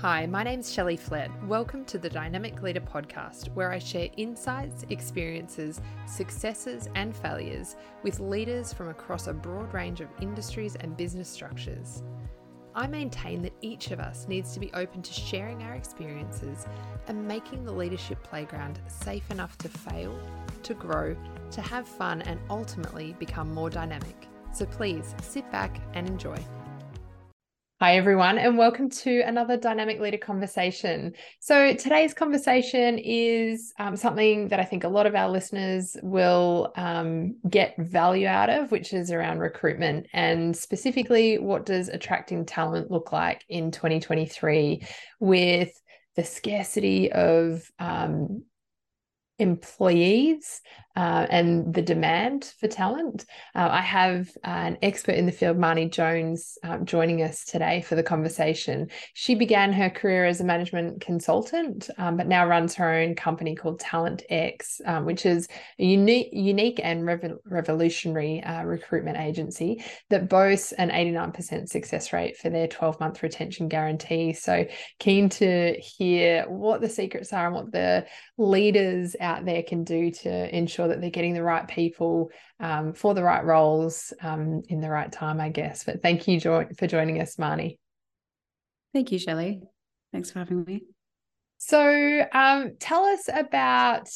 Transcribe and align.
Hi, 0.00 0.24
my 0.24 0.42
name's 0.42 0.72
Shelley 0.72 0.96
Flett. 0.96 1.30
Welcome 1.44 1.84
to 1.84 1.98
the 1.98 2.08
Dynamic 2.08 2.62
Leader 2.62 2.80
podcast, 2.80 3.54
where 3.54 3.70
I 3.70 3.78
share 3.78 4.08
insights, 4.16 4.86
experiences, 4.88 5.82
successes, 6.06 6.88
and 6.94 7.14
failures 7.14 7.76
with 8.02 8.18
leaders 8.18 8.72
from 8.72 8.88
across 8.88 9.26
a 9.26 9.34
broad 9.34 9.74
range 9.74 10.00
of 10.00 10.08
industries 10.22 10.74
and 10.76 10.96
business 10.96 11.28
structures. 11.28 12.02
I 12.74 12.86
maintain 12.86 13.42
that 13.42 13.52
each 13.60 13.90
of 13.90 14.00
us 14.00 14.26
needs 14.26 14.54
to 14.54 14.60
be 14.60 14.72
open 14.72 15.02
to 15.02 15.12
sharing 15.12 15.62
our 15.64 15.74
experiences 15.74 16.64
and 17.06 17.28
making 17.28 17.66
the 17.66 17.72
leadership 17.72 18.22
playground 18.22 18.80
safe 18.88 19.30
enough 19.30 19.58
to 19.58 19.68
fail, 19.68 20.18
to 20.62 20.72
grow, 20.72 21.14
to 21.50 21.60
have 21.60 21.86
fun, 21.86 22.22
and 22.22 22.40
ultimately 22.48 23.14
become 23.18 23.52
more 23.52 23.68
dynamic. 23.68 24.28
So 24.54 24.64
please 24.64 25.14
sit 25.20 25.52
back 25.52 25.78
and 25.92 26.08
enjoy. 26.08 26.42
Hi, 27.82 27.96
everyone, 27.96 28.36
and 28.36 28.58
welcome 28.58 28.90
to 28.90 29.22
another 29.22 29.56
Dynamic 29.56 30.00
Leader 30.00 30.18
conversation. 30.18 31.14
So, 31.38 31.72
today's 31.72 32.12
conversation 32.12 32.98
is 32.98 33.72
um, 33.78 33.96
something 33.96 34.48
that 34.48 34.60
I 34.60 34.66
think 34.66 34.84
a 34.84 34.88
lot 34.88 35.06
of 35.06 35.14
our 35.14 35.30
listeners 35.30 35.96
will 36.02 36.74
um, 36.76 37.36
get 37.48 37.74
value 37.78 38.26
out 38.26 38.50
of, 38.50 38.70
which 38.70 38.92
is 38.92 39.10
around 39.10 39.38
recruitment 39.38 40.08
and 40.12 40.54
specifically 40.54 41.38
what 41.38 41.64
does 41.64 41.88
attracting 41.88 42.44
talent 42.44 42.90
look 42.90 43.12
like 43.12 43.46
in 43.48 43.70
2023 43.70 44.86
with 45.18 45.72
the 46.16 46.24
scarcity 46.24 47.10
of 47.10 47.62
um, 47.78 48.42
employees 49.38 50.60
uh, 50.96 51.26
and 51.30 51.72
the 51.72 51.82
demand 51.82 52.52
for 52.58 52.66
talent. 52.66 53.24
Uh, 53.54 53.68
I 53.70 53.80
have 53.80 54.30
an 54.42 54.76
expert 54.82 55.12
in 55.14 55.26
the 55.26 55.32
field, 55.32 55.56
Marnie 55.56 55.90
Jones, 55.90 56.58
um, 56.64 56.84
joining 56.84 57.22
us 57.22 57.44
today 57.44 57.80
for 57.82 57.94
the 57.94 58.02
conversation. 58.02 58.90
She 59.14 59.36
began 59.36 59.72
her 59.72 59.88
career 59.88 60.26
as 60.26 60.40
a 60.40 60.44
management 60.44 61.00
consultant, 61.00 61.90
um, 61.96 62.16
but 62.16 62.26
now 62.26 62.46
runs 62.46 62.74
her 62.74 62.92
own 62.92 63.14
company 63.14 63.54
called 63.54 63.78
Talent 63.78 64.24
X, 64.30 64.80
um, 64.84 65.04
which 65.04 65.24
is 65.26 65.46
a 65.78 65.84
unique, 65.84 66.30
unique 66.32 66.80
and 66.82 67.04
revo- 67.04 67.38
revolutionary 67.44 68.42
uh, 68.42 68.64
recruitment 68.64 69.16
agency 69.16 69.84
that 70.08 70.28
boasts 70.28 70.72
an 70.72 70.90
89% 70.90 71.68
success 71.68 72.12
rate 72.12 72.36
for 72.36 72.50
their 72.50 72.66
12 72.66 72.98
month 72.98 73.22
retention 73.22 73.68
guarantee. 73.68 74.32
So, 74.32 74.66
keen 74.98 75.28
to 75.30 75.74
hear 75.78 76.48
what 76.48 76.80
the 76.80 76.88
secrets 76.88 77.32
are 77.32 77.46
and 77.46 77.54
what 77.54 77.70
the 77.70 78.06
leaders 78.38 79.14
out 79.20 79.44
there 79.44 79.62
can 79.62 79.84
do 79.84 80.10
to 80.10 80.56
ensure 80.56 80.80
sure 80.80 80.88
that 80.90 81.00
they're 81.00 81.10
getting 81.10 81.34
the 81.34 81.42
right 81.42 81.66
people 81.66 82.30
um, 82.60 82.92
for 82.92 83.14
the 83.14 83.22
right 83.22 83.44
roles 83.44 84.12
um, 84.22 84.62
in 84.68 84.80
the 84.80 84.90
right 84.90 85.10
time, 85.10 85.40
I 85.40 85.48
guess. 85.48 85.84
But 85.84 86.02
thank 86.02 86.28
you 86.28 86.38
jo- 86.38 86.68
for 86.78 86.86
joining 86.86 87.20
us, 87.20 87.36
Marnie. 87.36 87.78
Thank 88.92 89.12
you, 89.12 89.18
Shelley. 89.18 89.62
Thanks 90.12 90.30
for 90.30 90.40
having 90.40 90.64
me. 90.64 90.82
So, 91.58 92.26
um, 92.32 92.72
tell 92.78 93.04
us 93.04 93.28
about 93.32 94.08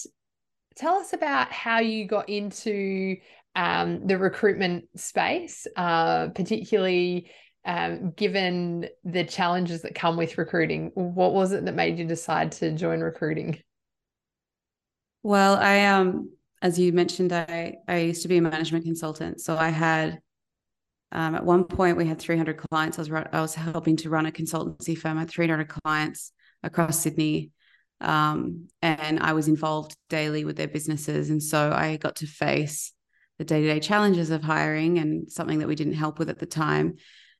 tell 0.77 0.95
us 0.95 1.13
about 1.13 1.53
how 1.53 1.79
you 1.79 2.07
got 2.07 2.29
into 2.29 3.17
um, 3.55 4.07
the 4.07 4.19
recruitment 4.19 4.87
space, 4.97 5.67
uh, 5.77 6.29
particularly 6.29 7.31
um, 7.65 8.11
given 8.11 8.89
the 9.05 9.25
challenges 9.25 9.83
that 9.83 9.95
come 9.95 10.17
with 10.17 10.37
recruiting. 10.37 10.91
What 10.95 11.33
was 11.33 11.53
it 11.53 11.65
that 11.65 11.75
made 11.75 11.99
you 11.99 12.05
decide 12.05 12.53
to 12.53 12.73
join 12.73 13.01
recruiting? 13.01 13.61
Well, 15.23 15.57
I 15.57 15.87
um 15.87 16.31
as 16.65 16.79
you 16.79 16.95
mentioned, 16.95 17.31
I, 17.31 17.77
I 17.87 17.99
used 17.99 18.23
to 18.23 18.29
be 18.29 18.39
a 18.39 18.43
management 18.43 18.87
consultant. 18.87 19.43
So 19.43 19.55
I 19.55 19.69
had, 19.69 20.19
um, 21.13 21.35
at 21.35 21.45
one 21.45 21.65
point, 21.65 21.99
we 21.99 22.07
had 22.07 22.19
300 22.19 22.57
clients. 22.57 22.99
I 22.99 23.03
was, 23.03 23.11
I 23.11 23.41
was 23.43 23.55
helping 23.55 23.99
to 23.99 24.09
run 24.09 24.25
a 24.25 24.33
consultancy 24.33 24.97
firm. 24.97 25.19
Had 25.19 25.29
300 25.29 25.69
clients 25.69 26.33
across 26.63 27.01
Sydney. 27.01 27.51
Um, 28.01 28.69
and 28.81 29.21
I 29.21 29.35
was 29.35 29.47
involved 29.47 29.95
daily 30.09 30.47
with 30.47 30.57
their 30.57 30.67
businesses. 30.67 31.29
And 31.29 31.43
so 31.43 31.71
I 31.71 31.99
got 31.99 32.17
to 32.17 32.27
face 32.27 32.95
the 33.39 33.45
day 33.45 33.61
to 33.61 33.67
day 33.67 33.79
challenges 33.79 34.31
of 34.31 34.43
hiring 34.43 34.99
and 34.99 35.31
something 35.31 35.59
that 35.59 35.69
we 35.69 35.75
didn't 35.75 35.93
help 35.93 36.19
with 36.19 36.31
at 36.31 36.39
the 36.39 36.47
time. 36.47 36.95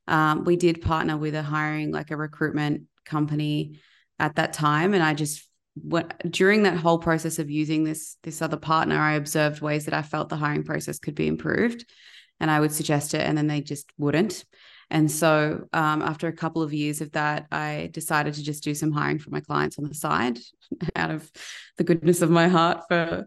Um, 0.07 0.43
we 0.43 0.55
did 0.55 0.83
partner 0.83 1.17
with 1.17 1.33
a 1.33 1.41
hiring, 1.41 1.91
like 1.91 2.11
a 2.11 2.17
recruitment 2.17 2.83
company 3.05 3.79
at 4.19 4.35
that 4.35 4.53
time. 4.53 4.93
And 4.93 5.01
I 5.01 5.15
just 5.15 5.49
what 5.75 6.19
during 6.31 6.63
that 6.63 6.77
whole 6.77 6.97
process 6.97 7.37
of 7.37 7.51
using 7.51 7.83
this 7.83 8.17
this 8.23 8.41
other 8.41 8.57
partner 8.57 8.97
i 8.97 9.13
observed 9.13 9.61
ways 9.61 9.85
that 9.85 9.93
i 9.93 10.01
felt 10.01 10.29
the 10.29 10.35
hiring 10.35 10.63
process 10.63 10.99
could 10.99 11.15
be 11.15 11.27
improved 11.27 11.85
and 12.39 12.49
i 12.49 12.59
would 12.59 12.71
suggest 12.71 13.13
it 13.13 13.21
and 13.21 13.37
then 13.37 13.47
they 13.47 13.61
just 13.61 13.89
wouldn't. 13.97 14.45
And 14.91 15.09
so 15.09 15.67
um, 15.73 16.03
after 16.03 16.27
a 16.27 16.33
couple 16.33 16.61
of 16.61 16.71
years 16.71 17.01
of 17.01 17.11
that 17.13 17.47
i 17.51 17.89
decided 17.91 18.35
to 18.35 18.43
just 18.43 18.63
do 18.63 18.75
some 18.75 18.91
hiring 18.91 19.19
for 19.19 19.31
my 19.31 19.39
clients 19.39 19.79
on 19.79 19.85
the 19.85 19.95
side 19.95 20.37
out 20.95 21.11
of 21.11 21.29
the 21.77 21.83
goodness 21.83 22.21
of 22.21 22.29
my 22.29 22.47
heart 22.47 22.83
for 22.87 23.25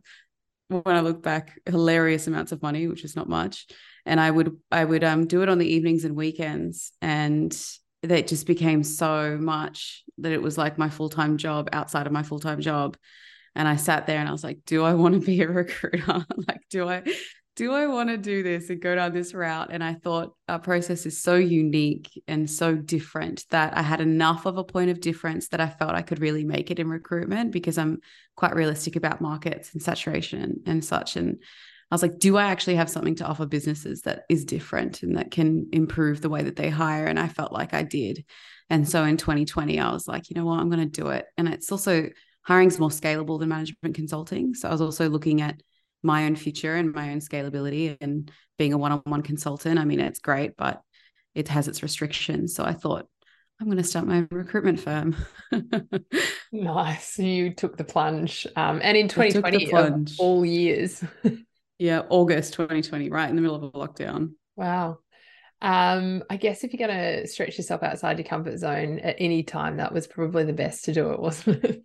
when 0.68 0.96
i 0.96 1.00
look 1.00 1.22
back 1.22 1.58
hilarious 1.66 2.28
amounts 2.28 2.52
of 2.52 2.62
money 2.62 2.86
which 2.86 3.04
is 3.04 3.16
not 3.16 3.28
much. 3.28 3.66
And 4.06 4.20
i 4.20 4.30
would 4.30 4.56
i 4.70 4.84
would 4.84 5.04
um, 5.04 5.26
do 5.26 5.42
it 5.42 5.48
on 5.48 5.58
the 5.58 5.74
evenings 5.74 6.04
and 6.04 6.14
weekends 6.14 6.92
and 7.02 7.52
that 8.02 8.28
just 8.28 8.46
became 8.46 8.82
so 8.82 9.36
much 9.40 10.04
that 10.18 10.32
it 10.32 10.42
was 10.42 10.56
like 10.56 10.78
my 10.78 10.88
full-time 10.88 11.36
job 11.36 11.68
outside 11.72 12.06
of 12.06 12.12
my 12.12 12.22
full-time 12.22 12.60
job. 12.60 12.96
And 13.54 13.66
i 13.66 13.76
sat 13.76 14.06
there 14.06 14.20
and 14.20 14.28
i 14.28 14.32
was 14.32 14.44
like 14.44 14.60
do 14.66 14.84
i 14.84 14.94
want 14.94 15.14
to 15.14 15.20
be 15.20 15.42
a 15.42 15.48
recruiter? 15.62 16.24
Like 16.46 16.60
do 16.70 16.88
i 16.88 17.02
do 17.56 17.72
i 17.72 17.88
want 17.88 18.08
to 18.08 18.16
do 18.16 18.44
this 18.44 18.70
and 18.70 18.80
go 18.80 18.94
down 18.94 19.12
this 19.12 19.34
route? 19.34 19.68
And 19.72 19.82
i 19.82 19.94
thought 19.94 20.34
our 20.48 20.60
process 20.60 21.06
is 21.06 21.20
so 21.20 21.34
unique 21.34 22.22
and 22.28 22.48
so 22.48 22.76
different 22.76 23.44
that 23.50 23.76
i 23.76 23.82
had 23.82 24.00
enough 24.00 24.46
of 24.46 24.58
a 24.58 24.64
point 24.64 24.90
of 24.90 25.00
difference 25.00 25.48
that 25.48 25.60
i 25.60 25.68
felt 25.68 25.94
i 25.94 26.02
could 26.02 26.20
really 26.20 26.44
make 26.44 26.70
it 26.70 26.78
in 26.78 26.88
recruitment 26.88 27.50
because 27.50 27.78
i'm 27.78 27.98
quite 28.38 28.54
realistic 28.54 28.94
about 28.94 29.20
markets 29.20 29.72
and 29.72 29.82
saturation 29.82 30.60
and 30.64 30.84
such. 30.84 31.16
And 31.16 31.42
I 31.90 31.94
was 31.94 32.02
like, 32.02 32.18
do 32.18 32.36
I 32.36 32.44
actually 32.44 32.76
have 32.76 32.90
something 32.90 33.14
to 33.16 33.24
offer 33.24 33.46
businesses 33.46 34.02
that 34.02 34.24
is 34.28 34.44
different 34.44 35.02
and 35.02 35.16
that 35.16 35.30
can 35.30 35.68
improve 35.72 36.20
the 36.20 36.28
way 36.28 36.42
that 36.42 36.56
they 36.56 36.68
hire? 36.68 37.06
And 37.06 37.18
I 37.18 37.28
felt 37.28 37.52
like 37.52 37.72
I 37.72 37.82
did. 37.82 38.24
And 38.68 38.86
so 38.86 39.04
in 39.04 39.16
2020, 39.16 39.80
I 39.80 39.92
was 39.92 40.06
like, 40.06 40.28
you 40.28 40.36
know 40.36 40.44
what, 40.44 40.60
I'm 40.60 40.68
going 40.68 40.90
to 40.90 41.00
do 41.00 41.08
it. 41.08 41.24
And 41.38 41.48
it's 41.48 41.72
also 41.72 42.10
hiring's 42.42 42.78
more 42.78 42.90
scalable 42.90 43.38
than 43.38 43.48
management 43.48 43.94
consulting. 43.94 44.54
So 44.54 44.68
I 44.68 44.72
was 44.72 44.82
also 44.82 45.08
looking 45.08 45.40
at 45.40 45.62
my 46.02 46.24
own 46.24 46.36
future 46.36 46.76
and 46.76 46.94
my 46.94 47.10
own 47.10 47.20
scalability 47.20 47.96
and 48.00 48.30
being 48.58 48.74
a 48.74 48.78
one-on-one 48.78 49.22
consultant. 49.22 49.78
I 49.78 49.84
mean, 49.84 50.00
it's 50.00 50.20
great, 50.20 50.56
but 50.56 50.82
it 51.34 51.48
has 51.48 51.68
its 51.68 51.82
restrictions. 51.82 52.54
So 52.54 52.64
I 52.64 52.74
thought, 52.74 53.06
I'm 53.60 53.66
going 53.66 53.78
to 53.78 53.84
start 53.84 54.06
my 54.06 54.24
recruitment 54.30 54.78
firm. 54.78 55.16
nice. 56.52 57.18
You 57.18 57.52
took 57.52 57.76
the 57.76 57.82
plunge. 57.82 58.46
Um, 58.54 58.78
and 58.82 58.96
in 58.96 59.08
2020, 59.08 60.14
all 60.18 60.44
years. 60.44 61.02
Yeah, 61.78 62.02
August 62.08 62.54
2020, 62.54 63.08
right 63.10 63.30
in 63.30 63.36
the 63.36 63.42
middle 63.42 63.56
of 63.56 63.62
a 63.62 63.70
lockdown. 63.70 64.32
Wow. 64.56 64.98
Um, 65.60 66.22
I 66.30 66.36
guess 66.36 66.62
if 66.62 66.72
you're 66.72 66.86
going 66.86 66.98
to 66.98 67.26
stretch 67.26 67.56
yourself 67.58 67.82
outside 67.82 68.18
your 68.18 68.26
comfort 68.26 68.58
zone 68.58 68.98
at 69.00 69.16
any 69.18 69.42
time, 69.42 69.78
that 69.78 69.92
was 69.92 70.06
probably 70.06 70.44
the 70.44 70.52
best 70.52 70.84
to 70.84 70.92
do 70.92 71.10
it, 71.10 71.20
wasn't 71.20 71.64
it? 71.64 71.82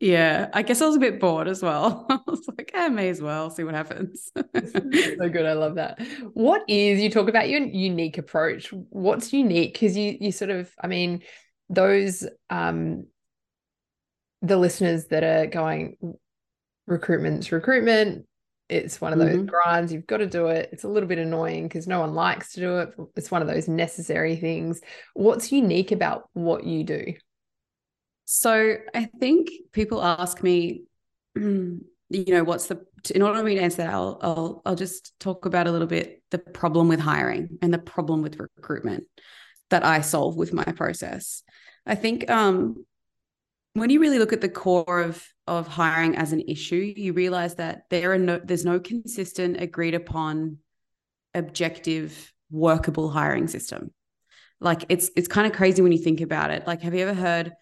Yeah, 0.00 0.50
I 0.52 0.62
guess 0.62 0.82
I 0.82 0.86
was 0.86 0.96
a 0.96 1.00
bit 1.00 1.20
bored 1.20 1.48
as 1.48 1.62
well. 1.62 2.04
I 2.10 2.18
was 2.26 2.46
like, 2.48 2.72
I 2.74 2.88
may 2.88 3.08
as 3.08 3.22
well 3.22 3.48
see 3.48 3.64
what 3.64 3.74
happens. 3.74 4.30
so 4.36 5.28
good. 5.28 5.46
I 5.46 5.54
love 5.54 5.76
that. 5.76 5.98
What 6.34 6.62
is 6.68 7.00
you 7.00 7.08
talk 7.08 7.28
about 7.28 7.48
your 7.48 7.62
unique 7.62 8.18
approach? 8.18 8.70
What's 8.90 9.32
unique? 9.32 9.72
Because 9.72 9.96
you 9.96 10.18
you 10.20 10.32
sort 10.32 10.50
of, 10.50 10.70
I 10.78 10.88
mean, 10.88 11.22
those 11.70 12.26
um 12.50 13.06
the 14.42 14.58
listeners 14.58 15.06
that 15.06 15.24
are 15.24 15.46
going 15.46 15.96
recruitment's 16.86 17.50
recruitment, 17.50 18.26
it's 18.68 19.00
one 19.00 19.12
of 19.12 19.18
those 19.18 19.36
mm-hmm. 19.36 19.46
grinds. 19.46 19.92
You've 19.92 20.06
got 20.06 20.18
to 20.18 20.26
do 20.26 20.46
it. 20.46 20.70
It's 20.72 20.84
a 20.84 20.88
little 20.88 21.08
bit 21.08 21.18
annoying 21.18 21.64
because 21.64 21.86
no 21.86 22.00
one 22.00 22.14
likes 22.14 22.52
to 22.54 22.60
do 22.60 22.78
it. 22.78 22.94
It's 23.16 23.30
one 23.30 23.42
of 23.42 23.48
those 23.48 23.68
necessary 23.68 24.36
things. 24.36 24.80
What's 25.12 25.52
unique 25.52 25.92
about 25.92 26.28
what 26.32 26.64
you 26.64 26.84
do? 26.84 27.14
So 28.24 28.76
I 28.94 29.04
think 29.20 29.50
people 29.72 30.02
ask 30.02 30.42
me, 30.42 30.84
you 31.34 31.80
know, 32.10 32.44
what's 32.44 32.66
the 32.66 32.84
in 33.14 33.20
order 33.20 33.38
for 33.38 33.44
me 33.44 33.56
to 33.56 33.60
answer 33.60 33.78
that, 33.78 33.92
I'll, 33.92 34.18
I'll 34.22 34.62
I'll 34.64 34.74
just 34.74 35.18
talk 35.20 35.44
about 35.44 35.66
a 35.66 35.72
little 35.72 35.86
bit 35.86 36.22
the 36.30 36.38
problem 36.38 36.88
with 36.88 37.00
hiring 37.00 37.58
and 37.60 37.72
the 37.72 37.78
problem 37.78 38.22
with 38.22 38.38
recruitment 38.38 39.04
that 39.70 39.84
I 39.84 40.00
solve 40.00 40.36
with 40.36 40.52
my 40.52 40.64
process. 40.64 41.42
I 41.86 41.96
think 41.96 42.30
um, 42.30 42.86
when 43.74 43.90
you 43.90 44.00
really 44.00 44.18
look 44.18 44.32
at 44.32 44.40
the 44.40 44.48
core 44.48 45.00
of 45.00 45.24
of 45.46 45.68
hiring 45.68 46.16
as 46.16 46.32
an 46.32 46.40
issue, 46.48 46.94
you 46.96 47.12
realize 47.12 47.56
that 47.56 47.82
there 47.90 48.12
are 48.12 48.18
no 48.18 48.38
there's 48.42 48.64
no 48.64 48.80
consistent, 48.80 49.60
agreed 49.60 49.94
upon, 49.94 50.58
objective, 51.34 52.32
workable 52.50 53.10
hiring 53.10 53.48
system. 53.48 53.92
Like 54.60 54.84
it's 54.88 55.10
it's 55.16 55.28
kind 55.28 55.46
of 55.46 55.52
crazy 55.52 55.82
when 55.82 55.92
you 55.92 55.98
think 55.98 56.20
about 56.20 56.50
it. 56.50 56.66
Like, 56.66 56.82
have 56.82 56.94
you 56.94 57.00
ever 57.06 57.14
heard 57.14 57.52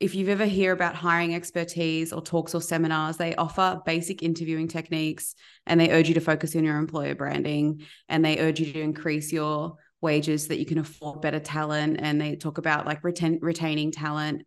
if 0.00 0.16
you've 0.16 0.28
ever 0.28 0.44
hear 0.44 0.72
about 0.72 0.96
hiring 0.96 1.34
expertise 1.34 2.12
or 2.12 2.20
talks 2.20 2.54
or 2.54 2.60
seminars, 2.60 3.16
they 3.16 3.34
offer 3.36 3.80
basic 3.86 4.22
interviewing 4.22 4.66
techniques 4.66 5.36
and 5.66 5.80
they 5.80 5.92
urge 5.92 6.08
you 6.08 6.14
to 6.14 6.20
focus 6.20 6.56
on 6.56 6.64
your 6.64 6.78
employer 6.78 7.14
branding 7.14 7.82
and 8.08 8.24
they 8.24 8.40
urge 8.40 8.58
you 8.58 8.72
to 8.72 8.80
increase 8.80 9.32
your 9.32 9.76
wages 10.00 10.48
that 10.48 10.58
you 10.58 10.66
can 10.66 10.78
afford 10.78 11.22
better 11.22 11.38
talent 11.38 11.98
and 12.00 12.20
they 12.20 12.34
talk 12.34 12.58
about 12.58 12.86
like 12.86 13.04
retain, 13.04 13.38
retaining 13.40 13.92
talent 13.92 14.42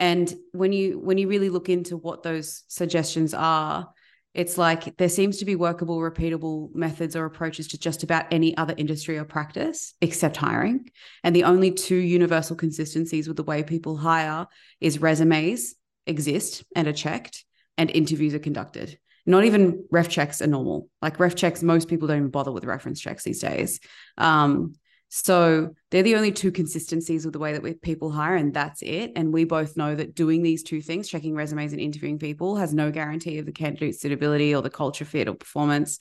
and 0.00 0.34
when 0.52 0.72
you 0.72 0.98
when 0.98 1.18
you 1.18 1.28
really 1.28 1.50
look 1.50 1.68
into 1.68 1.96
what 1.96 2.24
those 2.24 2.64
suggestions 2.66 3.32
are 3.32 3.88
it's 4.32 4.56
like 4.56 4.96
there 4.96 5.08
seems 5.08 5.38
to 5.38 5.44
be 5.44 5.56
workable 5.56 5.98
repeatable 5.98 6.72
methods 6.74 7.16
or 7.16 7.24
approaches 7.24 7.68
to 7.68 7.78
just 7.78 8.02
about 8.02 8.26
any 8.30 8.56
other 8.56 8.74
industry 8.76 9.18
or 9.18 9.24
practice 9.24 9.94
except 10.00 10.36
hiring. 10.36 10.88
And 11.24 11.34
the 11.34 11.44
only 11.44 11.72
two 11.72 11.96
universal 11.96 12.54
consistencies 12.54 13.26
with 13.26 13.36
the 13.36 13.42
way 13.42 13.64
people 13.64 13.96
hire 13.96 14.46
is 14.80 15.00
resumes 15.00 15.74
exist 16.06 16.64
and 16.76 16.86
are 16.86 16.92
checked 16.92 17.44
and 17.76 17.90
interviews 17.90 18.34
are 18.34 18.38
conducted. 18.38 18.98
Not 19.26 19.44
even 19.44 19.84
ref 19.90 20.08
checks 20.08 20.40
are 20.40 20.46
normal. 20.46 20.88
Like 21.02 21.18
ref 21.18 21.34
checks 21.34 21.62
most 21.62 21.88
people 21.88 22.06
don't 22.06 22.18
even 22.18 22.30
bother 22.30 22.52
with 22.52 22.64
reference 22.64 23.00
checks 23.00 23.24
these 23.24 23.40
days. 23.40 23.80
Um, 24.16 24.74
so 25.12 25.74
they're 25.90 26.04
the 26.04 26.14
only 26.14 26.30
two 26.30 26.52
consistencies 26.52 27.24
with 27.24 27.32
the 27.32 27.40
way 27.40 27.52
that 27.52 27.62
we, 27.62 27.74
people 27.74 28.12
hire, 28.12 28.36
and 28.36 28.54
that's 28.54 28.80
it. 28.80 29.10
And 29.16 29.32
we 29.32 29.42
both 29.42 29.76
know 29.76 29.96
that 29.96 30.14
doing 30.14 30.44
these 30.44 30.62
two 30.62 30.80
things, 30.80 31.08
checking 31.08 31.34
resumes 31.34 31.72
and 31.72 31.80
interviewing 31.80 32.20
people, 32.20 32.56
has 32.56 32.72
no 32.72 32.92
guarantee 32.92 33.38
of 33.38 33.46
the 33.46 33.50
candidate's 33.50 34.00
suitability 34.00 34.54
or 34.54 34.62
the 34.62 34.70
culture 34.70 35.04
fit 35.04 35.26
or 35.26 35.34
performance. 35.34 35.98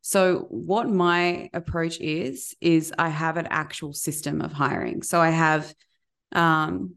So 0.00 0.46
what 0.48 0.88
my 0.88 1.50
approach 1.52 2.00
is 2.00 2.56
is 2.62 2.94
I 2.98 3.10
have 3.10 3.36
an 3.36 3.48
actual 3.50 3.92
system 3.92 4.40
of 4.40 4.52
hiring. 4.52 5.02
So 5.02 5.20
I 5.20 5.30
have 5.30 5.74
um, 6.32 6.94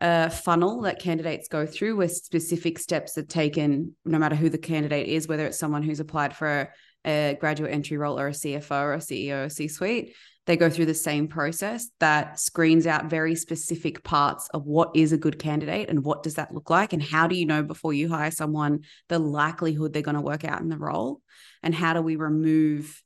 a 0.00 0.30
funnel 0.30 0.80
that 0.82 0.98
candidates 0.98 1.46
go 1.48 1.66
through 1.66 1.96
where 1.96 2.08
specific 2.08 2.78
steps 2.78 3.18
are 3.18 3.22
taken, 3.22 3.96
no 4.06 4.18
matter 4.18 4.34
who 4.34 4.48
the 4.48 4.56
candidate 4.56 5.08
is, 5.08 5.28
whether 5.28 5.44
it's 5.44 5.58
someone 5.58 5.82
who's 5.82 6.00
applied 6.00 6.34
for 6.34 6.70
a, 7.04 7.32
a 7.32 7.36
graduate 7.38 7.72
entry 7.72 7.98
role 7.98 8.18
or 8.18 8.28
a 8.28 8.32
CFO 8.32 8.82
or 8.82 8.94
a 8.94 8.98
CEO 8.98 9.44
or 9.44 9.50
C 9.50 9.68
suite 9.68 10.14
they 10.46 10.56
go 10.56 10.68
through 10.68 10.86
the 10.86 10.94
same 10.94 11.28
process 11.28 11.88
that 12.00 12.38
screens 12.38 12.86
out 12.86 13.06
very 13.06 13.34
specific 13.34 14.02
parts 14.02 14.48
of 14.52 14.66
what 14.66 14.90
is 14.94 15.12
a 15.12 15.18
good 15.18 15.38
candidate 15.38 15.88
and 15.88 16.04
what 16.04 16.22
does 16.22 16.34
that 16.34 16.52
look 16.52 16.68
like 16.68 16.92
and 16.92 17.02
how 17.02 17.26
do 17.26 17.36
you 17.36 17.46
know 17.46 17.62
before 17.62 17.92
you 17.92 18.08
hire 18.08 18.30
someone 18.30 18.80
the 19.08 19.18
likelihood 19.18 19.92
they're 19.92 20.02
going 20.02 20.16
to 20.16 20.20
work 20.20 20.44
out 20.44 20.60
in 20.60 20.68
the 20.68 20.78
role 20.78 21.20
and 21.62 21.74
how 21.74 21.92
do 21.92 22.02
we 22.02 22.16
remove 22.16 23.02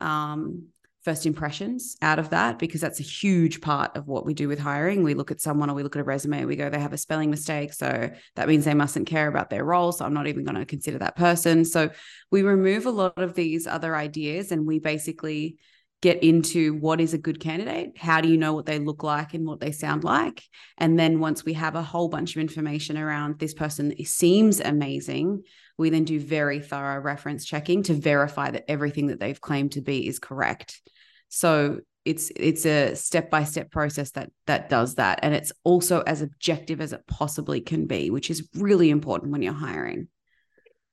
um, 0.00 0.68
first 1.04 1.24
impressions 1.24 1.96
out 2.02 2.18
of 2.18 2.30
that? 2.30 2.58
Because 2.58 2.80
that's 2.80 3.00
a 3.00 3.04
huge 3.04 3.60
part 3.60 3.96
of 3.96 4.06
what 4.06 4.26
we 4.26 4.34
do 4.34 4.48
with 4.48 4.58
hiring. 4.58 5.02
We 5.02 5.14
look 5.14 5.30
at 5.30 5.40
someone 5.40 5.70
or 5.70 5.74
we 5.74 5.82
look 5.82 5.96
at 5.96 6.02
a 6.02 6.04
resume 6.04 6.44
we 6.44 6.56
go 6.56 6.68
they 6.68 6.78
have 6.78 6.92
a 6.92 6.98
spelling 6.98 7.30
mistake 7.30 7.72
so 7.72 8.10
that 8.36 8.48
means 8.48 8.64
they 8.64 8.74
mustn't 8.74 9.06
care 9.06 9.28
about 9.28 9.50
their 9.50 9.64
role 9.64 9.92
so 9.92 10.04
i'm 10.04 10.14
not 10.14 10.26
even 10.26 10.44
going 10.44 10.56
to 10.56 10.66
consider 10.66 10.98
that 10.98 11.16
person. 11.16 11.64
So 11.64 11.90
we 12.30 12.42
remove 12.42 12.86
a 12.86 12.90
lot 12.90 13.18
of 13.18 13.34
these 13.34 13.66
other 13.66 13.96
ideas 13.96 14.52
and 14.52 14.66
we 14.66 14.78
basically 14.78 15.56
get 16.02 16.22
into 16.22 16.74
what 16.74 17.00
is 17.00 17.12
a 17.12 17.18
good 17.18 17.40
candidate 17.40 17.92
how 17.98 18.20
do 18.20 18.28
you 18.28 18.38
know 18.38 18.54
what 18.54 18.64
they 18.64 18.78
look 18.78 19.02
like 19.02 19.34
and 19.34 19.46
what 19.46 19.60
they 19.60 19.72
sound 19.72 20.04
like? 20.04 20.42
And 20.78 20.98
then 20.98 21.20
once 21.20 21.44
we 21.44 21.54
have 21.54 21.74
a 21.74 21.82
whole 21.82 22.08
bunch 22.08 22.36
of 22.36 22.40
information 22.40 22.96
around 22.96 23.38
this 23.38 23.54
person 23.54 23.94
seems 24.04 24.60
amazing 24.60 25.42
we 25.80 25.90
then 25.90 26.04
do 26.04 26.20
very 26.20 26.60
thorough 26.60 27.00
reference 27.00 27.44
checking 27.44 27.82
to 27.84 27.94
verify 27.94 28.50
that 28.50 28.70
everything 28.70 29.06
that 29.06 29.18
they've 29.18 29.40
claimed 29.40 29.72
to 29.72 29.80
be 29.80 30.06
is 30.06 30.18
correct. 30.18 30.82
So 31.28 31.80
it's 32.04 32.30
it's 32.36 32.66
a 32.66 32.94
step 32.94 33.30
by 33.30 33.44
step 33.44 33.70
process 33.70 34.10
that 34.12 34.30
that 34.46 34.68
does 34.68 34.96
that. 34.96 35.20
And 35.22 35.34
it's 35.34 35.52
also 35.64 36.02
as 36.02 36.22
objective 36.22 36.80
as 36.80 36.92
it 36.92 37.06
possibly 37.06 37.60
can 37.60 37.86
be 37.86 38.10
which 38.10 38.30
is 38.30 38.48
really 38.54 38.90
important 38.90 39.32
when 39.32 39.42
you're 39.42 39.52
hiring 39.52 40.08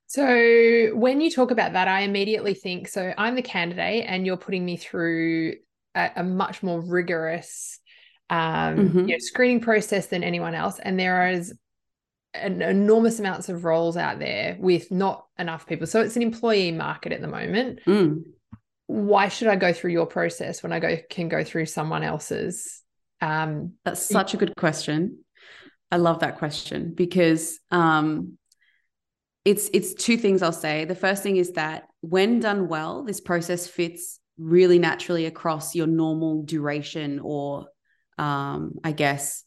so 0.08 0.90
when 0.94 1.20
you 1.20 1.30
talk 1.30 1.50
about 1.50 1.74
that, 1.74 1.86
I 1.86 2.00
immediately 2.00 2.54
think 2.54 2.88
so 2.88 3.12
I'm 3.16 3.34
the 3.34 3.42
candidate 3.42 4.04
and 4.08 4.26
you're 4.26 4.38
putting 4.38 4.64
me 4.64 4.76
through 4.76 5.56
a, 5.94 6.10
a 6.16 6.24
much 6.24 6.62
more 6.62 6.80
rigorous 6.80 7.78
um, 8.30 8.76
mm-hmm. 8.76 8.98
you 9.00 9.06
know, 9.06 9.18
screening 9.18 9.60
process 9.60 10.06
than 10.06 10.22
anyone 10.22 10.54
else. 10.54 10.78
And 10.78 10.98
there 10.98 11.30
is 11.30 11.54
an 12.34 12.62
enormous 12.62 13.18
amounts 13.18 13.48
of 13.48 13.64
roles 13.64 13.96
out 13.96 14.18
there 14.18 14.56
with 14.58 14.90
not 14.90 15.26
enough 15.38 15.66
people. 15.66 15.86
So 15.86 16.00
it's 16.00 16.16
an 16.16 16.22
employee 16.22 16.72
market 16.72 17.12
at 17.12 17.20
the 17.20 17.28
moment. 17.28 17.80
Mm. 17.86 18.22
Why 18.86 19.28
should 19.28 19.48
I 19.48 19.56
go 19.56 19.72
through 19.72 19.92
your 19.92 20.06
process 20.06 20.62
when 20.62 20.72
I 20.72 20.80
go 20.80 20.96
can 21.10 21.28
go 21.28 21.44
through 21.44 21.66
someone 21.66 22.02
else's? 22.02 22.82
Um, 23.20 23.74
That's 23.84 24.02
such 24.02 24.34
a 24.34 24.36
good 24.38 24.54
question. 24.56 25.24
I 25.90 25.96
love 25.96 26.20
that 26.20 26.38
question 26.38 26.94
because 26.94 27.58
um, 27.70 28.37
it's 29.48 29.70
it's 29.72 29.94
two 29.94 30.18
things 30.18 30.42
I'll 30.42 30.52
say. 30.52 30.84
The 30.84 30.94
first 30.94 31.22
thing 31.22 31.38
is 31.38 31.52
that 31.52 31.88
when 32.02 32.38
done 32.38 32.68
well, 32.68 33.02
this 33.02 33.18
process 33.18 33.66
fits 33.66 34.20
really 34.36 34.78
naturally 34.78 35.24
across 35.24 35.74
your 35.74 35.86
normal 35.86 36.42
duration 36.42 37.18
or 37.22 37.68
um, 38.18 38.74
I 38.84 38.92
guess 38.92 39.44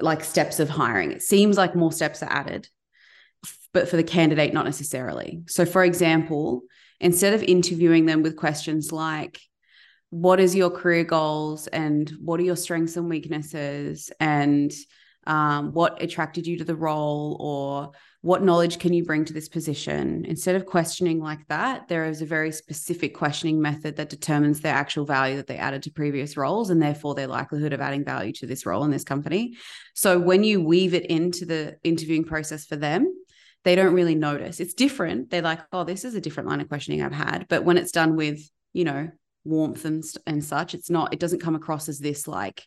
like 0.00 0.22
steps 0.22 0.60
of 0.60 0.68
hiring. 0.68 1.10
It 1.10 1.22
seems 1.22 1.56
like 1.56 1.74
more 1.74 1.90
steps 1.90 2.22
are 2.22 2.30
added, 2.30 2.68
but 3.72 3.88
for 3.88 3.96
the 3.96 4.04
candidate, 4.04 4.54
not 4.54 4.64
necessarily. 4.64 5.42
So, 5.48 5.64
for 5.64 5.82
example, 5.82 6.62
instead 7.00 7.34
of 7.34 7.42
interviewing 7.42 8.06
them 8.06 8.22
with 8.22 8.36
questions 8.36 8.92
like, 8.92 9.40
what 10.10 10.38
is 10.38 10.54
your 10.54 10.70
career 10.70 11.02
goals 11.02 11.66
and 11.66 12.08
what 12.22 12.38
are 12.38 12.44
your 12.44 12.56
strengths 12.56 12.96
and 12.96 13.08
weaknesses 13.08 14.12
and 14.20 14.72
um, 15.26 15.72
what 15.72 16.00
attracted 16.00 16.46
you 16.46 16.58
to 16.58 16.64
the 16.64 16.76
role 16.76 17.36
or 17.40 17.92
what 18.20 18.42
knowledge 18.42 18.80
can 18.80 18.92
you 18.92 19.04
bring 19.04 19.24
to 19.24 19.32
this 19.32 19.48
position? 19.48 20.24
Instead 20.24 20.56
of 20.56 20.66
questioning 20.66 21.20
like 21.20 21.46
that 21.48 21.86
there 21.88 22.04
is 22.04 22.20
a 22.20 22.26
very 22.26 22.50
specific 22.50 23.14
questioning 23.14 23.60
method 23.60 23.96
that 23.96 24.08
determines 24.08 24.60
their 24.60 24.74
actual 24.74 25.04
value 25.04 25.36
that 25.36 25.46
they 25.46 25.56
added 25.56 25.82
to 25.84 25.90
previous 25.90 26.36
roles 26.36 26.70
and 26.70 26.82
therefore 26.82 27.14
their 27.14 27.28
likelihood 27.28 27.72
of 27.72 27.80
adding 27.80 28.04
value 28.04 28.32
to 28.32 28.46
this 28.46 28.66
role 28.66 28.84
in 28.84 28.90
this 28.90 29.04
company. 29.04 29.56
So 29.94 30.18
when 30.18 30.42
you 30.42 30.60
weave 30.60 30.94
it 30.94 31.06
into 31.06 31.46
the 31.46 31.76
interviewing 31.84 32.24
process 32.24 32.64
for 32.64 32.76
them 32.76 33.12
they 33.64 33.74
don't 33.74 33.92
really 33.92 34.14
notice. 34.14 34.60
It's 34.60 34.72
different. 34.72 35.30
They're 35.30 35.42
like 35.42 35.60
oh 35.72 35.84
this 35.84 36.04
is 36.04 36.14
a 36.14 36.20
different 36.20 36.48
line 36.48 36.60
of 36.60 36.68
questioning 36.68 37.02
i've 37.02 37.12
had. 37.12 37.46
But 37.48 37.64
when 37.64 37.76
it's 37.76 37.92
done 37.92 38.16
with 38.16 38.40
you 38.72 38.84
know 38.84 39.10
warmth 39.44 39.84
and, 39.84 40.04
and 40.26 40.44
such 40.44 40.74
it's 40.74 40.90
not 40.90 41.12
it 41.12 41.20
doesn't 41.20 41.42
come 41.42 41.54
across 41.54 41.88
as 41.88 41.98
this 41.98 42.28
like 42.28 42.64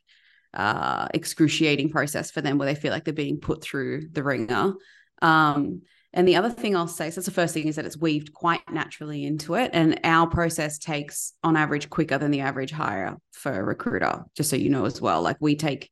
uh, 0.54 1.08
excruciating 1.14 1.90
process 1.90 2.30
for 2.32 2.42
them 2.42 2.58
where 2.58 2.66
they 2.66 2.80
feel 2.80 2.92
like 2.92 3.06
they're 3.06 3.14
being 3.14 3.40
put 3.40 3.64
through 3.64 4.10
the 4.12 4.24
ringer 4.24 4.74
um, 5.22 5.82
and 6.14 6.28
the 6.28 6.36
other 6.36 6.50
thing 6.50 6.76
I'll 6.76 6.88
say, 6.88 7.10
so 7.10 7.16
that's 7.16 7.26
the 7.26 7.32
first 7.32 7.54
thing 7.54 7.68
is 7.68 7.78
that 7.78 7.86
it's 7.86 7.98
weaved 7.98 8.34
quite 8.34 8.62
naturally 8.70 9.24
into 9.24 9.56
it. 9.56 9.72
And 9.74 10.00
our 10.04 10.28
process 10.28 10.78
takes 10.78 11.34
on 11.44 11.56
average 11.56 11.90
quicker 11.90 12.18
than 12.18 12.32
the 12.32 12.42
average 12.42 12.72
hire 12.72 13.16
for 13.32 13.58
a 13.58 13.64
recruiter, 13.64 14.26
just 14.36 14.50
so 14.50 14.58
you 14.58 14.70
know 14.70 14.86
as 14.86 15.00
well. 15.00 15.22
Like 15.22 15.38
we 15.40 15.56
take 15.56 15.90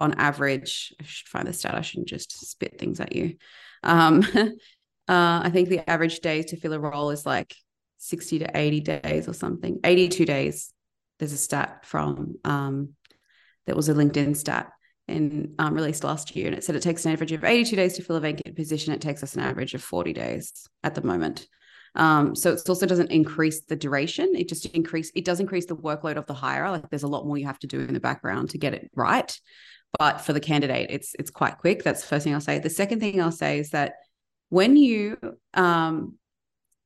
on 0.00 0.14
average, 0.14 0.94
I 1.00 1.04
should 1.04 1.28
find 1.28 1.46
the 1.46 1.52
stat, 1.52 1.74
I 1.74 1.82
shouldn't 1.82 2.08
just 2.08 2.48
spit 2.48 2.78
things 2.78 2.98
at 2.98 3.14
you. 3.14 3.36
Um, 3.82 4.24
uh, 4.34 4.50
I 5.08 5.50
think 5.52 5.68
the 5.68 5.88
average 5.88 6.20
days 6.20 6.46
to 6.46 6.56
fill 6.56 6.72
a 6.72 6.80
role 6.80 7.10
is 7.10 7.26
like 7.26 7.54
60 7.98 8.38
to 8.38 8.50
80 8.56 8.80
days 8.80 9.28
or 9.28 9.34
something, 9.34 9.80
82 9.84 10.24
days. 10.24 10.72
There's 11.18 11.32
a 11.32 11.36
stat 11.38 11.84
from, 11.84 12.36
um, 12.44 12.94
that 13.66 13.76
was 13.76 13.90
a 13.90 13.94
LinkedIn 13.94 14.34
stat 14.34 14.70
in 15.08 15.54
um, 15.58 15.74
released 15.74 16.04
last 16.04 16.36
year, 16.36 16.46
and 16.46 16.56
it 16.56 16.64
said 16.64 16.76
it 16.76 16.82
takes 16.82 17.04
an 17.04 17.12
average 17.12 17.32
of 17.32 17.44
82 17.44 17.76
days 17.76 17.94
to 17.94 18.02
fill 18.02 18.16
a 18.16 18.20
vacant 18.20 18.54
position. 18.56 18.92
It 18.92 19.00
takes 19.00 19.22
us 19.22 19.34
an 19.34 19.40
average 19.40 19.74
of 19.74 19.82
40 19.82 20.12
days 20.12 20.68
at 20.84 20.94
the 20.94 21.02
moment. 21.02 21.46
Um, 21.94 22.34
so 22.36 22.52
it 22.52 22.68
also 22.68 22.86
doesn't 22.86 23.10
increase 23.10 23.62
the 23.62 23.76
duration. 23.76 24.34
It 24.36 24.48
just 24.48 24.66
increase 24.66 25.10
it 25.14 25.24
does 25.24 25.40
increase 25.40 25.66
the 25.66 25.76
workload 25.76 26.16
of 26.16 26.26
the 26.26 26.34
hire. 26.34 26.70
Like 26.70 26.88
there's 26.90 27.02
a 27.02 27.08
lot 27.08 27.26
more 27.26 27.38
you 27.38 27.46
have 27.46 27.58
to 27.60 27.66
do 27.66 27.80
in 27.80 27.94
the 27.94 28.00
background 28.00 28.50
to 28.50 28.58
get 28.58 28.74
it 28.74 28.90
right. 28.94 29.36
But 29.98 30.20
for 30.20 30.32
the 30.32 30.40
candidate, 30.40 30.90
it's 30.90 31.14
it's 31.18 31.30
quite 31.30 31.58
quick. 31.58 31.82
That's 31.82 32.02
the 32.02 32.08
first 32.08 32.24
thing 32.24 32.34
I'll 32.34 32.40
say. 32.40 32.58
The 32.58 32.70
second 32.70 33.00
thing 33.00 33.20
I'll 33.20 33.32
say 33.32 33.58
is 33.58 33.70
that 33.70 33.94
when 34.50 34.76
you 34.76 35.18
um, 35.54 36.18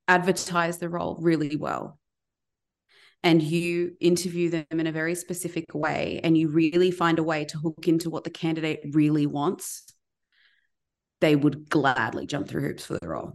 advertise 0.08 0.78
the 0.78 0.88
role 0.88 1.16
really 1.20 1.56
well, 1.56 1.98
and 3.22 3.42
you 3.42 3.92
interview 4.00 4.50
them 4.50 4.64
in 4.70 4.86
a 4.86 4.92
very 4.92 5.14
specific 5.14 5.74
way 5.74 6.20
and 6.24 6.36
you 6.36 6.48
really 6.48 6.90
find 6.90 7.18
a 7.18 7.22
way 7.22 7.44
to 7.44 7.58
hook 7.58 7.86
into 7.86 8.10
what 8.10 8.24
the 8.24 8.30
candidate 8.30 8.80
really 8.92 9.26
wants, 9.26 9.84
they 11.20 11.36
would 11.36 11.68
gladly 11.68 12.26
jump 12.26 12.48
through 12.48 12.62
hoops 12.62 12.84
for 12.84 12.98
the 13.00 13.08
role. 13.08 13.34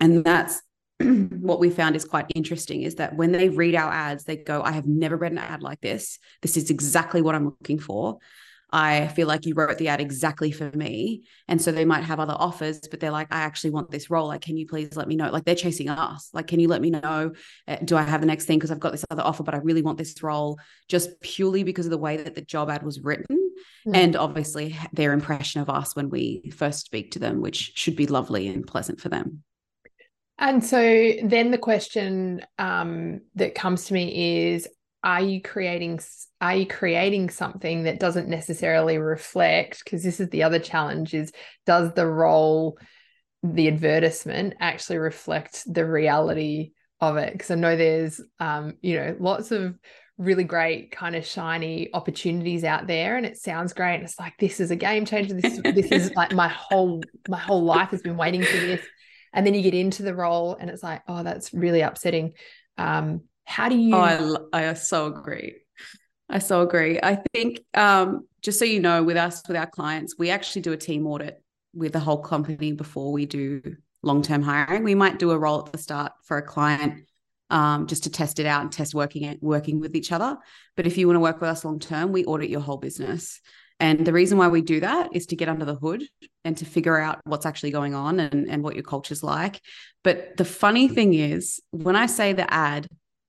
And 0.00 0.24
that's 0.24 0.60
what 1.00 1.60
we 1.60 1.70
found 1.70 1.94
is 1.94 2.04
quite 2.04 2.26
interesting 2.34 2.82
is 2.82 2.96
that 2.96 3.16
when 3.16 3.30
they 3.30 3.48
read 3.48 3.76
our 3.76 3.92
ads, 3.92 4.24
they 4.24 4.36
go, 4.36 4.60
I 4.62 4.72
have 4.72 4.86
never 4.86 5.16
read 5.16 5.32
an 5.32 5.38
ad 5.38 5.62
like 5.62 5.80
this. 5.80 6.18
This 6.42 6.56
is 6.56 6.70
exactly 6.70 7.22
what 7.22 7.36
I'm 7.36 7.44
looking 7.44 7.78
for. 7.78 8.18
I 8.70 9.08
feel 9.08 9.26
like 9.26 9.46
you 9.46 9.54
wrote 9.54 9.78
the 9.78 9.88
ad 9.88 10.00
exactly 10.00 10.50
for 10.50 10.70
me. 10.72 11.24
And 11.46 11.60
so 11.60 11.72
they 11.72 11.86
might 11.86 12.04
have 12.04 12.20
other 12.20 12.36
offers, 12.36 12.80
but 12.90 13.00
they're 13.00 13.10
like, 13.10 13.28
I 13.30 13.38
actually 13.38 13.70
want 13.70 13.90
this 13.90 14.10
role. 14.10 14.28
Like, 14.28 14.42
can 14.42 14.56
you 14.56 14.66
please 14.66 14.94
let 14.94 15.08
me 15.08 15.16
know? 15.16 15.30
Like, 15.30 15.44
they're 15.44 15.54
chasing 15.54 15.88
us. 15.88 16.28
Like, 16.34 16.48
can 16.48 16.60
you 16.60 16.68
let 16.68 16.82
me 16.82 16.90
know? 16.90 17.32
Uh, 17.66 17.76
do 17.84 17.96
I 17.96 18.02
have 18.02 18.20
the 18.20 18.26
next 18.26 18.44
thing? 18.44 18.58
Because 18.58 18.70
I've 18.70 18.80
got 18.80 18.92
this 18.92 19.06
other 19.10 19.22
offer, 19.22 19.42
but 19.42 19.54
I 19.54 19.58
really 19.58 19.82
want 19.82 19.96
this 19.96 20.22
role 20.22 20.58
just 20.88 21.18
purely 21.20 21.62
because 21.62 21.86
of 21.86 21.90
the 21.90 21.98
way 21.98 22.18
that 22.18 22.34
the 22.34 22.42
job 22.42 22.68
ad 22.68 22.82
was 22.82 23.00
written. 23.00 23.36
Mm-hmm. 23.86 23.94
And 23.94 24.16
obviously 24.16 24.76
their 24.92 25.12
impression 25.12 25.62
of 25.62 25.70
us 25.70 25.96
when 25.96 26.10
we 26.10 26.52
first 26.54 26.84
speak 26.84 27.12
to 27.12 27.18
them, 27.18 27.40
which 27.40 27.72
should 27.74 27.96
be 27.96 28.06
lovely 28.06 28.48
and 28.48 28.66
pleasant 28.66 29.00
for 29.00 29.08
them. 29.08 29.42
And 30.38 30.64
so 30.64 31.14
then 31.24 31.50
the 31.50 31.58
question 31.58 32.44
um, 32.58 33.22
that 33.34 33.56
comes 33.56 33.86
to 33.86 33.94
me 33.94 34.52
is 34.52 34.68
are 35.08 35.22
you 35.22 35.40
creating 35.40 35.98
are 36.42 36.54
you 36.54 36.66
creating 36.66 37.30
something 37.30 37.84
that 37.84 37.98
doesn't 37.98 38.28
necessarily 38.28 38.98
reflect? 38.98 39.82
Because 39.82 40.02
this 40.02 40.20
is 40.20 40.28
the 40.28 40.42
other 40.42 40.58
challenge 40.58 41.14
is 41.14 41.32
does 41.64 41.94
the 41.94 42.06
role 42.06 42.78
the 43.42 43.68
advertisement 43.68 44.54
actually 44.60 44.98
reflect 44.98 45.62
the 45.66 45.86
reality 45.86 46.72
of 47.00 47.16
it? 47.16 47.32
Because 47.32 47.50
i 47.50 47.54
know 47.54 47.74
there's 47.74 48.20
um 48.38 48.74
you 48.82 48.96
know 48.96 49.16
lots 49.18 49.50
of 49.50 49.78
really 50.18 50.44
great 50.44 50.90
kind 50.90 51.16
of 51.16 51.24
shiny 51.24 51.88
opportunities 51.94 52.62
out 52.62 52.86
there 52.86 53.16
and 53.16 53.24
it 53.24 53.38
sounds 53.38 53.72
great 53.72 53.94
and 53.94 54.04
it's 54.04 54.18
like 54.18 54.34
this 54.38 54.60
is 54.60 54.70
a 54.70 54.76
game 54.76 55.06
changer. 55.06 55.32
This 55.32 55.58
this 55.62 55.90
is 55.90 56.12
like 56.16 56.34
my 56.34 56.48
whole 56.48 57.00
my 57.28 57.38
whole 57.38 57.64
life 57.64 57.90
has 57.90 58.02
been 58.02 58.18
waiting 58.18 58.42
for 58.42 58.58
this. 58.58 58.84
And 59.32 59.46
then 59.46 59.54
you 59.54 59.62
get 59.62 59.74
into 59.74 60.02
the 60.02 60.14
role 60.14 60.54
and 60.60 60.68
it's 60.68 60.82
like 60.82 61.00
oh 61.08 61.22
that's 61.22 61.54
really 61.54 61.80
upsetting. 61.80 62.34
Um 62.76 63.22
how 63.48 63.68
do 63.68 63.76
you 63.76 63.94
oh 63.94 64.46
i, 64.52 64.68
I 64.68 64.74
so 64.74 65.06
agree 65.06 65.56
i 66.28 66.38
so 66.38 66.60
agree 66.60 67.00
i 67.02 67.18
think 67.32 67.60
um 67.74 68.26
just 68.42 68.58
so 68.58 68.64
you 68.64 68.78
know 68.78 69.02
with 69.02 69.16
us 69.16 69.42
with 69.48 69.56
our 69.56 69.66
clients 69.66 70.16
we 70.18 70.30
actually 70.30 70.62
do 70.62 70.72
a 70.72 70.76
team 70.76 71.06
audit 71.06 71.42
with 71.74 71.92
the 71.92 72.00
whole 72.00 72.18
company 72.18 72.72
before 72.72 73.10
we 73.10 73.24
do 73.24 73.62
long-term 74.02 74.42
hiring 74.42 74.84
we 74.84 74.94
might 74.94 75.18
do 75.18 75.30
a 75.30 75.38
role 75.38 75.64
at 75.64 75.72
the 75.72 75.78
start 75.78 76.12
for 76.24 76.36
a 76.36 76.42
client 76.42 77.04
um, 77.50 77.86
just 77.86 78.04
to 78.04 78.10
test 78.10 78.38
it 78.38 78.46
out 78.46 78.62
and 78.62 78.70
test 78.70 78.94
working 78.94 79.38
working 79.40 79.80
with 79.80 79.96
each 79.96 80.12
other. 80.12 80.36
But 80.76 80.86
if 80.86 80.98
you 80.98 81.06
want 81.06 81.16
to 81.16 81.20
work 81.20 81.40
with 81.40 81.48
us 81.50 81.64
long 81.64 81.78
term, 81.78 82.12
we 82.12 82.24
audit 82.26 82.50
your 82.50 82.60
whole 82.60 82.76
business. 82.76 83.40
And 83.80 84.04
the 84.04 84.12
reason 84.12 84.38
why 84.38 84.48
we 84.48 84.60
do 84.60 84.80
that 84.80 85.10
is 85.12 85.26
to 85.26 85.36
get 85.36 85.48
under 85.48 85.64
the 85.64 85.76
hood 85.76 86.02
and 86.44 86.56
to 86.56 86.64
figure 86.64 86.98
out 86.98 87.20
what's 87.24 87.46
actually 87.46 87.70
going 87.70 87.94
on 87.94 88.18
and, 88.18 88.48
and 88.48 88.62
what 88.62 88.74
your 88.74 88.82
culture's 88.82 89.22
like. 89.22 89.60
But 90.02 90.36
the 90.36 90.44
funny 90.44 90.88
thing 90.88 91.14
is, 91.14 91.60
when 91.70 91.94
I 91.94 92.06
say 92.06 92.32
the 92.32 92.52
ad, 92.52 92.88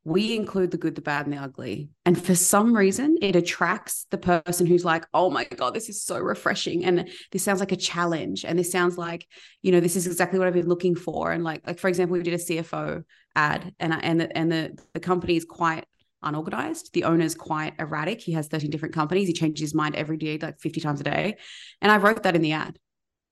we 0.10 0.36
include 0.36 0.72
the 0.72 0.78
good, 0.78 0.96
the 0.96 1.02
bad, 1.02 1.26
and 1.26 1.34
the 1.34 1.42
ugly. 1.42 1.90
And 2.06 2.22
for 2.22 2.36
some 2.36 2.76
reason, 2.76 3.18
it 3.22 3.36
attracts 3.36 4.06
the 4.10 4.18
person 4.18 4.66
who's 4.66 4.84
like, 4.84 5.06
oh 5.14 5.30
my 5.30 5.46
God, 5.46 5.74
this 5.74 5.90
is 5.90 6.04
so 6.04 6.20
refreshing. 6.20 6.86
And 6.86 7.10
this 7.32 7.44
sounds 7.44 7.60
like 7.60 7.72
a 7.72 7.78
challenge. 7.78 8.46
And 8.46 8.58
this 8.58 8.72
sounds 8.72 8.98
like, 8.98 9.28
you 9.62 9.72
know, 9.72 9.80
this 9.80 9.96
is 9.96 10.08
exactly 10.08 10.40
what 10.40 10.48
I've 10.48 10.54
been 10.54 10.68
looking 10.68 10.96
for. 10.96 11.32
And 11.32 11.44
like, 11.44 11.66
like 11.66 11.80
for 11.80 11.88
example, 11.88 12.18
we 12.18 12.24
did 12.24 12.34
a 12.34 12.38
CFO 12.38 13.04
ad 13.36 13.74
and, 13.80 13.94
and, 14.04 14.20
the, 14.20 14.38
and 14.38 14.52
the, 14.52 14.78
the 14.94 15.00
company 15.00 15.36
is 15.36 15.46
quite 15.46 15.86
unorganized. 16.24 16.92
The 16.94 17.06
owner's 17.06 17.36
quite 17.36 17.76
erratic. 17.80 18.22
He 18.22 18.34
has 18.34 18.48
13 18.48 18.70
different 18.70 18.96
companies. 18.96 19.28
He 19.28 19.34
changes 19.34 19.62
his 19.62 19.76
mind 19.76 19.96
every 19.96 20.18
day, 20.18 20.38
like 20.38 20.60
50 20.60 20.82
times 20.82 21.00
a 21.00 21.04
day. 21.04 21.38
And 21.82 21.92
I 21.92 21.98
wrote 21.98 22.24
that 22.24 22.36
in 22.36 22.42
the 22.42 22.54
ad. 22.54 22.78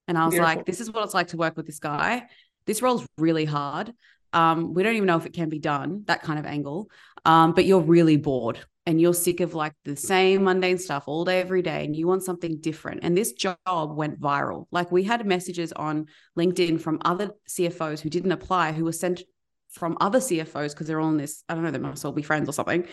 And 0.08 0.18
I 0.18 0.26
was 0.26 0.34
Beautiful. 0.34 0.56
like, 0.56 0.66
this 0.66 0.80
is 0.80 0.92
what 0.92 1.04
it's 1.04 1.14
like 1.14 1.28
to 1.30 1.38
work 1.38 1.58
with 1.58 1.66
this 1.66 1.80
guy. 1.80 2.28
This 2.66 2.82
role's 2.82 3.06
really 3.18 3.46
hard. 3.46 3.94
Um, 4.34 4.74
we 4.74 4.84
don't 4.84 4.96
even 4.96 5.08
know 5.08 5.18
if 5.18 5.26
it 5.26 5.34
can 5.34 5.50
be 5.50 5.60
done, 5.60 6.04
that 6.08 6.24
kind 6.24 6.40
of 6.40 6.46
angle. 6.46 6.90
Um, 7.26 7.54
but 7.54 7.66
you're 7.66 7.82
really 7.82 8.18
bored 8.18 8.60
and 8.86 9.02
you're 9.02 9.14
sick 9.14 9.42
of 9.42 9.54
like 9.54 9.74
the 9.84 9.98
same 9.98 10.46
mundane 10.46 10.78
stuff 10.78 11.04
all 11.08 11.26
day, 11.26 11.42
every 11.42 11.62
day, 11.62 11.84
and 11.84 11.96
you 11.96 12.08
want 12.08 12.24
something 12.24 12.58
different. 12.62 13.02
And 13.04 13.18
this 13.18 13.34
job 13.34 13.58
went 13.68 14.20
viral. 14.20 14.68
Like 14.72 14.92
we 14.92 15.04
had 15.04 15.26
messages 15.26 15.74
on 15.74 16.06
LinkedIn 16.38 16.80
from 16.80 17.00
other 17.04 17.32
CFOs 17.50 18.00
who 18.00 18.10
didn't 18.10 18.32
apply, 18.32 18.72
who 18.72 18.86
were 18.86 18.94
sent 18.94 19.24
from 19.72 19.98
other 20.00 20.20
CFOs 20.20 20.72
because 20.72 20.88
they're 20.88 21.02
all 21.02 21.10
in 21.10 21.18
this, 21.18 21.44
I 21.50 21.54
don't 21.54 21.64
know, 21.64 21.72
they 21.72 21.80
must 21.80 22.06
all 22.06 22.14
be 22.14 22.22
friends 22.22 22.48
or 22.48 22.54
something. 22.54 22.88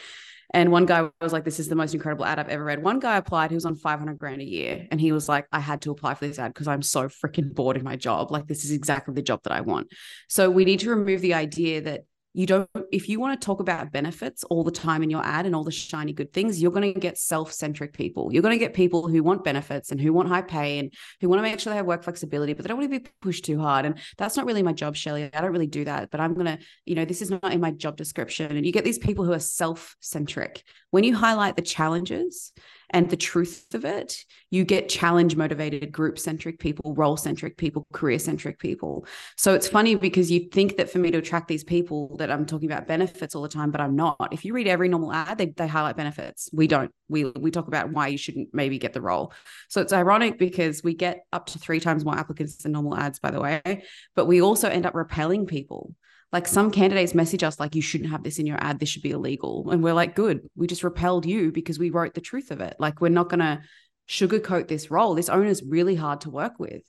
And 0.53 0.71
one 0.71 0.87
guy 0.87 1.09
was 1.21 1.33
like, 1.33 1.45
This 1.45 1.59
is 1.59 1.69
the 1.69 1.75
most 1.75 1.95
incredible 1.95 2.25
ad 2.25 2.39
I've 2.39 2.49
ever 2.49 2.65
read. 2.65 2.83
One 2.83 3.01
guy 3.01 3.17
applied, 3.17 3.51
he 3.51 3.57
was 3.57 3.65
on 3.65 3.77
500 3.77 4.19
grand 4.19 4.41
a 4.41 4.45
year. 4.45 4.87
And 4.91 5.01
he 5.01 5.13
was 5.13 5.29
like, 5.29 5.47
I 5.53 5.61
had 5.61 5.81
to 5.83 5.91
apply 5.91 6.15
for 6.15 6.27
this 6.27 6.39
ad 6.39 6.53
because 6.53 6.69
I'm 6.69 6.83
so 6.83 7.09
freaking 7.09 7.55
bored 7.55 7.77
in 7.77 7.85
my 7.85 7.97
job. 7.97 8.31
Like, 8.31 8.47
this 8.47 8.65
is 8.65 8.71
exactly 8.71 9.15
the 9.15 9.23
job 9.23 9.41
that 9.45 9.53
I 9.53 9.63
want. 9.63 9.89
So 10.29 10.51
we 10.51 10.65
need 10.65 10.81
to 10.81 10.91
remove 10.91 11.21
the 11.21 11.35
idea 11.35 11.81
that 11.83 12.03
you 12.35 12.47
don't 12.47 12.69
if 12.91 13.09
you 13.09 13.21
want 13.21 13.41
to 13.41 13.45
talk 13.45 13.61
about 13.61 13.93
benefits 13.93 14.43
all 14.45 14.65
the 14.65 14.73
time 14.73 15.03
in 15.05 15.09
your 15.09 15.25
ad 15.25 15.47
and 15.47 15.55
all 15.55 15.63
the 15.63 15.71
shiny 15.71 16.13
good 16.13 16.33
things 16.33 16.61
you're 16.61 16.73
going 16.73 16.93
to 16.93 17.01
get 17.01 17.17
self-centric 17.17 17.93
people. 17.93 18.33
You're 18.33 18.43
going 18.43 18.59
to 18.59 18.59
get 18.59 18.75
people 18.75 19.09
who 19.09 19.23
want 19.23 19.45
benefits 19.45 19.93
and 19.93 20.01
who 20.01 20.13
want 20.13 20.29
high 20.29 20.43
pay 20.43 20.81
and 20.81 20.93
who 21.21 21.29
want 21.29 21.39
to 21.39 21.43
make 21.45 21.61
sure 21.61 21.73
they 21.73 21.77
have 21.77 21.87
work 21.87 22.03
flexibility 22.03 22.53
but 22.53 22.65
they 22.65 22.69
don't 22.69 22.79
want 22.79 22.93
to 22.93 23.01
be 23.01 23.07
pushed 23.23 23.45
too 23.45 23.61
hard. 23.61 23.87
And 23.87 23.99
that's 24.19 24.37
not 24.37 24.47
really 24.47 24.63
my 24.63 24.73
job 24.73 24.97
Shelley 24.97 25.31
i 25.33 25.41
don't 25.41 25.53
really 25.53 25.67
do 25.67 25.85
that 25.85 26.11
but 26.11 26.21
i'm 26.21 26.35
going 26.35 26.47
to 26.47 26.59
you 26.85 26.95
know 26.95 27.05
this 27.05 27.23
is 27.23 27.31
not 27.31 27.53
in 27.53 27.61
my 27.61 27.71
job 27.71 27.97
description. 27.97 28.57
And 28.57 28.67
you 28.67 28.73
get 28.73 28.85
these 28.85 28.99
people 28.99 29.25
who 29.25 29.33
are 29.33 29.39
self-centric. 29.39 30.65
When 30.91 31.05
you 31.05 31.15
highlight 31.15 31.57
the 31.57 31.63
challenges 31.63 32.53
and 32.95 33.11
the 33.11 33.17
truth 33.17 33.75
of 33.75 33.85
it, 33.85 34.25
you 34.51 34.65
get 34.65 34.89
challenge 34.89 35.35
motivated, 35.35 35.91
group 35.91 36.17
centric 36.17 36.61
people, 36.61 36.95
role 36.95 37.17
centric 37.17 37.57
people, 37.57 37.89
career 37.93 38.21
centric 38.21 38.61
people. 38.61 39.05
So 39.37 39.53
it's 39.53 39.67
funny 39.67 39.97
because 39.97 40.31
you 40.31 40.49
think 40.49 40.77
that 40.77 40.89
for 40.89 41.01
me 41.01 41.11
to 41.11 41.19
attract 41.19 41.49
these 41.49 41.65
people 41.65 42.17
that 42.19 42.31
I'm 42.31 42.47
talking 42.47 42.71
about 42.71 42.87
benefits 42.87 43.35
all 43.35 43.43
the 43.43 43.49
time, 43.49 43.73
but 43.73 43.81
I'm 43.81 43.97
not. 43.97 44.29
If 44.31 44.45
you 44.45 44.55
read 44.55 44.69
every 44.69 44.89
normal 44.89 45.13
ad, 45.13 45.39
they, 45.39 45.47
they 45.47 45.67
highlight 45.67 45.97
benefits. 45.97 46.49
We 46.53 46.69
don't. 46.69 46.93
We 47.09 47.25
we 47.25 47.51
talk 47.51 47.67
about 47.67 47.91
why 47.91 48.07
you 48.07 48.17
shouldn't 48.17 48.55
maybe 48.55 48.79
get 48.79 48.93
the 48.93 49.03
role. 49.03 49.33
So 49.69 49.81
it's 49.81 49.93
ironic 49.93 50.39
because 50.39 50.85
we 50.85 50.95
get 50.95 51.27
up 51.33 51.47
to 51.47 51.59
three 51.59 51.81
times 51.81 52.05
more 52.05 52.17
applicants 52.17 52.59
than 52.59 52.73
normal 52.73 52.97
ads, 52.97 53.19
by 53.19 53.33
the 53.33 53.41
way, 53.41 53.83
but 54.15 54.27
we 54.27 54.41
also 54.41 54.69
end 54.69 54.87
up 54.87 54.95
repelling 54.95 55.47
people 55.47 55.95
like 56.35 56.49
some 56.49 56.73
candidates 56.73 57.15
message 57.15 57.45
us 57.45 57.61
like 57.61 57.77
you 57.77 57.81
shouldn't 57.81 58.11
have 58.11 58.25
this 58.25 58.41
in 58.41 58.45
your 58.45 58.59
ad. 58.61 58.81
This 58.81 58.89
should 58.89 59.03
be 59.03 59.13
illegal. 59.13 59.71
And 59.71 59.85
we're 59.85 59.95
like 59.95 60.17
good. 60.17 60.41
We 60.57 60.67
just 60.67 60.83
repelled 60.83 61.25
you 61.25 61.53
because 61.53 61.79
we 61.79 61.91
wrote 61.91 62.13
the 62.13 62.21
truth 62.21 62.51
of 62.51 62.61
it. 62.61 62.75
Like 62.81 63.01
we're 63.01 63.09
not 63.09 63.29
going 63.29 63.39
to 63.39 63.61
sugarcoat 64.09 64.67
this 64.67 64.91
role. 64.91 65.15
This 65.15 65.29
owner 65.29 65.47
is 65.47 65.63
really 65.63 65.95
hard 65.95 66.23
to 66.23 66.31
work 66.31 66.59
with. 66.59 66.83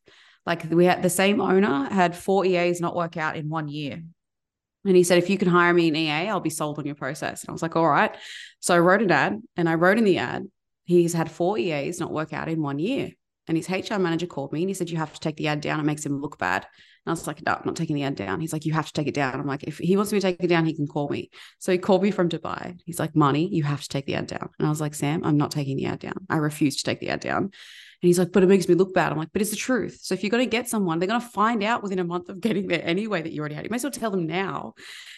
Like 0.47 0.63
we 0.71 0.85
had 0.85 1.03
the 1.03 1.11
same 1.11 1.39
owner 1.39 1.87
had 1.91 2.17
four 2.17 2.43
eas 2.43 2.81
not 2.81 2.95
work 2.95 3.17
out 3.17 3.37
in 3.37 3.47
one 3.47 3.67
year. 3.67 4.01
And 4.83 4.95
he 4.95 5.03
said 5.03 5.19
if 5.19 5.29
you 5.29 5.37
can 5.37 5.47
hire 5.47 5.73
me 5.73 5.89
an 5.89 5.95
ea 5.95 6.29
i'll 6.29 6.39
be 6.39 6.49
sold 6.49 6.79
on 6.79 6.85
your 6.87 6.95
process. 6.95 7.43
And 7.43 7.49
i 7.49 7.53
was 7.53 7.61
like 7.61 7.75
all 7.75 7.87
right. 7.87 8.15
So 8.61 8.73
i 8.73 8.79
wrote 8.79 9.03
an 9.03 9.11
ad 9.11 9.39
and 9.55 9.69
i 9.69 9.75
wrote 9.75 9.99
in 9.99 10.05
the 10.05 10.17
ad 10.17 10.47
he's 10.85 11.13
had 11.13 11.29
four 11.29 11.57
eas 11.59 11.99
not 11.99 12.11
work 12.11 12.33
out 12.33 12.49
in 12.49 12.63
one 12.63 12.79
year 12.79 13.11
and 13.47 13.57
his 13.57 13.69
hr 13.69 13.97
manager 13.97 14.25
called 14.25 14.51
me 14.51 14.61
and 14.61 14.69
he 14.69 14.73
said 14.73 14.89
you 14.89 14.97
have 14.97 15.13
to 15.13 15.19
take 15.19 15.37
the 15.37 15.47
ad 15.47 15.61
down 15.61 15.79
it 15.79 15.83
makes 15.83 16.05
him 16.05 16.21
look 16.21 16.37
bad 16.37 16.65
and 17.05 17.11
I 17.11 17.13
was 17.13 17.27
like, 17.27 17.45
no, 17.45 17.53
I'm 17.53 17.61
not 17.65 17.75
taking 17.75 17.95
the 17.95 18.03
ad 18.03 18.15
down. 18.15 18.41
He's 18.41 18.51
like, 18.51 18.65
you 18.65 18.73
have 18.73 18.87
to 18.87 18.93
take 18.93 19.05
it 19.07 19.13
down. 19.13 19.39
I'm 19.39 19.45
like, 19.45 19.63
if 19.63 19.77
he 19.77 19.95
wants 19.95 20.11
me 20.11 20.19
to 20.19 20.25
take 20.25 20.43
it 20.43 20.47
down, 20.47 20.65
he 20.65 20.73
can 20.73 20.87
call 20.87 21.07
me. 21.07 21.29
So 21.59 21.71
he 21.71 21.77
called 21.77 22.01
me 22.01 22.09
from 22.09 22.29
Dubai. 22.29 22.79
He's 22.83 22.99
like, 22.99 23.13
Marnie, 23.13 23.47
you 23.51 23.63
have 23.63 23.81
to 23.81 23.87
take 23.87 24.07
the 24.07 24.15
ad 24.15 24.25
down. 24.25 24.49
And 24.57 24.65
I 24.65 24.71
was 24.71 24.81
like, 24.81 24.95
Sam, 24.95 25.23
I'm 25.23 25.37
not 25.37 25.51
taking 25.51 25.77
the 25.77 25.85
ad 25.85 25.99
down. 25.99 26.25
I 26.31 26.37
refuse 26.37 26.77
to 26.77 26.83
take 26.83 26.99
the 26.99 27.09
ad 27.09 27.19
down. 27.19 27.51
And 28.01 28.07
he's 28.07 28.19
like, 28.19 28.31
but 28.31 28.43
it 28.43 28.49
makes 28.49 28.67
me 28.67 28.75
look 28.75 28.93
bad. 28.93 29.11
I'm 29.11 29.17
like, 29.17 29.31
but 29.33 29.41
it's 29.41 29.51
the 29.51 29.57
truth. 29.57 29.99
So 30.01 30.13
if 30.13 30.23
you're 30.23 30.29
going 30.29 30.43
to 30.43 30.49
get 30.49 30.67
someone, 30.67 30.99
they're 30.99 31.07
going 31.07 31.21
to 31.21 31.27
find 31.27 31.63
out 31.63 31.83
within 31.83 31.99
a 31.99 32.03
month 32.03 32.29
of 32.29 32.41
getting 32.45 32.67
there 32.67 32.81
anyway 32.83 33.21
that 33.21 33.31
you 33.31 33.39
already 33.39 33.55
had. 33.55 33.63
You 33.63 33.69
may 33.69 33.75
as 33.75 33.83
well 33.83 33.91
tell 33.91 34.11
them 34.11 34.27
now. 34.27 34.73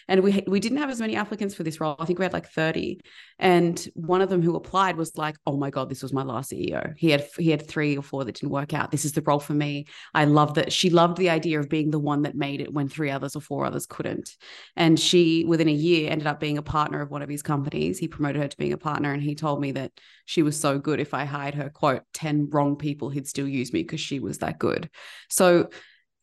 And 0.10 0.24
we 0.24 0.42
we 0.48 0.62
didn't 0.62 0.78
have 0.78 0.90
as 0.90 1.02
many 1.02 1.18
applicants 1.18 1.54
for 1.54 1.64
this 1.64 1.82
role. 1.82 1.96
I 2.00 2.06
think 2.06 2.20
we 2.20 2.24
had 2.24 2.34
like 2.34 2.50
30. 2.50 3.02
And 3.40 3.88
one 3.94 4.22
of 4.22 4.30
them 4.30 4.42
who 4.42 4.56
applied 4.56 4.96
was 4.96 5.18
like, 5.18 5.36
oh 5.46 5.58
my 5.58 5.70
God, 5.70 5.90
this 5.90 6.02
was 6.02 6.14
my 6.14 6.24
last 6.24 6.52
CEO. 6.52 6.94
He 6.98 7.10
had 7.10 7.28
he 7.38 7.52
had 7.52 7.68
three 7.68 7.98
or 7.98 8.02
four 8.02 8.24
that 8.24 8.36
didn't 8.36 8.52
work 8.52 8.74
out. 8.74 8.92
This 8.92 9.04
is 9.04 9.12
the 9.12 9.22
role 9.22 9.40
for 9.40 9.54
me. 9.54 9.86
I 10.14 10.26
love 10.26 10.54
that. 10.54 10.72
She 10.72 10.90
loved 10.90 11.18
the 11.18 11.30
idea 11.30 11.60
of 11.60 11.70
being 11.70 11.92
the 11.92 12.00
one 12.00 12.22
that 12.22 12.36
made 12.36 12.62
it 12.62 12.74
when 12.74 12.88
three 12.88 13.12
others 13.12 13.36
or 13.36 13.42
four 13.42 13.66
others 13.66 13.86
couldn't. 13.86 14.36
And 14.76 15.00
she, 15.00 15.44
within 15.46 15.68
a 15.68 15.74
year, 15.74 16.10
ended 16.10 16.28
up 16.28 16.40
being 16.40 16.58
a 16.58 16.64
partner 16.64 17.02
of 17.02 17.12
one 17.12 17.22
of 17.22 17.30
his 17.30 17.44
companies. 17.44 18.00
He 18.00 18.08
promoted 18.08 18.42
her 18.42 18.48
to 18.48 18.58
being 18.58 18.74
a 18.74 18.78
partner. 18.78 19.12
And 19.12 19.22
he 19.22 19.36
told 19.36 19.60
me 19.60 19.74
that 19.74 19.92
she 20.28 20.44
was 20.44 20.60
so 20.60 20.78
good. 20.78 21.00
If 21.00 21.14
I 21.14 21.26
hired 21.26 21.56
her, 21.56 21.70
quote, 21.70 22.04
10 22.14 22.50
wrong 22.52 22.76
people, 22.76 23.10
he'd 23.10 23.28
still 23.28 23.48
use 23.48 23.72
me 23.72 23.82
because 23.82 24.02
she 24.02 24.20
was 24.20 24.40
that 24.40 24.60
good. 24.60 24.90
So 25.30 25.70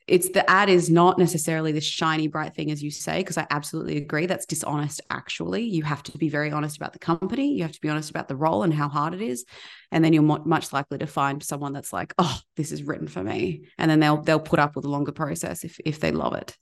it's 0.07 0.29
the 0.29 0.49
ad 0.51 0.69
is 0.69 0.91
not 0.91 1.19
necessarily 1.19 1.73
this 1.73 1.85
shiny 1.85 2.29
bright 2.29 2.55
thing 2.55 2.71
as 2.71 2.83
you 2.83 2.91
say 2.91 3.21
because 3.21 3.39
i 3.39 3.47
absolutely 3.51 3.97
agree 3.97 4.27
that's 4.27 4.45
dishonest 4.45 5.01
actually 5.09 5.65
you 5.65 5.83
have 5.83 6.03
to 6.03 6.17
be 6.19 6.29
very 6.29 6.51
honest 6.51 6.77
about 6.77 6.93
the 6.93 6.99
company 6.99 7.55
you 7.55 7.63
have 7.63 7.73
to 7.73 7.81
be 7.81 7.89
honest 7.89 8.11
about 8.11 8.29
the 8.29 8.37
role 8.37 8.63
and 8.63 8.75
how 8.75 8.89
hard 8.89 9.15
it 9.15 9.23
is 9.23 9.47
and 9.91 10.05
then 10.05 10.13
you're 10.13 10.23
much 10.23 10.73
likely 10.73 10.99
to 10.99 11.07
find 11.07 11.43
someone 11.43 11.73
that's 11.73 11.93
like 11.93 12.13
oh 12.19 12.39
this 12.57 12.71
is 12.71 12.83
written 12.83 13.09
for 13.09 13.23
me 13.23 13.65
and 13.79 13.91
then 13.91 14.01
they'll 14.01 14.21
they'll 14.21 14.39
put 14.39 14.59
up 14.59 14.77
with 14.77 14.85
a 14.85 14.91
longer 14.91 15.13
process 15.13 15.65
if 15.65 15.81
if 15.87 16.01
they 16.01 16.13
love 16.13 16.35
it 16.35 16.55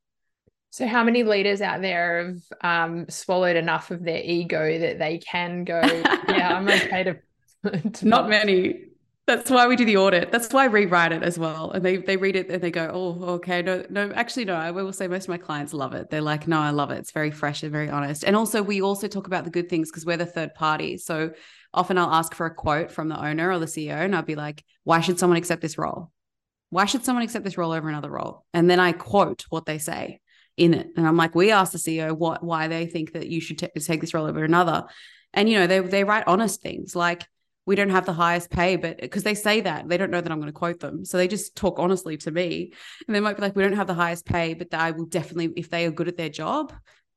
so 0.71 0.87
how 0.87 1.03
many 1.05 1.23
leaders 1.23 1.61
out 1.61 1.83
there 1.83 2.25
have 2.63 2.93
um, 2.93 3.07
swallowed 3.11 3.57
enough 3.57 3.91
of 3.91 4.03
their 4.03 4.23
ego 4.25 4.79
that 4.79 4.99
they 4.99 5.19
can 5.19 5.65
go 5.65 5.81
yeah 6.29 6.57
i'm 6.57 6.69
okay 6.69 7.03
to, 7.03 7.15
to 7.15 7.21
not 8.03 8.29
many 8.29 8.93
that's 9.27 9.51
why 9.51 9.69
we 9.69 9.77
do 9.77 9.85
the 9.85 9.97
audit. 9.97 10.33
That's 10.33 10.53
why 10.53 10.65
I 10.65 10.67
rewrite 10.67 11.13
it 11.13 11.23
as 11.23 11.39
well. 11.39 11.71
And 11.71 11.85
they 11.85 11.99
they 11.99 12.17
read 12.17 12.35
it 12.35 12.51
and 12.51 12.61
they 12.61 12.73
go, 12.73 12.91
oh, 12.93 13.25
okay, 13.35 13.63
no, 13.63 13.85
no, 13.89 14.11
actually, 14.15 14.47
no. 14.47 14.55
I 14.55 14.73
will 14.73 14.93
say 14.93 15.07
most 15.07 15.25
of 15.25 15.29
my 15.29 15.39
clients 15.39 15.73
love 15.73 15.95
it. 15.95 16.11
They're 16.11 16.21
like, 16.21 16.49
no, 16.49 16.59
I 16.59 16.71
love 16.71 16.91
it. 16.91 16.99
It's 16.99 17.13
very 17.13 17.31
fresh 17.31 17.63
and 17.63 17.71
very 17.71 17.89
honest. 17.89 18.25
And 18.25 18.35
also, 18.35 18.63
we 18.63 18.83
also 18.83 19.07
talk 19.07 19.29
about 19.29 19.45
the 19.45 19.51
good 19.51 19.69
things 19.69 19.91
because 19.91 20.05
we're 20.05 20.17
the 20.17 20.27
third 20.27 20.55
party. 20.55 20.99
So 20.99 21.33
often 21.73 21.99
I'll 21.99 22.13
ask 22.13 22.35
for 22.35 22.47
a 22.47 22.55
quote 22.55 22.91
from 22.91 23.09
the 23.09 23.21
owner 23.25 23.51
or 23.51 23.61
the 23.61 23.67
CEO, 23.67 23.95
and 23.95 24.15
I'll 24.15 24.23
be 24.23 24.35
like, 24.35 24.65
why 24.83 25.01
should 25.01 25.21
someone 25.21 25.37
accept 25.37 25.63
this 25.63 25.79
role? 25.79 26.11
Why 26.71 26.87
should 26.87 27.05
someone 27.05 27.23
accept 27.23 27.45
this 27.45 27.59
role 27.59 27.73
over 27.73 27.89
another 27.89 28.11
role? 28.11 28.45
And 28.53 28.69
then 28.69 28.81
I 28.81 28.91
quote 28.91 29.45
what 29.51 29.67
they 29.67 29.79
say 29.79 30.21
in 30.57 30.75
it. 30.75 30.89
And 30.97 31.07
I'm 31.07 31.17
like, 31.17 31.37
we 31.37 31.53
asked 31.53 31.73
the 31.73 31.79
CEO 31.79 32.13
what 32.13 32.43
why 32.43 32.67
they 32.67 32.87
think 32.87 33.13
that 33.13 33.29
you 33.29 33.41
should 33.41 33.59
t- 33.59 33.69
take 33.81 34.01
this 34.01 34.15
role 34.15 34.27
over 34.27 34.43
another. 34.43 34.85
And 35.33 35.49
you 35.49 35.61
know, 35.61 35.69
they 35.69 35.79
they 35.79 36.03
write 36.03 36.25
honest 36.27 36.61
things 36.61 36.97
like 36.97 37.25
we 37.65 37.77
don't 37.77 37.91
have 37.91 38.07
the 38.07 38.13
highest 38.13 38.51
pay, 38.51 38.77
but 38.77 39.01
because 39.01 39.23
they 39.23 39.35
say 39.35 39.61
that 39.61 39.89
they 39.89 39.97
don't 39.97 40.11
know 40.11 40.21
that 40.21 40.33
I'm 40.33 40.39
going 40.39 40.53
to 40.53 40.53
quote 40.53 40.81
them. 40.81 41.05
So 41.05 41.17
they 41.17 41.29
just 41.29 41.55
talk 41.55 41.79
honestly 41.79 42.17
to 42.19 42.31
me. 42.31 42.73
And 43.07 43.15
they 43.15 43.21
might 43.21 43.37
be 43.37 43.43
like, 43.43 43.55
we 43.55 43.63
don't 43.63 43.75
have 43.75 43.87
the 43.87 43.95
highest 43.95 44.27
pay, 44.27 44.55
but 44.55 44.75
I 44.75 44.91
will 44.91 45.07
definitely, 45.07 45.53
if 45.57 45.71
they 45.71 45.87
are 45.87 45.93
good 45.93 46.09
at 46.09 46.17
their 46.17 46.29
job, 46.29 46.73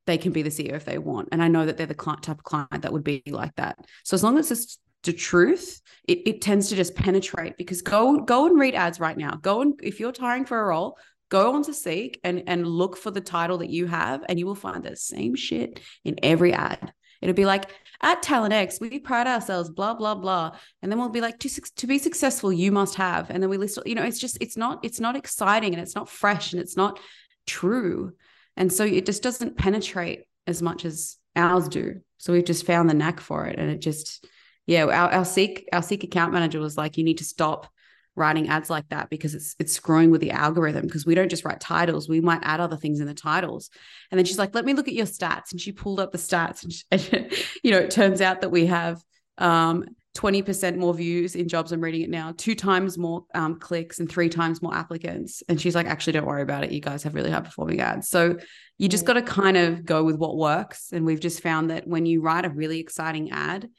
they 0.06 0.18
can 0.18 0.32
be 0.32 0.44
the 0.44 0.50
CEO 0.50 0.74
if 0.74 0.86
they 0.86 1.00
want. 1.00 1.30
And 1.32 1.42
I 1.42 1.48
know 1.48 1.66
that 1.66 1.78
they're 1.78 1.88
the 1.88 1.96
client, 1.96 2.24
type 2.24 2.38
of 2.38 2.44
client 2.44 2.84
that 2.84 2.94
would 2.94 3.04
be 3.04 3.24
like 3.26 3.56
that. 3.56 3.80
So 4.04 4.14
as 4.14 4.24
long 4.24 4.38
as 4.38 4.52
it's 4.52 4.78
the 5.04 5.14
truth, 5.14 5.82
it, 6.08 6.20
it 6.28 6.42
tends 6.42 6.70
to 6.70 6.76
just 6.76 6.96
penetrate 6.96 7.58
because 7.58 7.82
go 7.82 8.20
go 8.20 8.46
and 8.46 8.60
read 8.60 8.76
ads 8.76 9.00
right 9.00 9.18
now. 9.18 9.36
Go 9.42 9.62
and 9.62 9.80
if 9.82 10.00
you're 10.00 10.14
hiring 10.18 10.46
for 10.46 10.60
a 10.60 10.66
role, 10.66 10.98
go 11.30 11.54
on 11.54 11.64
to 11.64 11.74
Seek 11.74 12.20
and 12.24 12.44
and 12.48 12.68
look 12.68 12.98
for 12.98 13.12
the 13.12 13.22
title 13.22 13.60
that 13.60 13.70
you 13.70 13.88
have, 13.88 14.24
and 14.28 14.38
you 14.38 14.46
will 14.46 14.56
find 14.56 14.84
the 14.84 14.96
same 14.96 15.36
shit 15.36 15.80
in 16.04 16.16
every 16.22 16.54
ad. 16.54 16.94
It'll 17.22 17.36
be 17.36 17.46
like 17.46 17.70
at 18.02 18.22
Talent 18.22 18.54
X, 18.54 18.80
we 18.80 19.00
pride 19.00 19.28
ourselves, 19.28 19.70
blah 19.70 19.94
blah 19.94 20.16
blah, 20.16 20.58
and 20.82 20.92
then 20.92 21.00
we'll 21.00 21.10
be 21.10 21.22
like, 21.22 21.40
to 21.40 21.50
to 21.50 21.88
be 21.88 21.98
successful, 21.98 22.52
you 22.52 22.72
must 22.72 22.96
have, 22.96 23.30
and 23.30 23.42
then 23.42 23.50
we 23.50 23.58
list, 23.58 23.80
you 23.86 23.96
know, 23.96 24.04
it's 24.04 24.20
just 24.20 24.38
it's 24.42 24.58
not 24.58 24.80
it's 24.84 25.00
not 25.00 25.16
exciting 25.16 25.74
and 25.74 25.82
it's 25.82 25.96
not 25.96 26.10
fresh 26.10 26.54
and 26.54 26.62
it's 26.62 26.78
not 26.78 27.00
true, 27.48 28.14
and 28.58 28.72
so 28.72 28.84
it 28.84 29.06
just 29.06 29.24
doesn't 29.24 29.58
penetrate 29.58 30.24
as 30.48 30.62
much 30.62 30.86
as 30.86 31.18
ours 31.36 31.68
do. 31.68 32.02
So 32.18 32.34
we've 32.34 32.46
just 32.46 32.66
found 32.66 32.90
the 32.90 32.94
knack 32.94 33.20
for 33.20 33.46
it, 33.46 33.58
and 33.58 33.70
it 33.72 33.82
just 33.82 34.26
yeah, 34.68 34.86
our, 34.86 35.12
our 35.12 35.26
Seek 35.26 35.68
our 35.72 35.84
Seek 35.84 36.04
account 36.04 36.34
manager 36.34 36.60
was 36.60 36.78
like, 36.78 36.98
you 36.98 37.04
need 37.04 37.20
to 37.20 37.24
stop 37.24 37.68
writing 38.16 38.48
ads 38.48 38.70
like 38.70 38.88
that 38.90 39.10
because 39.10 39.36
it's 39.36 39.56
it's 39.60 39.74
screwing 39.74 40.10
with 40.10 40.22
the 40.22 40.32
algorithm 40.32 40.86
because 40.86 41.06
we 41.06 41.16
don't 41.16 41.30
just 41.30 41.44
write 41.44 41.60
titles 41.60 42.08
we 42.08 42.22
might 42.22 42.40
add 42.44 42.60
other 42.60 42.78
things 42.78 43.00
in 43.00 43.08
the 43.08 43.14
titles. 43.14 43.70
And 44.12 44.18
then 44.18 44.26
she's 44.26 44.40
like 44.40 44.56
let 44.56 44.66
me 44.66 44.74
look 44.74 44.88
at 44.88 44.94
your 44.94 45.06
stats. 45.06 45.52
And 45.52 45.60
she 45.60 45.72
pulled 45.72 46.00
up 46.00 46.12
the 46.12 46.18
stats 46.18 46.64
and, 46.64 46.74
she, 46.74 46.84
and 46.92 47.32
you 47.64 47.72
know 47.72 47.80
it 47.80 47.92
turns 47.92 48.22
out 48.22 48.42
that 48.42 48.50
we 48.50 48.68
have 48.68 49.02
um 49.38 49.86
20% 50.16 50.78
more 50.78 50.94
views 50.94 51.36
in 51.36 51.50
jobs. 51.50 51.74
I'm 51.74 51.82
reading 51.82 52.02
it 52.02 52.10
now 52.10 52.34
two 52.38 52.56
times 52.56 52.98
more 52.98 53.26
um, 53.36 53.60
clicks 53.60 54.00
and 54.00 54.10
three 54.10 54.30
times 54.30 54.62
more 54.62 54.74
applicants. 54.74 55.44
And 55.50 55.60
she's 55.60 55.76
like 55.76 55.88
actually 55.88 56.14
don't 56.14 56.26
worry 56.26 56.42
about 56.42 56.64
it. 56.64 56.72
You 56.72 56.80
guys 56.80 57.04
have 57.04 57.16
really 57.16 57.32
high 57.32 57.42
performing 57.42 57.82
ads. 57.82 58.08
So 58.08 58.38
you 58.78 58.88
just 58.88 59.06
got 59.06 59.14
to 59.14 59.22
kind 59.22 59.58
of 59.58 59.84
go 59.86 60.04
with 60.04 60.16
what 60.16 60.38
works. 60.38 60.92
And 60.94 61.06
we've 61.06 61.20
just 61.20 61.44
found 61.44 61.70
that 61.70 61.86
when 61.86 62.06
you 62.06 62.22
write 62.22 62.46
a 62.46 62.50
really 62.50 62.80
exciting 62.80 63.32
ad 63.32 63.70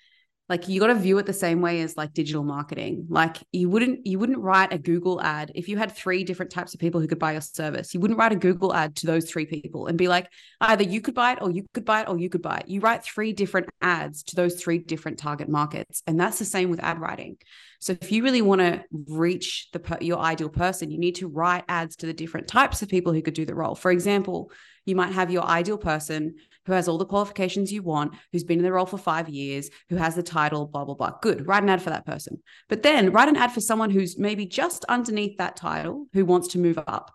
like 0.49 0.69
you 0.69 0.79
got 0.79 0.87
to 0.89 0.95
view 0.95 1.19
it 1.19 1.27
the 1.27 1.33
same 1.33 1.61
way 1.61 1.81
as 1.81 1.97
like 1.97 2.13
digital 2.13 2.45
marketing. 2.45 3.07
Like 3.09 3.39
you 3.51 3.69
wouldn't 3.69 4.07
you 4.07 4.19
wouldn't 4.19 4.39
write 4.39 4.73
a 4.73 4.79
google 4.79 5.21
ad 5.21 5.51
if 5.57 5.69
you 5.69 5.77
had 5.77 5.91
three 5.91 6.23
different 6.23 6.53
types 6.53 6.73
of 6.73 6.79
people 6.79 7.01
who 7.01 7.09
could 7.09 7.19
buy 7.19 7.33
your 7.33 7.41
service. 7.41 7.93
You 7.93 8.01
wouldn't 8.01 8.19
write 8.19 8.33
a 8.33 8.37
google 8.37 8.73
ad 8.73 8.95
to 8.97 9.07
those 9.07 9.29
three 9.29 9.47
people 9.47 9.89
and 9.89 9.99
be 9.99 10.07
like 10.07 10.31
either 10.61 10.85
you 10.85 11.01
could 11.01 11.15
buy 11.15 11.33
it 11.33 11.39
or 11.43 11.51
you 11.51 11.65
could 11.75 11.85
buy 11.85 12.03
it 12.03 12.09
or 12.09 12.17
you 12.17 12.29
could 12.29 12.43
buy 12.43 12.59
it. 12.59 12.69
You 12.69 12.81
write 12.81 13.03
three 13.03 13.33
different 13.33 13.69
ads 13.83 14.23
to 14.25 14.37
those 14.37 14.55
three 14.61 14.79
different 14.79 15.19
target 15.19 15.49
markets 15.49 16.03
and 16.07 16.19
that's 16.19 16.39
the 16.39 16.45
same 16.45 16.71
with 16.71 16.81
ad 16.81 17.01
writing. 17.01 17.39
So 17.81 17.97
if 18.01 18.13
you 18.13 18.23
really 18.23 18.43
want 18.43 18.61
to 18.61 18.85
reach 19.09 19.69
the 19.73 19.99
your 20.01 20.19
ideal 20.19 20.49
person 20.49 20.91
you 20.93 20.99
need 20.99 21.17
to 21.17 21.27
write 21.27 21.65
ads 21.69 21.97
to 21.97 22.07
the 22.07 22.13
different 22.13 22.47
types 22.47 22.83
of 22.83 22.89
people 22.89 23.13
who 23.13 23.23
could 23.23 23.35
do 23.35 23.47
the 23.47 23.55
role. 23.55 23.75
For 23.75 23.91
example 23.91 24.53
you 24.85 24.95
might 24.95 25.13
have 25.13 25.33
your 25.33 25.43
ideal 25.43 25.77
person 25.77 26.37
who 26.67 26.73
has 26.73 26.89
all 26.89 26.99
the 26.99 27.07
qualifications 27.07 27.73
you 27.73 27.83
want, 27.83 28.15
who's 28.33 28.45
been 28.45 28.59
in 28.59 28.65
the 28.65 28.73
role 28.73 28.87
for 28.87 28.99
five 28.99 29.29
years, 29.29 29.71
who 29.89 29.97
has 29.97 30.15
the 30.15 30.23
title, 30.23 30.67
blah, 30.67 30.85
blah, 30.85 30.95
blah. 30.95 31.13
Good. 31.23 31.47
Write 31.47 31.63
an 31.63 31.69
ad 31.69 31.83
for 31.83 31.91
that 31.91 32.07
person. 32.07 32.43
But 32.69 32.83
then 32.83 33.13
write 33.13 33.29
an 33.29 33.37
ad 33.37 33.53
for 33.53 33.61
someone 33.61 33.91
who's 33.91 34.19
maybe 34.19 34.47
just 34.47 34.85
underneath 34.87 35.39
that 35.39 35.57
title, 35.57 36.07
who 36.13 36.25
wants 36.25 36.49
to 36.49 36.59
move 36.59 36.79
up, 36.87 37.13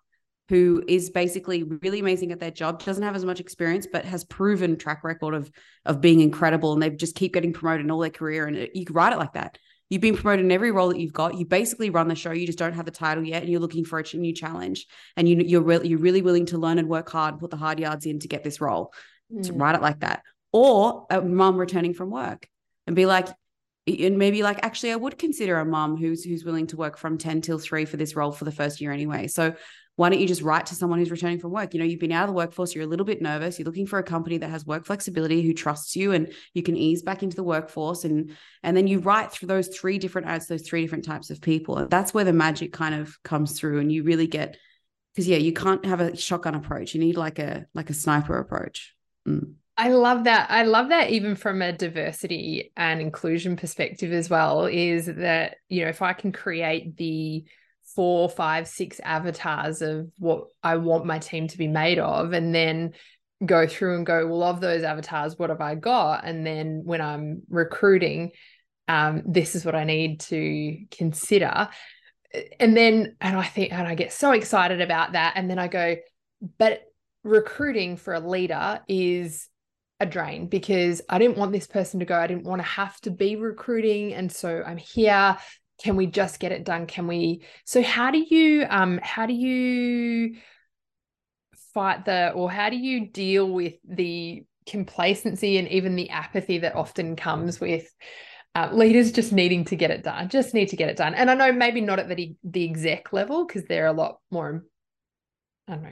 who 0.50 0.84
is 0.88 1.10
basically 1.10 1.64
really 1.64 2.00
amazing 2.00 2.32
at 2.32 2.40
their 2.40 2.52
job, 2.52 2.84
doesn't 2.84 3.04
have 3.04 3.16
as 3.16 3.26
much 3.26 3.40
experience, 3.40 3.88
but 3.92 4.06
has 4.06 4.24
proven 4.24 4.78
track 4.78 5.04
record 5.04 5.34
of, 5.34 5.52
of 5.86 6.02
being 6.02 6.22
incredible. 6.22 6.74
And 6.74 6.82
they 6.82 6.90
just 6.90 7.16
keep 7.16 7.34
getting 7.34 7.54
promoted 7.54 7.86
in 7.86 7.92
all 7.92 8.00
their 8.00 8.10
career. 8.10 8.48
And 8.48 8.70
you 8.74 8.86
could 8.86 8.96
write 8.96 9.14
it 9.14 9.20
like 9.20 9.34
that. 9.34 9.58
You've 9.90 10.00
been 10.00 10.16
promoted 10.16 10.46
in 10.46 10.52
every 10.54 10.72
role 10.72 10.88
that 10.88 11.00
you've 11.00 11.12
got. 11.12 11.38
You 11.38 11.46
basically 11.46 11.90
run 11.90 12.08
the 12.08 12.16
show. 12.16 12.32
You 12.32 12.46
just 12.46 12.58
don't 12.58 12.72
have 12.72 12.86
the 12.86 12.92
title 12.92 13.26
yet, 13.26 13.44
and 13.44 13.52
you're 13.52 13.60
looking 13.60 13.84
for 13.84 14.00
a 14.00 14.16
new 14.16 14.34
challenge. 14.34 14.88
And 15.18 15.28
you, 15.28 15.36
you're 15.46 15.62
re- 15.62 15.82
you're 15.84 16.00
really 16.00 16.22
willing 16.22 16.46
to 16.46 16.58
learn 16.58 16.80
and 16.80 16.88
work 16.88 17.10
hard, 17.10 17.34
and 17.34 17.42
put 17.42 17.50
the 17.50 17.58
hard 17.58 17.78
yards 17.78 18.06
in 18.06 18.20
to 18.20 18.30
get 18.30 18.42
this 18.42 18.62
role 18.62 18.94
mm. 19.34 19.46
to 19.46 19.54
write 19.54 19.76
it 19.76 19.82
like 19.82 20.00
that. 20.00 20.24
Or 20.52 21.06
a 21.10 21.22
mom 21.22 21.58
returning 21.58 21.94
from 21.94 22.10
work 22.10 22.48
and 22.88 22.96
be 22.96 23.06
like, 23.06 23.28
and 23.88 24.18
maybe 24.18 24.44
like 24.44 24.64
actually 24.64 24.92
I 24.92 24.96
would 24.96 25.18
consider 25.18 25.58
a 25.58 25.66
mom 25.66 25.98
who's 25.98 26.24
who's 26.24 26.46
willing 26.46 26.68
to 26.68 26.78
work 26.78 26.98
from 26.98 27.18
10 27.18 27.42
till 27.42 27.58
3 27.58 27.86
for 27.86 27.98
this 27.98 28.16
role 28.16 28.32
for 28.32 28.46
the 28.46 28.52
first 28.52 28.80
year 28.80 28.92
anyway. 28.92 29.28
So 29.28 29.56
why 29.96 30.10
don't 30.10 30.20
you 30.20 30.28
just 30.28 30.42
write 30.42 30.68
to 30.68 30.76
someone 30.76 31.00
who's 31.00 31.12
returning 31.12 31.40
from 31.40 31.52
work? 31.52 31.74
You 31.74 31.80
know, 31.80 31.86
you've 31.86 32.00
been 32.00 32.12
out 32.12 32.24
of 32.24 32.30
the 32.30 32.36
workforce, 32.36 32.74
you're 32.74 32.84
a 32.84 32.88
little 32.88 33.06
bit 33.06 33.22
nervous, 33.22 33.60
you're 33.60 33.66
looking 33.66 33.88
for 33.88 34.00
a 34.00 34.04
company 34.04 34.38
that 34.38 34.50
has 34.50 34.66
work 34.66 34.86
flexibility, 34.86 35.42
who 35.42 35.54
trusts 35.54 35.96
you 35.96 36.12
and 36.12 36.32
you 36.54 36.64
can 36.64 36.78
ease 36.78 37.04
back 37.04 37.24
into 37.24 37.36
the 37.36 37.44
workforce 37.44 38.04
and 38.04 38.32
and 38.64 38.78
then 38.78 38.88
you 38.88 39.00
write 39.00 39.32
through 39.32 39.48
those 39.48 39.68
three 39.68 39.98
different 39.98 40.28
ads, 40.28 40.48
those 40.48 40.62
three 40.64 40.82
different 40.82 41.06
types 41.06 41.30
of 41.30 41.42
people. 41.42 41.88
That's 41.88 42.14
where 42.14 42.24
the 42.24 42.34
magic 42.34 42.74
kind 42.74 42.96
of 42.96 43.22
comes 43.24 43.60
through 43.60 43.80
and 43.80 43.92
you 43.92 44.04
really 44.04 44.28
get 44.28 44.58
because 45.14 45.28
yeah, 45.28 45.38
you 45.38 45.54
can't 45.54 45.86
have 45.86 46.00
a 46.00 46.16
shotgun 46.16 46.56
approach. 46.56 46.94
You 46.94 47.02
need 47.02 47.18
like 47.18 47.40
a 47.40 47.66
like 47.74 47.90
a 47.90 47.94
sniper 47.94 48.38
approach. 48.38 48.96
Mm. 49.28 49.54
I 49.78 49.90
love 49.90 50.26
that. 50.26 50.52
I 50.52 50.64
love 50.64 50.90
that 50.90 51.10
even 51.10 51.36
from 51.36 51.62
a 51.62 51.72
diversity 51.72 52.72
and 52.78 53.02
inclusion 53.02 53.56
perspective 53.56 54.12
as 54.12 54.30
well, 54.30 54.66
is 54.66 55.08
that, 55.08 55.58
you 55.70 55.84
know, 55.84 55.90
if 55.90 56.02
I 56.02 56.14
can 56.14 56.32
create 56.32 56.98
the 56.98 57.46
four, 57.96 58.30
five, 58.30 58.68
six 58.68 59.00
avatars 59.04 59.82
of 59.82 60.12
what 60.18 60.46
I 60.62 60.78
want 60.78 61.06
my 61.06 61.20
team 61.20 61.48
to 61.48 61.58
be 61.58 61.68
made 61.68 62.00
of, 62.00 62.34
and 62.34 62.54
then 62.54 62.94
go 63.44 63.66
through 63.66 63.96
and 63.96 64.06
go, 64.06 64.28
well, 64.28 64.44
of 64.44 64.62
those 64.62 64.84
avatars, 64.84 65.40
what 65.40 65.50
have 65.50 65.62
I 65.62 65.76
got? 65.76 66.26
And 66.26 66.46
then 66.46 66.82
when 66.86 67.02
I'm 67.02 67.42
recruiting, 67.50 68.32
um, 68.88 69.24
this 69.26 69.56
is 69.56 69.66
what 69.66 69.74
I 69.74 69.84
need 69.84 70.20
to 70.22 70.78
consider. 70.92 71.70
And 72.60 72.78
then, 72.78 73.16
and 73.20 73.36
I 73.36 73.46
think, 73.46 73.74
and 73.74 73.88
I 73.88 73.96
get 73.96 74.14
so 74.14 74.32
excited 74.32 74.80
about 74.80 75.14
that. 75.14 75.34
And 75.38 75.50
then 75.50 75.58
I 75.58 75.68
go, 75.68 75.96
but 76.60 76.84
recruiting 77.24 77.98
for 77.98 78.14
a 78.14 78.20
leader 78.20 78.82
is 78.88 79.48
a 80.00 80.06
drain 80.06 80.48
because 80.48 81.02
I 81.08 81.20
didn't 81.20 81.38
want 81.38 81.52
this 81.52 81.68
person 81.68 82.00
to 82.00 82.06
go. 82.06 82.18
I 82.18 82.28
didn't 82.28 82.44
want 82.46 82.62
to 82.62 82.68
have 82.68 83.00
to 83.02 83.12
be 83.12 83.36
recruiting. 83.36 84.14
And 84.14 84.32
so 84.32 84.64
I'm 84.66 84.78
here. 84.78 85.38
Can 85.84 85.96
we 85.96 86.08
just 86.08 86.40
get 86.40 86.52
it 86.52 86.64
done? 86.64 86.88
Can 86.88 87.08
we? 87.08 87.44
So 87.66 87.82
how 87.82 88.12
do 88.12 88.18
you 88.18 88.66
um 88.70 89.00
how 89.02 89.26
do 89.26 89.34
you 89.34 90.36
fight 91.74 92.06
the 92.06 92.32
or 92.32 92.52
how 92.52 92.70
do 92.70 92.78
you 92.78 93.08
deal 93.08 93.50
with 93.50 93.76
the 93.88 94.44
complacency 94.68 95.58
and 95.58 95.68
even 95.70 95.96
the 95.96 96.10
apathy 96.10 96.60
that 96.60 96.76
often 96.76 97.16
comes 97.16 97.60
with 97.60 97.88
uh, 98.54 98.70
leaders 98.74 99.12
just 99.12 99.32
needing 99.32 99.64
to 99.66 99.76
get 99.76 99.92
it 99.92 100.04
done, 100.04 100.30
just 100.30 100.54
need 100.54 100.68
to 100.70 100.76
get 100.76 100.90
it 100.90 100.98
done. 100.98 101.14
And 101.14 101.32
I 101.32 101.36
know 101.36 101.52
maybe 101.52 101.82
not 101.82 102.00
at 102.00 102.10
the, 102.10 102.36
the 102.44 102.70
exec 102.70 103.14
level 103.14 103.46
because 103.46 103.64
they're 103.64 103.88
a 103.88 103.94
lot 103.94 104.20
more, 104.30 104.66
I 105.68 105.74
don't 105.74 105.84
know, 105.84 105.92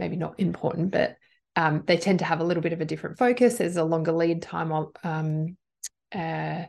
maybe 0.00 0.16
not 0.16 0.40
important, 0.40 0.90
but 0.90 1.16
um, 1.54 1.84
they 1.86 1.96
tend 1.96 2.18
to 2.20 2.24
have 2.24 2.40
a 2.40 2.44
little 2.44 2.62
bit 2.62 2.72
of 2.72 2.80
a 2.80 2.84
different 2.84 3.18
focus. 3.18 3.58
There's 3.58 3.76
a 3.76 3.84
longer 3.84 4.12
lead 4.12 4.42
time 4.42 4.72
on. 4.72 4.92
Um, 5.04 5.56
uh, 6.12 6.64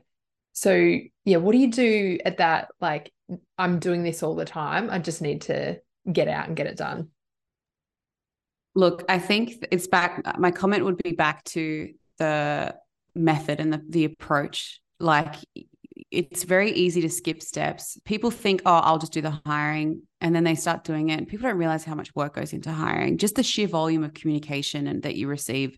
so 0.53 0.99
yeah, 1.25 1.37
what 1.37 1.53
do 1.53 1.57
you 1.57 1.71
do 1.71 2.19
at 2.23 2.37
that? 2.37 2.69
Like, 2.79 3.11
I'm 3.57 3.79
doing 3.79 4.03
this 4.03 4.21
all 4.21 4.35
the 4.35 4.45
time. 4.45 4.89
I 4.89 4.99
just 4.99 5.21
need 5.21 5.41
to 5.43 5.79
get 6.11 6.27
out 6.27 6.47
and 6.47 6.55
get 6.55 6.67
it 6.67 6.77
done. 6.77 7.09
Look, 8.75 9.03
I 9.09 9.19
think 9.19 9.65
it's 9.71 9.87
back. 9.87 10.37
My 10.37 10.51
comment 10.51 10.85
would 10.85 11.01
be 11.01 11.11
back 11.11 11.43
to 11.45 11.93
the 12.17 12.75
method 13.15 13.59
and 13.59 13.73
the, 13.73 13.81
the 13.87 14.05
approach. 14.05 14.81
Like, 14.99 15.35
it's 16.11 16.43
very 16.43 16.71
easy 16.71 17.01
to 17.01 17.09
skip 17.09 17.41
steps. 17.41 17.97
People 18.03 18.31
think, 18.31 18.61
oh, 18.65 18.79
I'll 18.79 18.99
just 18.99 19.13
do 19.13 19.21
the 19.21 19.39
hiring. 19.45 20.03
And 20.19 20.35
then 20.35 20.43
they 20.43 20.55
start 20.55 20.83
doing 20.83 21.09
it. 21.09 21.27
People 21.27 21.49
don't 21.49 21.57
realize 21.57 21.85
how 21.85 21.95
much 21.95 22.13
work 22.13 22.35
goes 22.35 22.53
into 22.53 22.71
hiring. 22.71 23.17
Just 23.17 23.35
the 23.35 23.43
sheer 23.43 23.67
volume 23.67 24.03
of 24.03 24.13
communication 24.13 24.87
and 24.87 25.03
that 25.03 25.15
you 25.15 25.27
receive, 25.27 25.77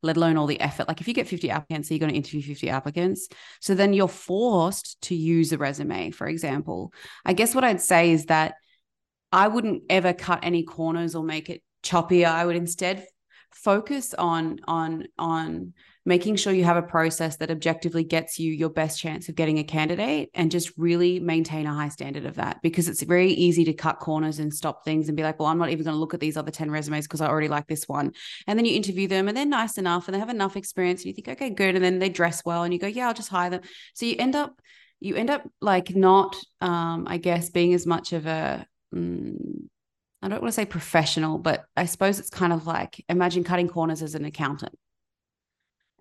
let 0.00 0.16
alone 0.16 0.36
all 0.36 0.46
the 0.46 0.60
effort. 0.60 0.86
Like 0.86 1.00
if 1.00 1.08
you 1.08 1.14
get 1.14 1.26
50 1.26 1.50
applicants, 1.50 1.88
so 1.88 1.94
you're 1.94 1.98
going 2.00 2.12
to 2.12 2.16
interview 2.16 2.42
50 2.42 2.70
applicants. 2.70 3.28
So 3.60 3.74
then 3.74 3.92
you're 3.92 4.08
forced 4.08 5.00
to 5.02 5.16
use 5.16 5.52
a 5.52 5.58
resume, 5.58 6.12
for 6.12 6.28
example. 6.28 6.92
I 7.24 7.32
guess 7.32 7.54
what 7.54 7.64
I'd 7.64 7.82
say 7.82 8.12
is 8.12 8.26
that 8.26 8.54
I 9.32 9.48
wouldn't 9.48 9.82
ever 9.90 10.12
cut 10.12 10.40
any 10.44 10.62
corners 10.62 11.16
or 11.16 11.24
make 11.24 11.50
it 11.50 11.62
choppier. 11.82 12.26
I 12.26 12.46
would 12.46 12.56
instead 12.56 13.06
focus 13.50 14.14
on 14.14 14.60
on 14.66 15.04
on 15.18 15.72
making 16.04 16.36
sure 16.36 16.52
you 16.52 16.64
have 16.64 16.76
a 16.76 16.82
process 16.82 17.36
that 17.36 17.50
objectively 17.50 18.02
gets 18.02 18.38
you 18.38 18.52
your 18.52 18.68
best 18.68 18.98
chance 18.98 19.28
of 19.28 19.34
getting 19.34 19.58
a 19.58 19.64
candidate 19.64 20.30
and 20.34 20.50
just 20.50 20.76
really 20.76 21.20
maintain 21.20 21.66
a 21.66 21.74
high 21.74 21.88
standard 21.88 22.26
of 22.26 22.34
that 22.34 22.60
because 22.62 22.88
it's 22.88 23.02
very 23.02 23.32
easy 23.32 23.64
to 23.64 23.72
cut 23.72 24.00
corners 24.00 24.38
and 24.38 24.52
stop 24.52 24.84
things 24.84 25.08
and 25.08 25.16
be 25.16 25.22
like 25.22 25.38
well 25.38 25.48
i'm 25.48 25.58
not 25.58 25.70
even 25.70 25.84
going 25.84 25.94
to 25.94 26.00
look 26.00 26.14
at 26.14 26.20
these 26.20 26.36
other 26.36 26.50
10 26.50 26.70
resumes 26.70 27.06
because 27.06 27.20
i 27.20 27.26
already 27.26 27.48
like 27.48 27.66
this 27.68 27.88
one. 27.88 28.12
And 28.46 28.58
then 28.58 28.64
you 28.64 28.74
interview 28.74 29.06
them 29.06 29.28
and 29.28 29.36
they're 29.36 29.46
nice 29.46 29.78
enough 29.78 30.08
and 30.08 30.14
they 30.14 30.18
have 30.18 30.28
enough 30.28 30.56
experience 30.56 31.02
and 31.02 31.06
you 31.06 31.12
think 31.12 31.28
okay 31.28 31.50
good. 31.50 31.74
And 31.74 31.84
then 31.84 31.98
they 31.98 32.08
dress 32.08 32.44
well 32.44 32.64
and 32.64 32.72
you 32.72 32.80
go 32.80 32.86
yeah 32.86 33.08
i'll 33.08 33.14
just 33.14 33.28
hire 33.28 33.50
them. 33.50 33.62
So 33.94 34.06
you 34.06 34.16
end 34.18 34.34
up 34.34 34.60
you 35.00 35.14
end 35.16 35.30
up 35.30 35.48
like 35.60 35.94
not 35.94 36.36
um 36.60 37.06
i 37.08 37.16
guess 37.16 37.50
being 37.50 37.74
as 37.74 37.86
much 37.86 38.12
of 38.12 38.26
a 38.26 38.66
mm, 38.94 39.68
I 40.24 40.28
don't 40.28 40.40
want 40.40 40.52
to 40.52 40.54
say 40.54 40.64
professional, 40.66 41.38
but 41.38 41.64
I 41.76 41.86
suppose 41.86 42.20
it's 42.20 42.30
kind 42.30 42.52
of 42.52 42.64
like 42.64 43.04
imagine 43.08 43.42
cutting 43.42 43.68
corners 43.68 44.02
as 44.02 44.14
an 44.14 44.24
accountant. 44.24 44.78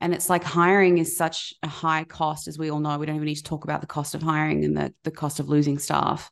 And 0.02 0.14
it's 0.14 0.30
like 0.30 0.44
hiring 0.44 0.98
is 0.98 1.16
such 1.16 1.54
a 1.62 1.68
high 1.68 2.04
cost, 2.04 2.48
as 2.48 2.58
we 2.58 2.72
all 2.72 2.80
know. 2.80 2.98
We 2.98 3.06
don't 3.06 3.16
even 3.16 3.28
need 3.28 3.36
to 3.36 3.44
talk 3.44 3.64
about 3.64 3.82
the 3.82 3.88
cost 3.88 4.16
of 4.16 4.22
hiring 4.22 4.66
and 4.66 4.76
the, 4.76 4.94
the 5.04 5.12
cost 5.12 5.40
of 5.40 5.48
losing 5.48 5.78
staff. 5.78 6.32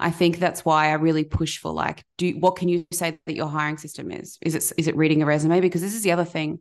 I 0.00 0.10
think 0.10 0.38
that's 0.38 0.64
why 0.64 0.88
I 0.88 0.94
really 0.94 1.24
push 1.24 1.58
for 1.58 1.72
like, 1.72 2.04
do 2.18 2.32
what 2.32 2.56
can 2.56 2.68
you 2.68 2.84
say 2.92 3.18
that 3.24 3.34
your 3.34 3.46
hiring 3.46 3.78
system 3.78 4.10
is? 4.10 4.36
Is 4.42 4.56
it 4.56 4.72
is 4.76 4.88
it 4.88 4.96
reading 4.96 5.22
a 5.22 5.26
resume? 5.26 5.60
Because 5.60 5.80
this 5.80 5.94
is 5.94 6.02
the 6.02 6.12
other 6.12 6.24
thing. 6.24 6.58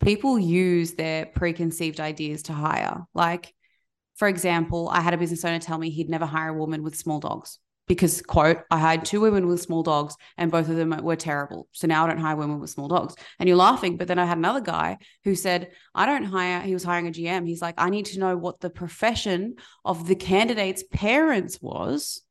People 0.00 0.38
use 0.38 0.92
their 0.92 1.26
preconceived 1.26 1.98
ideas 1.98 2.44
to 2.44 2.52
hire. 2.52 3.04
Like, 3.14 3.54
for 4.16 4.28
example, 4.28 4.88
I 4.90 5.00
had 5.00 5.14
a 5.14 5.18
business 5.18 5.44
owner 5.44 5.58
tell 5.58 5.78
me 5.78 5.90
he'd 5.90 6.10
never 6.10 6.26
hire 6.26 6.50
a 6.50 6.58
woman 6.58 6.82
with 6.82 6.96
small 6.96 7.20
dogs 7.20 7.58
because 7.90 8.22
quote 8.22 8.58
i 8.70 8.78
hired 8.78 9.04
two 9.04 9.20
women 9.20 9.48
with 9.48 9.60
small 9.60 9.82
dogs 9.82 10.14
and 10.36 10.52
both 10.52 10.68
of 10.68 10.76
them 10.76 10.96
were 11.02 11.16
terrible. 11.16 11.66
So 11.72 11.88
now 11.88 12.04
i 12.04 12.08
don't 12.08 12.20
hire 12.20 12.36
women 12.36 12.60
with 12.60 12.70
small 12.70 12.86
dogs. 12.86 13.16
And 13.40 13.48
you're 13.48 13.56
laughing 13.56 13.96
but 13.96 14.06
then 14.06 14.18
i 14.18 14.24
had 14.24 14.38
another 14.38 14.60
guy 14.60 14.98
who 15.24 15.34
said 15.34 15.72
i 15.92 16.06
don't 16.06 16.22
hire 16.22 16.60
he 16.60 16.72
was 16.72 16.84
hiring 16.84 17.08
a 17.08 17.10
gm 17.10 17.48
he's 17.48 17.60
like 17.60 17.74
i 17.78 17.90
need 17.90 18.06
to 18.06 18.20
know 18.20 18.36
what 18.36 18.60
the 18.60 18.70
profession 18.70 19.56
of 19.84 20.06
the 20.06 20.14
candidate's 20.14 20.84
parents 20.92 21.60
was. 21.60 22.22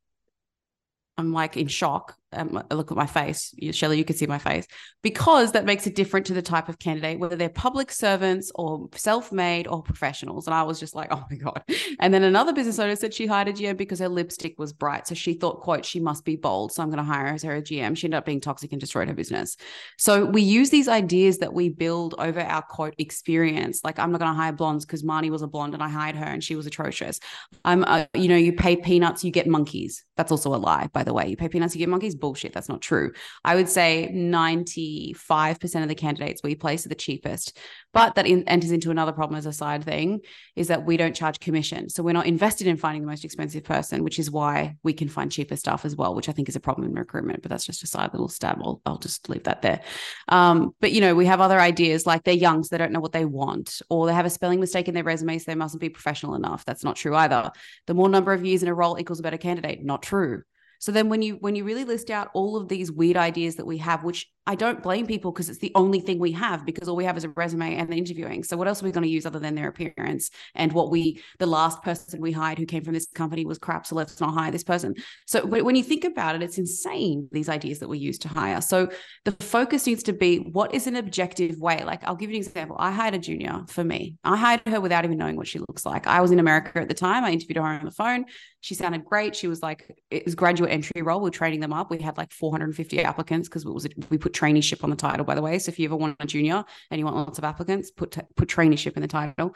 I'm 1.17 1.33
like 1.33 1.57
in 1.57 1.67
shock 1.67 2.15
um, 2.31 2.63
look 2.71 2.91
at 2.91 2.97
my 2.97 3.05
face, 3.05 3.53
Shelley, 3.71 3.97
you 3.97 4.05
can 4.05 4.15
see 4.15 4.27
my 4.27 4.37
face, 4.37 4.67
because 5.01 5.53
that 5.53 5.65
makes 5.65 5.87
it 5.87 5.95
different 5.95 6.25
to 6.27 6.33
the 6.33 6.41
type 6.41 6.69
of 6.69 6.77
candidate, 6.79 7.19
whether 7.19 7.35
they're 7.35 7.49
public 7.49 7.91
servants 7.91 8.51
or 8.55 8.87
self 8.95 9.31
made 9.31 9.67
or 9.67 9.81
professionals. 9.81 10.47
And 10.47 10.53
I 10.53 10.63
was 10.63 10.79
just 10.79 10.95
like, 10.95 11.09
oh 11.11 11.23
my 11.29 11.37
God. 11.37 11.63
And 11.99 12.13
then 12.13 12.23
another 12.23 12.53
business 12.53 12.79
owner 12.79 12.95
said 12.95 13.13
she 13.13 13.25
hired 13.25 13.47
a 13.47 13.53
GM 13.53 13.77
because 13.77 13.99
her 13.99 14.09
lipstick 14.09 14.59
was 14.59 14.73
bright. 14.73 15.07
So 15.07 15.15
she 15.15 15.33
thought, 15.33 15.61
quote, 15.61 15.85
she 15.85 15.99
must 15.99 16.25
be 16.25 16.35
bold. 16.35 16.71
So 16.71 16.83
I'm 16.83 16.89
going 16.89 16.97
to 16.97 17.03
hire 17.03 17.27
her 17.27 17.33
as 17.33 17.43
her 17.43 17.61
GM. 17.61 17.97
She 17.97 18.05
ended 18.05 18.17
up 18.17 18.25
being 18.25 18.41
toxic 18.41 18.71
and 18.71 18.79
destroyed 18.79 19.07
her 19.07 19.13
business. 19.13 19.57
So 19.97 20.25
we 20.25 20.41
use 20.41 20.69
these 20.69 20.87
ideas 20.87 21.39
that 21.39 21.53
we 21.53 21.69
build 21.69 22.15
over 22.17 22.41
our 22.41 22.61
quote 22.61 22.95
experience. 22.97 23.81
Like, 23.83 23.99
I'm 23.99 24.11
not 24.11 24.19
going 24.19 24.31
to 24.31 24.37
hire 24.37 24.51
blondes 24.51 24.85
because 24.85 25.03
Marnie 25.03 25.31
was 25.31 25.41
a 25.41 25.47
blonde 25.47 25.73
and 25.73 25.83
I 25.83 25.89
hired 25.89 26.15
her 26.15 26.25
and 26.25 26.43
she 26.43 26.55
was 26.55 26.67
atrocious. 26.67 27.19
I'm, 27.65 27.83
uh, 27.85 28.05
you 28.13 28.27
know, 28.27 28.37
you 28.37 28.53
pay 28.53 28.75
peanuts, 28.75 29.23
you 29.23 29.31
get 29.31 29.47
monkeys. 29.47 30.03
That's 30.15 30.31
also 30.31 30.53
a 30.53 30.57
lie, 30.57 30.89
by 30.93 31.03
the 31.03 31.13
way. 31.13 31.27
You 31.27 31.37
pay 31.37 31.49
peanuts, 31.49 31.75
you 31.75 31.79
get 31.79 31.89
monkeys 31.89 32.15
bullshit. 32.19 32.53
That's 32.53 32.69
not 32.69 32.82
true. 32.82 33.12
I 33.43 33.55
would 33.55 33.69
say 33.69 34.12
95% 34.13 35.82
of 35.82 35.88
the 35.88 35.95
candidates 35.95 36.41
we 36.43 36.55
place 36.55 36.86
are 36.86 36.89
the 36.89 36.95
cheapest. 36.95 37.58
But 37.93 38.15
that 38.15 38.27
in, 38.27 38.47
enters 38.47 38.71
into 38.71 38.91
another 38.91 39.12
problem 39.12 39.38
as 39.38 39.45
a 39.45 39.53
side 39.53 39.84
thing 39.84 40.21
is 40.55 40.67
that 40.67 40.86
we 40.86 40.97
don't 40.97 41.15
charge 41.15 41.39
commission. 41.39 41.89
So 41.89 42.03
we're 42.03 42.13
not 42.13 42.27
invested 42.27 42.67
in 42.67 42.77
finding 42.77 43.01
the 43.01 43.08
most 43.08 43.25
expensive 43.25 43.63
person, 43.63 44.03
which 44.03 44.19
is 44.19 44.29
why 44.29 44.75
we 44.84 44.93
can 44.93 45.10
find 45.10 45.32
cheaper 45.32 45.55
stuff 45.55 45.86
as 45.86 45.95
well, 45.95 46.13
which 46.13 46.29
I 46.29 46.32
think 46.32 46.49
is 46.49 46.55
a 46.55 46.60
problem 46.60 46.88
in 46.88 46.93
recruitment. 46.93 47.41
But 47.41 47.49
that's 47.49 47.65
just 47.65 47.84
a 47.84 47.88
side 47.88 48.13
little 48.13 48.27
stab. 48.27 48.60
I'll, 48.62 48.82
I'll 48.86 48.99
just 48.99 49.27
leave 49.29 49.43
that 49.43 49.62
there. 49.62 49.82
Um, 50.27 50.71
but, 50.79 50.91
you 50.91 51.01
know, 51.01 51.15
we 51.15 51.25
have 51.25 51.41
other 51.41 51.60
ideas 51.60 52.05
like 52.05 52.23
they're 52.23 52.34
young, 52.34 52.63
so 52.63 52.69
they 52.71 52.77
don't 52.77 52.91
know 52.91 52.99
what 52.99 53.12
they 53.12 53.25
want, 53.25 53.82
or 53.89 54.05
they 54.05 54.13
have 54.13 54.25
a 54.25 54.29
spelling 54.29 54.60
mistake 54.60 54.88
in 54.88 54.93
their 54.93 55.03
resume, 55.03 55.38
so 55.39 55.45
they 55.47 55.55
mustn't 55.55 55.82
be 55.82 55.89
professional 55.89 56.36
enough. 56.36 56.65
That's 56.65 56.84
not 56.84 56.95
true 56.95 57.15
either. 57.15 57.51
The 57.88 57.93
more 57.93 58.10
number 58.10 58.34
of 58.34 58.45
years 58.45 58.62
in 58.62 58.69
a 58.69 58.73
role 58.73 58.99
equals 58.99 59.19
a 59.19 59.23
better 59.23 59.38
candidate. 59.38 59.84
Not 59.84 60.03
true. 60.03 60.43
So 60.79 60.91
then 60.91 61.09
when 61.09 61.21
you 61.21 61.35
when 61.35 61.55
you 61.55 61.63
really 61.63 61.83
list 61.83 62.09
out 62.09 62.29
all 62.33 62.55
of 62.57 62.67
these 62.67 62.91
weird 62.91 63.17
ideas 63.17 63.55
that 63.55 63.65
we 63.65 63.77
have, 63.77 64.03
which 64.03 64.25
I 64.47 64.55
don't 64.55 64.81
blame 64.81 65.05
people 65.05 65.31
because 65.31 65.47
it's 65.47 65.59
the 65.59 65.71
only 65.75 65.99
thing 65.99 66.17
we 66.17 66.31
have 66.31 66.65
because 66.65 66.87
all 66.87 66.95
we 66.95 67.05
have 67.05 67.17
is 67.17 67.23
a 67.23 67.29
resume 67.29 67.75
and 67.75 67.87
the 67.87 67.97
interviewing. 67.97 68.43
So 68.43 68.57
what 68.57 68.67
else 68.67 68.81
are 68.81 68.85
we 68.85 68.91
going 68.91 69.03
to 69.03 69.09
use 69.09 69.27
other 69.27 69.37
than 69.37 69.53
their 69.53 69.67
appearance 69.67 70.31
and 70.55 70.73
what 70.73 70.89
we 70.89 71.21
the 71.37 71.45
last 71.45 71.83
person 71.83 72.19
we 72.19 72.31
hired 72.31 72.57
who 72.57 72.65
came 72.65 72.83
from 72.83 72.95
this 72.95 73.07
company 73.13 73.45
was 73.45 73.59
crap, 73.59 73.85
so 73.85 73.95
let's 73.95 74.19
not 74.19 74.33
hire 74.33 74.49
this 74.51 74.63
person. 74.63 74.95
So 75.27 75.45
when 75.45 75.75
you 75.75 75.83
think 75.83 76.03
about 76.03 76.35
it, 76.35 76.41
it's 76.41 76.57
insane 76.57 77.27
these 77.31 77.49
ideas 77.49 77.77
that 77.79 77.89
we 77.89 77.99
use 77.99 78.17
to 78.19 78.27
hire. 78.27 78.61
So 78.61 78.89
the 79.25 79.33
focus 79.33 79.85
needs 79.85 80.01
to 80.03 80.13
be 80.13 80.37
what 80.37 80.73
is 80.73 80.87
an 80.87 80.95
objective 80.95 81.59
way. 81.59 81.83
Like 81.83 82.03
I'll 82.05 82.15
give 82.15 82.31
you 82.31 82.37
an 82.37 82.43
example. 82.43 82.77
I 82.79 82.91
hired 82.91 83.13
a 83.13 83.19
junior 83.19 83.65
for 83.67 83.83
me. 83.83 84.15
I 84.23 84.35
hired 84.35 84.61
her 84.65 84.81
without 84.81 85.05
even 85.05 85.17
knowing 85.17 85.35
what 85.35 85.47
she 85.47 85.59
looks 85.59 85.85
like. 85.85 86.07
I 86.07 86.21
was 86.21 86.31
in 86.31 86.39
America 86.39 86.79
at 86.79 86.87
the 86.87 86.95
time. 86.95 87.23
I 87.25 87.31
interviewed 87.31 87.57
her 87.57 87.63
on 87.63 87.85
the 87.85 87.91
phone. 87.91 88.25
She 88.61 88.75
sounded 88.75 89.05
great. 89.05 89.35
She 89.35 89.47
was 89.47 89.63
like 89.63 89.97
it 90.11 90.25
was 90.25 90.35
graduate 90.35 90.71
entry 90.71 91.01
role. 91.01 91.19
We 91.19 91.25
we're 91.25 91.31
training 91.31 91.61
them 91.61 91.71
up. 91.71 91.89
We 91.89 91.99
had 91.99 92.17
like 92.17 92.31
450 92.31 93.01
applicants 93.01 93.47
because 93.47 93.65
it 93.65 93.69
was 93.69 93.87
we 94.09 94.17
put 94.17 94.33
traineeship 94.33 94.83
on 94.83 94.89
the 94.89 94.95
title, 94.95 95.25
by 95.25 95.35
the 95.35 95.41
way. 95.41 95.59
So 95.59 95.69
if 95.69 95.79
you 95.79 95.85
ever 95.85 95.95
want 95.95 96.17
a 96.19 96.25
junior 96.25 96.65
and 96.91 96.99
you 96.99 97.05
want 97.05 97.15
lots 97.15 97.37
of 97.37 97.45
applicants, 97.45 97.91
put 97.91 98.17
put 98.35 98.49
traineeship 98.49 98.95
in 98.95 99.01
the 99.01 99.07
title. 99.07 99.55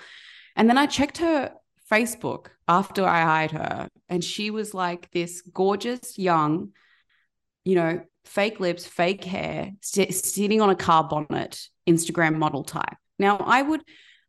And 0.56 0.70
then 0.70 0.78
I 0.78 0.86
checked 0.86 1.18
her 1.18 1.52
Facebook 1.92 2.48
after 2.68 3.06
I 3.06 3.22
hired 3.22 3.52
her, 3.52 3.90
and 4.08 4.24
she 4.24 4.52
was 4.52 4.74
like 4.74 5.12
this 5.12 5.42
gorgeous 5.42 6.18
young, 6.18 6.70
you 7.66 7.76
know, 7.76 8.02
fake 8.24 8.62
lips, 8.62 8.86
fake 8.86 9.26
hair, 9.26 9.72
sitting 9.82 10.62
on 10.62 10.70
a 10.70 10.76
car 10.76 11.04
bonnet, 11.04 11.68
Instagram 11.88 12.36
model 12.36 12.64
type. 12.64 12.96
Now 13.20 13.38
I 13.38 13.62
would. 13.62 13.82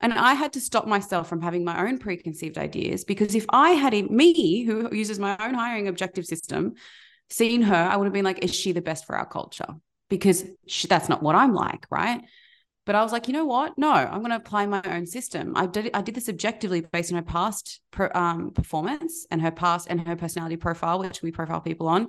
And 0.05 0.12
I 0.12 0.35
had 0.35 0.53
to 0.53 0.61
stop 0.61 0.87
myself 0.87 1.29
from 1.29 1.43
having 1.43 1.64
my 1.64 1.87
own 1.88 1.99
preconceived 1.99 2.59
ideas 2.59 3.05
because 3.05 3.35
if 3.35 3.47
I 3.49 3.71
had 3.71 3.95
me, 4.11 4.62
who 4.62 4.95
uses 4.95 5.19
my 5.19 5.37
own 5.40 5.55
hiring 5.55 5.88
objective 5.88 6.27
system, 6.27 6.75
seen 7.31 7.62
her, 7.62 7.75
I 7.75 7.97
would 7.97 8.05
have 8.05 8.12
been 8.12 8.25
like, 8.25 8.45
is 8.45 8.55
she 8.55 8.71
the 8.71 8.83
best 8.83 9.07
for 9.07 9.17
our 9.17 9.27
culture? 9.27 9.75
because 10.09 10.45
she, 10.67 10.87
that's 10.87 11.09
not 11.09 11.23
what 11.23 11.35
I'm 11.35 11.55
like, 11.55 11.87
right? 11.90 12.23
But 12.87 12.95
I 12.95 13.03
was 13.03 13.12
like, 13.12 13.29
you 13.29 13.33
know 13.33 13.47
what? 13.47 13.79
No, 13.79 13.90
I'm 13.90 14.19
going 14.19 14.31
to 14.31 14.37
apply 14.37 14.67
my 14.67 14.83
own 14.85 15.07
system. 15.07 15.55
I 15.57 15.67
did 15.67 15.90
I 15.95 16.03
did 16.03 16.14
this 16.14 16.29
objectively 16.29 16.83
based 16.83 17.11
on 17.11 17.17
her 17.17 17.23
past 17.23 17.81
per, 17.90 18.11
um, 18.14 18.51
performance 18.51 19.27
and 19.31 19.40
her 19.40 19.51
past 19.51 19.87
and 19.88 20.07
her 20.07 20.17
personality 20.17 20.57
profile, 20.57 20.99
which 20.99 21.23
we 21.23 21.33
profile 21.33 21.62
people 21.62 21.88
on, 21.88 22.09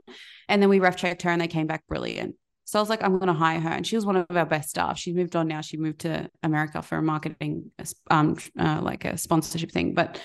and 0.50 0.62
then 0.62 0.70
we 0.70 0.80
ref 0.80 0.98
checked 0.98 1.22
her 1.22 1.30
and 1.30 1.42
they 1.42 1.48
came 1.48 1.68
back 1.68 1.88
brilliant. 1.88 2.36
So 2.66 2.80
I 2.80 2.82
was 2.82 2.90
like, 2.90 3.04
I'm 3.04 3.20
going 3.20 3.28
to 3.28 3.34
hire 3.34 3.60
her, 3.60 3.70
and 3.70 3.86
she 3.86 3.96
was 3.96 4.06
one 4.06 4.16
of 4.16 4.26
our 4.30 4.46
best 4.46 4.70
staff. 4.70 4.98
She 4.98 5.14
moved 5.14 5.36
on 5.36 5.48
now. 5.48 5.62
She 5.62 5.78
moved 5.78 6.00
to 6.00 6.30
America 6.44 6.82
for 6.82 6.98
a 6.98 7.02
marketing, 7.02 7.72
um, 8.10 8.38
uh, 8.60 8.82
like 8.82 9.06
a 9.06 9.18
sponsorship 9.18 9.72
thing, 9.72 9.94
but 9.94 10.20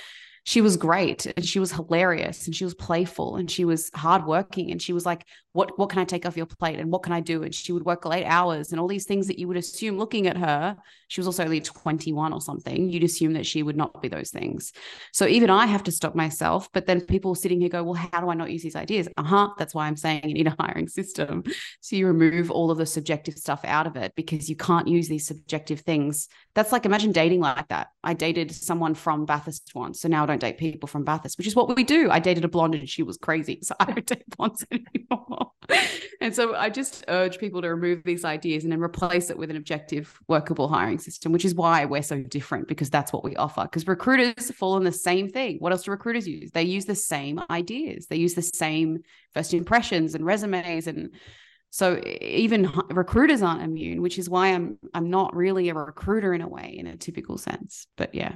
she 0.45 0.61
was 0.61 0.77
great 0.77 1.27
and 1.27 1.45
she 1.45 1.59
was 1.59 1.71
hilarious 1.71 2.47
and 2.47 2.57
she 2.57 2.65
was 2.65 2.75
playful 2.75 3.37
and 3.37 3.51
she 3.51 3.65
was 3.65 3.91
hardworking 3.95 4.71
and 4.71 4.81
she 4.81 4.93
was 4.93 5.05
like 5.05 5.25
what 5.53 5.79
what 5.79 5.91
can 5.91 5.99
I 5.99 6.05
take 6.05 6.27
off 6.27 6.37
your 6.37 6.47
plate 6.47 6.79
and 6.79 6.91
what 6.91 7.03
can 7.03 7.13
I 7.13 7.21
do? 7.21 7.43
And 7.43 7.55
she 7.55 7.73
would 7.73 7.85
work 7.85 8.05
late 8.05 8.25
hours 8.25 8.71
and 8.71 8.81
all 8.81 8.89
these 8.89 9.07
things 9.07 9.27
that 9.27 9.39
you 9.39 9.49
would 9.49 9.57
assume 9.57 9.99
looking 9.99 10.27
at 10.27 10.37
her, 10.37 10.77
she 11.11 11.21
was 11.21 11.27
also 11.27 11.43
only 11.43 11.61
21 11.61 12.33
or 12.33 12.41
something. 12.41 12.89
You'd 12.89 13.03
assume 13.03 13.33
that 13.33 13.45
she 13.45 13.65
would 13.65 13.77
not 13.77 14.01
be 14.01 14.07
those 14.07 14.31
things. 14.31 14.73
So 15.13 15.27
even 15.27 15.51
I 15.51 15.67
have 15.67 15.83
to 15.85 15.93
stop 15.93 16.15
myself. 16.15 16.69
But 16.73 16.87
then 16.87 17.01
people 17.01 17.35
sitting 17.35 17.61
here 17.61 17.69
go, 17.69 17.83
well, 17.83 17.95
how 17.95 18.21
do 18.21 18.31
I 18.31 18.35
not 18.35 18.53
use 18.53 18.63
these 18.63 18.77
ideas? 18.77 19.09
Uh-huh. 19.17 19.51
That's 19.59 19.75
why 19.75 19.89
I'm 19.89 19.97
saying 19.97 20.23
you 20.25 20.35
need 20.35 20.47
a 20.47 20.55
hiring 20.61 20.87
system. 20.87 21.43
So 21.81 21.97
you 21.97 22.07
remove 22.07 22.53
all 22.53 22.71
of 22.71 22.79
the 22.79 22.87
subjective 22.87 23.35
stuff 23.35 23.61
out 23.65 23.89
of 23.89 23.97
it 23.97 24.15
because 24.15 24.49
you 24.49 24.55
can't 24.55 24.87
use 24.87 25.09
these 25.09 25.27
subjective 25.27 25.81
things. 25.81 26.29
That's 26.55 26.71
like 26.71 26.87
imagine 26.87 27.11
dating 27.11 27.41
like 27.41 27.67
that. 27.69 27.89
I 28.05 28.15
dated 28.15 28.53
someone 28.53 28.95
from 28.95 29.27
Bathurst 29.27 29.73
once. 29.75 30.01
So 30.01 30.09
now 30.09 30.23
I 30.23 30.27
don't 30.27 30.41
date 30.41 30.59
people 30.59 30.87
from 30.87 31.03
Bathurst, 31.03 31.39
which 31.39 31.47
is 31.49 31.57
what 31.57 31.75
we 31.77 31.83
do. 31.83 32.09
I 32.09 32.21
dated 32.21 32.45
a 32.45 32.49
blonde 32.49 32.77
and 32.77 32.89
she 32.89 33.03
was 33.03 33.17
crazy. 33.17 33.61
So 33.71 33.77
I 33.79 33.85
don't 33.85 34.07
date 34.07 34.25
blondes 34.37 34.65
anymore. 34.73 35.40
and 36.21 36.35
so 36.35 36.55
I 36.55 36.71
just 36.71 37.05
urge 37.09 37.39
people 37.39 37.63
to 37.63 37.69
remove 37.69 38.03
these 38.05 38.25
ideas 38.25 38.65
and 38.65 38.73
then 38.73 38.81
replace 38.81 39.31
it 39.31 39.39
with 39.39 39.51
an 39.51 39.57
objective, 39.57 40.19
workable 40.29 40.69
hiring 40.69 40.99
system, 40.99 41.33
which 41.33 41.45
is 41.45 41.55
why 41.55 41.85
we're 41.85 42.03
so 42.03 42.23
different 42.23 42.69
because 42.69 42.91
that's 42.91 43.13
what 43.13 43.25
we 43.25 43.37
offer. 43.37 43.63
Because 43.63 43.87
recruiters 43.87 44.51
fall 44.53 44.75
on 44.75 44.85
the 44.85 44.93
same 44.93 45.29
thing. 45.29 45.57
What 45.59 45.73
else 45.73 45.85
do 45.85 45.91
recruiters 45.91 46.27
use? 46.27 46.51
They 46.51 46.65
use 46.65 46.85
the 46.85 46.95
same 46.95 47.41
ideas, 47.51 48.07
they 48.07 48.17
use 48.17 48.35
the 48.35 48.43
same 48.43 48.99
first 49.35 49.55
impressions 49.55 50.15
and 50.15 50.25
resumes 50.25 50.87
and 50.87 51.11
so 51.71 52.01
even 52.21 52.71
recruiters 52.91 53.43
aren't 53.43 53.63
immune, 53.63 54.03
which 54.03 54.19
is 54.19 54.29
why 54.29 54.49
I'm 54.49 54.77
I'm 54.93 55.09
not 55.09 55.35
really 55.37 55.69
a 55.69 55.75
recruiter 55.75 56.35
in 56.35 56.41
a 56.41 56.49
way 56.49 56.75
in 56.77 56.89
a 56.89 56.97
typical 56.97 57.39
sense. 57.39 57.87
But 57.97 58.15
yeah. 58.15 58.33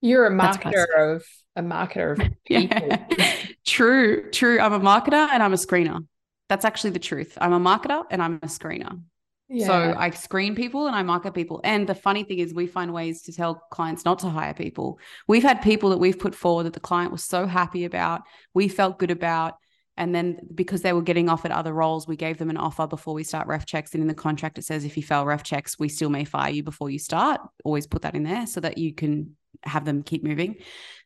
You're 0.00 0.26
a 0.26 0.30
marketer 0.30 0.86
of 0.98 1.24
a 1.54 1.62
marketer 1.62 2.12
of 2.12 2.18
people. 2.46 2.88
yeah. 2.88 3.06
true, 3.66 4.30
true. 4.30 4.58
I'm 4.58 4.72
a 4.72 4.80
marketer 4.80 5.28
and 5.30 5.42
I'm 5.42 5.52
a 5.52 5.56
screener. 5.56 6.04
That's 6.52 6.66
actually 6.66 6.90
the 6.90 6.98
truth. 6.98 7.38
I'm 7.40 7.54
a 7.54 7.58
marketer 7.58 8.04
and 8.10 8.22
I'm 8.22 8.34
a 8.34 8.46
screener. 8.46 9.00
Yeah. 9.48 9.66
So 9.68 9.94
I 9.96 10.10
screen 10.10 10.54
people 10.54 10.86
and 10.86 10.94
I 10.94 11.02
market 11.02 11.32
people. 11.32 11.62
And 11.64 11.86
the 11.86 11.94
funny 11.94 12.24
thing 12.24 12.40
is, 12.40 12.52
we 12.52 12.66
find 12.66 12.92
ways 12.92 13.22
to 13.22 13.32
tell 13.32 13.54
clients 13.70 14.04
not 14.04 14.18
to 14.18 14.28
hire 14.28 14.52
people. 14.52 14.98
We've 15.26 15.42
had 15.42 15.62
people 15.62 15.88
that 15.88 15.96
we've 15.96 16.18
put 16.18 16.34
forward 16.34 16.64
that 16.64 16.74
the 16.74 16.80
client 16.80 17.10
was 17.10 17.24
so 17.24 17.46
happy 17.46 17.86
about, 17.86 18.20
we 18.52 18.68
felt 18.68 18.98
good 18.98 19.10
about. 19.10 19.54
And 19.96 20.14
then 20.14 20.40
because 20.54 20.82
they 20.82 20.92
were 20.92 21.00
getting 21.00 21.30
offered 21.30 21.52
other 21.52 21.72
roles, 21.72 22.06
we 22.06 22.16
gave 22.16 22.36
them 22.36 22.50
an 22.50 22.58
offer 22.58 22.86
before 22.86 23.14
we 23.14 23.24
start 23.24 23.46
ref 23.46 23.64
checks. 23.64 23.94
And 23.94 24.02
in 24.02 24.08
the 24.08 24.14
contract, 24.14 24.58
it 24.58 24.66
says 24.66 24.84
if 24.84 24.98
you 24.98 25.02
fail 25.02 25.24
ref 25.24 25.42
checks, 25.42 25.78
we 25.78 25.88
still 25.88 26.10
may 26.10 26.26
fire 26.26 26.52
you 26.52 26.62
before 26.62 26.90
you 26.90 26.98
start. 26.98 27.40
Always 27.64 27.86
put 27.86 28.02
that 28.02 28.14
in 28.14 28.24
there 28.24 28.46
so 28.46 28.60
that 28.60 28.76
you 28.76 28.92
can 28.92 29.38
have 29.62 29.86
them 29.86 30.02
keep 30.02 30.22
moving. 30.22 30.56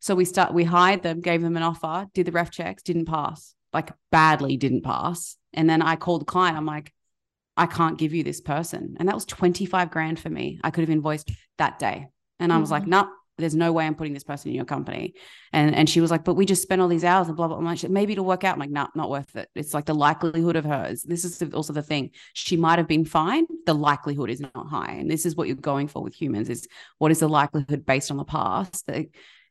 So 0.00 0.16
we 0.16 0.24
start, 0.24 0.52
we 0.52 0.64
hired 0.64 1.04
them, 1.04 1.20
gave 1.20 1.40
them 1.40 1.56
an 1.56 1.62
offer, 1.62 2.08
did 2.14 2.26
the 2.26 2.32
ref 2.32 2.50
checks, 2.50 2.82
didn't 2.82 3.06
pass 3.06 3.55
like 3.76 3.92
badly 4.10 4.56
didn't 4.56 4.82
pass. 4.82 5.36
And 5.52 5.68
then 5.68 5.82
I 5.82 5.96
called 5.96 6.22
the 6.22 6.26
client. 6.26 6.56
I'm 6.56 6.64
like, 6.64 6.94
I 7.58 7.66
can't 7.66 7.98
give 7.98 8.14
you 8.14 8.24
this 8.24 8.40
person. 8.40 8.96
And 8.98 9.06
that 9.06 9.14
was 9.14 9.26
25 9.26 9.90
grand 9.90 10.18
for 10.18 10.30
me. 10.30 10.58
I 10.64 10.70
could 10.70 10.80
have 10.80 10.90
invoiced 10.90 11.30
that 11.58 11.78
day. 11.78 12.08
And 12.40 12.52
I 12.52 12.58
was 12.58 12.70
like, 12.70 12.86
no, 12.86 13.02
mm-hmm. 13.02 13.08
nah, 13.08 13.14
there's 13.38 13.54
no 13.54 13.72
way 13.72 13.84
I'm 13.84 13.94
putting 13.94 14.14
this 14.14 14.24
person 14.24 14.48
in 14.48 14.54
your 14.54 14.64
company. 14.64 15.12
And 15.52 15.74
and 15.74 15.90
she 15.90 16.00
was 16.00 16.10
like, 16.10 16.24
but 16.24 16.36
we 16.36 16.46
just 16.46 16.62
spent 16.62 16.80
all 16.80 16.88
these 16.88 17.04
hours 17.04 17.28
and 17.28 17.36
blah, 17.36 17.48
blah, 17.48 17.58
blah. 17.58 17.68
Like, 17.68 17.88
maybe 17.90 18.14
it'll 18.14 18.24
work 18.24 18.44
out. 18.44 18.54
I'm 18.54 18.60
like, 18.60 18.70
no, 18.70 18.84
nah, 18.84 18.88
not 18.94 19.10
worth 19.10 19.36
it. 19.36 19.50
It's 19.54 19.74
like 19.74 19.84
the 19.84 19.94
likelihood 19.94 20.56
of 20.56 20.64
hers. 20.64 21.02
This 21.02 21.24
is 21.26 21.42
also 21.52 21.74
the 21.74 21.82
thing. 21.82 22.12
She 22.32 22.56
might 22.56 22.78
have 22.78 22.88
been 22.88 23.04
fine. 23.04 23.44
The 23.66 23.74
likelihood 23.74 24.30
is 24.30 24.40
not 24.40 24.68
high. 24.70 24.96
And 24.98 25.10
this 25.10 25.26
is 25.26 25.36
what 25.36 25.48
you're 25.48 25.56
going 25.56 25.88
for 25.88 26.02
with 26.02 26.14
humans 26.14 26.48
is 26.48 26.66
what 26.96 27.10
is 27.10 27.20
the 27.20 27.28
likelihood 27.28 27.84
based 27.84 28.10
on 28.10 28.16
the 28.16 28.24
past 28.24 28.86
that 28.86 29.06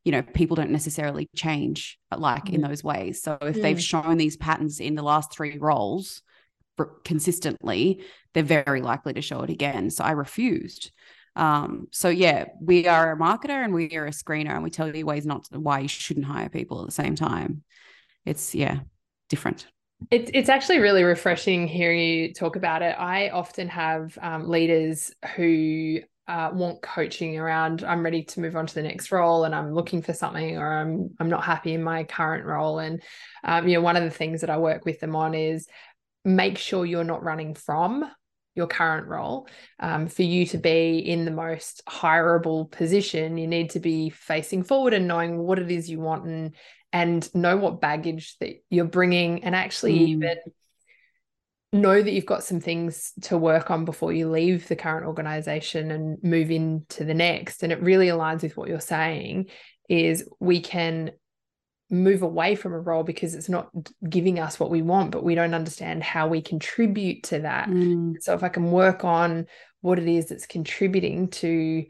you 0.05 0.11
know 0.11 0.21
people 0.21 0.55
don't 0.55 0.71
necessarily 0.71 1.27
change 1.35 1.99
like 2.15 2.45
mm. 2.45 2.53
in 2.53 2.61
those 2.61 2.83
ways 2.83 3.21
so 3.21 3.37
if 3.41 3.57
mm. 3.57 3.61
they've 3.61 3.81
shown 3.81 4.17
these 4.17 4.37
patterns 4.37 4.79
in 4.79 4.95
the 4.95 5.03
last 5.03 5.33
three 5.33 5.57
roles 5.57 6.21
consistently 7.03 8.03
they're 8.33 8.43
very 8.43 8.81
likely 8.81 9.13
to 9.13 9.21
show 9.21 9.41
it 9.41 9.49
again 9.49 9.89
so 9.89 10.03
i 10.03 10.11
refused 10.11 10.91
um, 11.37 11.87
so 11.91 12.07
yeah 12.07 12.45
we 12.61 12.87
are 12.87 13.11
a 13.11 13.17
marketer 13.17 13.61
and 13.63 13.73
we 13.73 13.97
are 13.97 14.05
a 14.05 14.11
screener 14.11 14.51
and 14.51 14.63
we 14.63 14.69
tell 14.69 14.95
you 14.95 15.05
ways 15.05 15.25
not 15.25 15.43
to, 15.43 15.59
why 15.59 15.79
you 15.79 15.87
shouldn't 15.89 16.25
hire 16.25 16.47
people 16.47 16.79
at 16.79 16.85
the 16.85 16.93
same 16.93 17.15
time 17.15 17.63
it's 18.25 18.55
yeah 18.55 18.79
different 19.27 19.67
it's 20.11 20.29
it's 20.33 20.49
actually 20.49 20.79
really 20.79 21.03
refreshing 21.03 21.67
hearing 21.67 21.99
you 21.99 22.33
talk 22.33 22.55
about 22.55 22.81
it. 22.81 22.95
I 22.97 23.29
often 23.29 23.69
have 23.69 24.17
um, 24.21 24.47
leaders 24.47 25.13
who 25.35 25.99
uh, 26.27 26.49
want 26.53 26.81
coaching 26.81 27.37
around 27.37 27.83
I'm 27.83 28.03
ready 28.03 28.23
to 28.23 28.39
move 28.39 28.55
on 28.55 28.65
to 28.65 28.73
the 28.73 28.81
next 28.81 29.11
role 29.11 29.43
and 29.43 29.53
I'm 29.53 29.73
looking 29.73 30.01
for 30.01 30.13
something 30.13 30.57
or 30.57 30.73
I'm 30.73 31.11
I'm 31.19 31.29
not 31.29 31.43
happy 31.43 31.73
in 31.73 31.83
my 31.83 32.03
current 32.03 32.45
role 32.45 32.79
and 32.79 33.01
um, 33.43 33.67
you 33.67 33.75
know 33.75 33.81
one 33.81 33.95
of 33.95 34.03
the 34.03 34.09
things 34.09 34.41
that 34.41 34.49
I 34.49 34.57
work 34.57 34.85
with 34.85 34.99
them 34.99 35.15
on 35.15 35.35
is 35.35 35.67
make 36.23 36.57
sure 36.57 36.85
you're 36.85 37.03
not 37.03 37.23
running 37.23 37.53
from 37.53 38.09
your 38.55 38.67
current 38.67 39.07
role 39.07 39.47
um, 39.79 40.07
for 40.07 40.23
you 40.23 40.45
to 40.47 40.57
be 40.57 40.97
in 40.97 41.25
the 41.25 41.31
most 41.31 41.83
hireable 41.87 42.71
position 42.71 43.37
you 43.37 43.47
need 43.47 43.69
to 43.71 43.79
be 43.79 44.09
facing 44.09 44.63
forward 44.63 44.93
and 44.93 45.07
knowing 45.07 45.37
what 45.37 45.59
it 45.59 45.69
is 45.69 45.89
you 45.89 45.99
want 45.99 46.25
and 46.25 46.55
and 46.91 47.35
know 47.35 47.57
what 47.57 47.81
baggage 47.81 48.35
that 48.39 48.55
you're 48.69 48.85
bringing 48.85 49.43
and 49.43 49.53
actually 49.53 49.99
mm. 49.99 50.07
even 50.07 50.37
know 51.75 52.01
that 52.01 52.11
you've 52.11 52.25
got 52.25 52.43
some 52.43 52.59
things 52.59 53.13
to 53.21 53.37
work 53.37 53.69
on 53.69 53.85
before 53.85 54.13
you 54.13 54.29
leave 54.29 54.67
the 54.67 54.75
current 54.75 55.05
organization 55.05 55.91
and 55.91 56.17
move 56.23 56.51
into 56.51 57.03
the 57.03 57.13
next 57.13 57.63
and 57.63 57.71
it 57.71 57.81
really 57.81 58.07
aligns 58.07 58.41
with 58.41 58.57
what 58.57 58.69
you're 58.69 58.79
saying 58.79 59.47
is 59.89 60.27
we 60.39 60.59
can 60.59 61.11
move 61.89 62.23
away 62.23 62.55
from 62.55 62.73
a 62.73 62.79
role 62.79 63.03
because 63.03 63.35
it's 63.35 63.49
not 63.49 63.69
giving 64.09 64.39
us 64.39 64.59
what 64.59 64.71
we 64.71 64.81
want 64.81 65.11
but 65.11 65.23
we 65.23 65.35
don't 65.35 65.53
understand 65.53 66.03
how 66.03 66.27
we 66.27 66.41
contribute 66.41 67.23
to 67.23 67.39
that 67.39 67.69
mm. 67.69 68.15
so 68.21 68.33
if 68.33 68.43
i 68.43 68.49
can 68.49 68.71
work 68.71 69.03
on 69.03 69.45
what 69.81 69.99
it 69.99 70.07
is 70.07 70.27
that's 70.27 70.47
contributing 70.47 71.27
to 71.27 71.85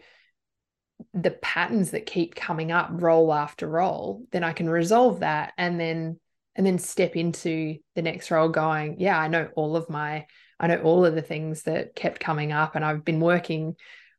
the 1.14 1.32
patterns 1.32 1.92
that 1.92 2.06
keep 2.06 2.36
coming 2.36 2.72
up 2.72 2.90
role 2.92 3.34
after 3.34 3.68
role 3.68 4.26
then 4.32 4.44
i 4.44 4.52
can 4.52 4.70
resolve 4.70 5.22
that 5.22 5.54
and 5.58 5.80
then 5.80 6.20
and 6.56 6.66
then 6.66 6.78
step 6.78 7.16
into 7.16 7.78
the 7.96 8.02
next 8.02 8.32
role 8.32 8.50
going 8.50 9.00
yeah 9.00 9.20
i 9.20 9.28
know 9.28 9.50
all 9.56 9.76
of 9.76 9.90
my 9.90 10.26
i 10.60 10.68
know 10.68 10.82
all 10.82 11.06
of 11.06 11.16
the 11.16 11.22
things 11.22 11.64
that 11.64 11.96
kept 11.96 12.20
coming 12.20 12.52
up 12.52 12.76
and 12.76 12.86
i've 12.86 13.06
been 13.06 13.20
working 13.20 13.76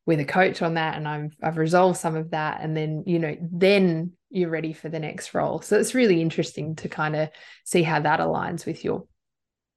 with 0.06 0.20
a 0.20 0.24
coach 0.24 0.62
on 0.62 0.74
that 0.74 0.96
and 0.96 1.06
i've 1.06 1.36
i've 1.42 1.58
resolved 1.58 1.98
some 1.98 2.16
of 2.16 2.30
that. 2.30 2.60
And 2.62 2.76
then 2.76 3.02
you 3.06 3.18
know 3.18 3.36
then 3.40 4.12
you're 4.30 4.50
ready 4.50 4.72
for 4.72 4.88
the 4.88 4.98
next 4.98 5.34
role. 5.34 5.60
So 5.60 5.78
it's 5.78 5.94
really 5.94 6.20
interesting 6.20 6.74
to 6.76 6.88
kind 6.88 7.14
of 7.14 7.28
see 7.64 7.82
how 7.82 8.00
that 8.00 8.20
aligns 8.20 8.66
with 8.66 8.84
your 8.84 9.06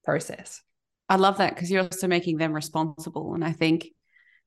process. 0.04 0.60
I 1.08 1.16
love 1.16 1.38
that 1.38 1.54
because 1.54 1.70
you're 1.70 1.84
also 1.84 2.08
making 2.08 2.38
them 2.38 2.52
responsible. 2.52 3.34
And 3.34 3.44
i 3.44 3.52
think 3.52 3.88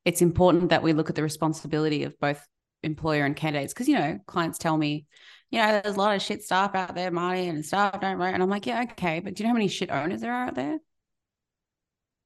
it's 0.05 0.21
important 0.21 0.69
that 0.69 0.83
we 0.83 0.93
look 0.93 1.09
at 1.09 1.15
the 1.15 1.23
responsibility 1.23 2.03
of 2.03 2.19
both 2.19 2.45
employer 2.83 3.25
and 3.25 3.35
candidates 3.35 3.73
because 3.73 3.87
you 3.87 3.95
know 3.95 4.19
clients 4.27 4.57
tell 4.57 4.77
me 4.77 5.05
you 5.53 5.59
know, 5.59 5.81
there's 5.83 5.95
a 5.95 5.99
lot 5.99 6.15
of 6.15 6.21
shit 6.23 6.41
staff 6.41 6.73
out 6.73 6.95
there, 6.95 7.11
Marnie, 7.11 7.47
and 7.47 7.63
staff 7.63 8.01
don't 8.01 8.17
write. 8.17 8.33
And 8.33 8.41
I'm 8.41 8.49
like, 8.49 8.65
yeah, 8.65 8.87
okay. 8.93 9.19
But 9.19 9.35
do 9.35 9.43
you 9.43 9.45
know 9.45 9.51
how 9.51 9.53
many 9.53 9.67
shit 9.67 9.91
owners 9.91 10.19
there 10.19 10.33
are 10.33 10.47
out 10.47 10.55
there? 10.55 10.79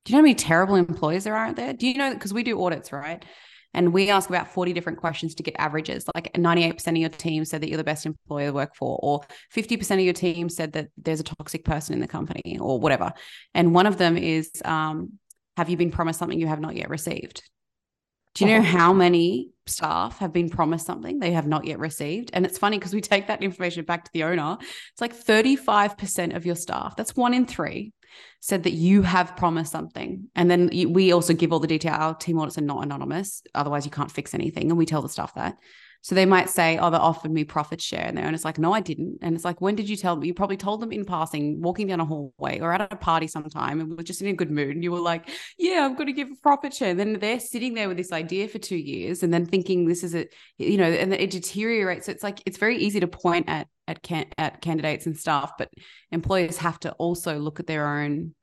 Do 0.06 0.14
you 0.14 0.14
know 0.14 0.20
how 0.20 0.22
many 0.22 0.36
terrible 0.36 0.76
employees 0.76 1.26
there 1.26 1.36
are 1.36 1.48
out 1.48 1.58
there? 1.58 1.74
Do 1.74 1.90
you 1.90 1.96
know 1.96 2.14
because 2.14 2.34
we 2.34 2.44
do 2.44 2.64
audits, 2.64 2.94
right? 2.94 3.26
And 3.74 3.92
we 3.92 4.10
ask 4.10 4.30
about 4.30 4.54
40 4.54 4.72
different 4.72 5.00
questions 5.00 5.36
to 5.36 5.44
get 5.44 5.58
averages. 5.60 6.06
Like 6.16 6.32
98% 6.36 6.88
of 6.88 6.96
your 6.96 7.10
team 7.10 7.44
said 7.44 7.62
that 7.62 7.68
you're 7.68 7.76
the 7.76 7.84
best 7.84 8.06
employer 8.06 8.46
to 8.46 8.54
work 8.54 8.78
for, 8.78 8.98
or 9.04 9.26
50% 9.54 9.92
of 9.92 10.00
your 10.00 10.14
team 10.14 10.48
said 10.48 10.72
that 10.72 10.88
there's 10.96 11.20
a 11.20 11.24
toxic 11.24 11.66
person 11.66 11.96
in 11.96 12.00
the 12.00 12.08
company, 12.08 12.58
or 12.62 12.80
whatever. 12.80 13.12
And 13.54 13.76
one 13.76 13.88
of 13.88 13.98
them 13.98 14.16
is, 14.16 14.50
um, 14.64 15.20
have 15.58 15.70
you 15.70 15.76
been 15.76 15.92
promised 15.92 16.18
something 16.18 16.40
you 16.40 16.48
have 16.48 16.62
not 16.62 16.78
yet 16.78 16.90
received? 16.90 17.44
Do 18.38 18.46
you 18.46 18.52
know 18.52 18.60
uh-huh. 18.60 18.78
how 18.78 18.94
many 18.94 19.50
staff 19.66 20.20
have 20.20 20.32
been 20.32 20.48
promised 20.48 20.86
something 20.86 21.18
they 21.18 21.32
have 21.32 21.48
not 21.48 21.66
yet 21.66 21.80
received? 21.80 22.30
And 22.34 22.46
it's 22.46 22.60
funny 22.60 22.78
because 22.78 22.94
we 22.94 23.02
take 23.02 23.28
that 23.28 23.42
information 23.42 23.84
back 23.84 24.06
to 24.06 24.12
the 24.14 24.26
owner. 24.26 24.58
It's 24.92 25.02
like 25.02 25.16
35% 25.16 26.36
of 26.36 26.46
your 26.46 26.56
staff, 26.56 26.96
that's 26.96 27.16
one 27.16 27.34
in 27.34 27.48
three, 27.48 27.94
said 28.40 28.62
that 28.64 28.74
you 28.74 29.02
have 29.02 29.36
promised 29.36 29.72
something. 29.72 30.28
And 30.36 30.52
then 30.52 30.70
we 30.90 31.12
also 31.12 31.34
give 31.34 31.52
all 31.52 31.60
the 31.60 31.68
detail. 31.68 31.96
Our 31.96 32.14
team 32.14 32.38
audits 32.38 32.60
are 32.60 32.62
not 32.62 32.84
anonymous. 32.84 33.42
Otherwise, 33.56 33.86
you 33.86 33.92
can't 33.92 34.12
fix 34.12 34.36
anything. 34.36 34.70
And 34.70 34.78
we 34.78 34.86
tell 34.86 35.02
the 35.02 35.10
staff 35.10 35.34
that. 35.34 35.58
So 36.02 36.16
they 36.16 36.26
might 36.26 36.50
say, 36.50 36.78
oh, 36.78 36.90
they 36.90 36.98
offered 36.98 37.32
me 37.32 37.44
profit 37.44 37.82
share. 37.82 38.06
And 38.06 38.18
the 38.18 38.26
owner's 38.26 38.46
like, 38.46 38.58
no, 38.58 38.74
I 38.74 38.80
didn't. 38.80 39.20
And 39.22 39.36
it's 39.36 39.46
like, 39.46 39.60
when 39.62 39.76
did 39.76 39.90
you 39.90 39.96
tell 39.96 40.16
them? 40.16 40.24
You 40.24 40.34
probably 40.34 40.58
told 40.58 40.82
them 40.82 40.92
in 40.92 41.06
passing, 41.06 41.62
walking 41.62 41.88
down 41.88 42.00
a 42.00 42.06
hallway 42.06 42.60
or 42.60 42.72
at 42.74 42.92
a 42.92 42.96
party 42.96 43.28
sometime 43.28 43.80
and 43.80 43.90
we're 43.90 44.04
just 44.04 44.22
in 44.22 44.28
a 44.28 44.34
good 44.34 44.52
mood. 44.52 44.76
And 44.76 44.84
you 44.84 44.92
were 44.92 45.00
like, 45.00 45.30
yeah, 45.58 45.84
I'm 45.84 45.96
going 45.96 46.08
to 46.08 46.14
give 46.14 46.30
a 46.30 46.36
profit 46.42 46.74
share. 46.74 46.92
And 46.92 47.00
then 47.00 47.20
they're 47.20 47.40
sitting 47.40 47.74
there 47.74 47.88
with 47.88 47.98
this 47.98 48.12
idea 48.12 48.48
for 48.48 48.60
two 48.60 48.78
years 48.78 49.24
and 49.24 49.34
then 49.34 49.46
thinking 49.46 49.88
this 49.88 50.04
is 50.04 50.16
a, 50.16 50.28
you 50.58 50.78
know, 50.78 50.90
and 50.90 51.14
it 51.14 51.32
deteriorates. 51.32 52.06
So 52.06 52.12
it's 52.12 52.24
like, 52.24 52.42
it's 52.46 52.58
very 52.58 52.78
easy 52.78 53.00
to 53.00 53.08
point 53.08 53.50
at, 53.50 53.68
at, 53.88 54.02
can, 54.02 54.28
at 54.38 54.62
candidates 54.62 55.06
and 55.06 55.18
staff, 55.18 55.54
but 55.58 55.70
employers 56.12 56.58
have 56.58 56.80
to 56.82 56.92
also 56.94 57.38
look 57.40 57.60
at 57.60 57.68
their 57.68 57.88
own 57.88 58.34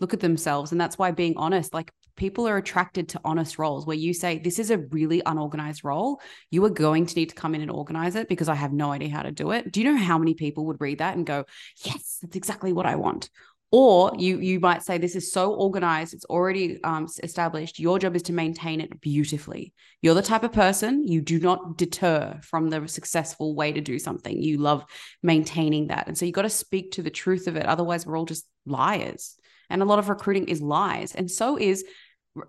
look 0.00 0.12
at 0.12 0.20
themselves 0.20 0.72
and 0.72 0.80
that's 0.80 0.98
why 0.98 1.12
being 1.12 1.34
honest 1.36 1.72
like 1.72 1.92
people 2.16 2.48
are 2.48 2.56
attracted 2.56 3.08
to 3.10 3.20
honest 3.24 3.58
roles 3.58 3.86
where 3.86 3.96
you 3.96 4.14
say, 4.14 4.38
This 4.38 4.58
is 4.58 4.70
a 4.70 4.78
really 4.78 5.22
unorganized 5.24 5.84
role. 5.84 6.20
You 6.50 6.64
are 6.64 6.70
going 6.70 7.06
to 7.06 7.14
need 7.14 7.30
to 7.30 7.34
come 7.34 7.54
in 7.54 7.62
and 7.62 7.70
organize 7.70 8.16
it 8.16 8.28
because 8.28 8.48
I 8.48 8.54
have 8.54 8.72
no 8.72 8.92
idea 8.92 9.10
how 9.10 9.22
to 9.22 9.32
do 9.32 9.52
it. 9.52 9.72
Do 9.72 9.80
you 9.80 9.90
know 9.90 9.98
how 9.98 10.18
many 10.18 10.34
people 10.34 10.66
would 10.66 10.80
read 10.80 10.98
that 10.98 11.16
and 11.16 11.26
go, 11.26 11.44
Yes, 11.84 12.18
that's 12.22 12.36
exactly 12.36 12.72
what 12.72 12.86
I 12.86 12.96
want? 12.96 13.28
Or 13.72 14.12
you 14.18 14.38
you 14.38 14.60
might 14.60 14.82
say 14.82 14.98
this 14.98 15.16
is 15.16 15.32
so 15.32 15.54
organized, 15.54 16.12
it's 16.12 16.26
already 16.26 16.78
um, 16.84 17.08
established. 17.22 17.80
Your 17.80 17.98
job 17.98 18.14
is 18.14 18.22
to 18.24 18.34
maintain 18.34 18.82
it 18.82 19.00
beautifully. 19.00 19.72
You're 20.02 20.14
the 20.14 20.20
type 20.20 20.44
of 20.44 20.52
person 20.52 21.08
you 21.08 21.22
do 21.22 21.40
not 21.40 21.78
deter 21.78 22.38
from 22.42 22.68
the 22.68 22.86
successful 22.86 23.54
way 23.54 23.72
to 23.72 23.80
do 23.80 23.98
something. 23.98 24.42
You 24.42 24.58
love 24.58 24.84
maintaining 25.22 25.86
that, 25.86 26.06
and 26.06 26.18
so 26.18 26.26
you 26.26 26.32
got 26.32 26.42
to 26.42 26.50
speak 26.50 26.92
to 26.92 27.02
the 27.02 27.10
truth 27.10 27.46
of 27.46 27.56
it. 27.56 27.64
Otherwise, 27.64 28.04
we're 28.04 28.18
all 28.18 28.26
just 28.26 28.46
liars. 28.66 29.36
And 29.70 29.80
a 29.80 29.86
lot 29.86 29.98
of 29.98 30.10
recruiting 30.10 30.48
is 30.48 30.60
lies, 30.60 31.14
and 31.14 31.30
so 31.30 31.58
is 31.58 31.82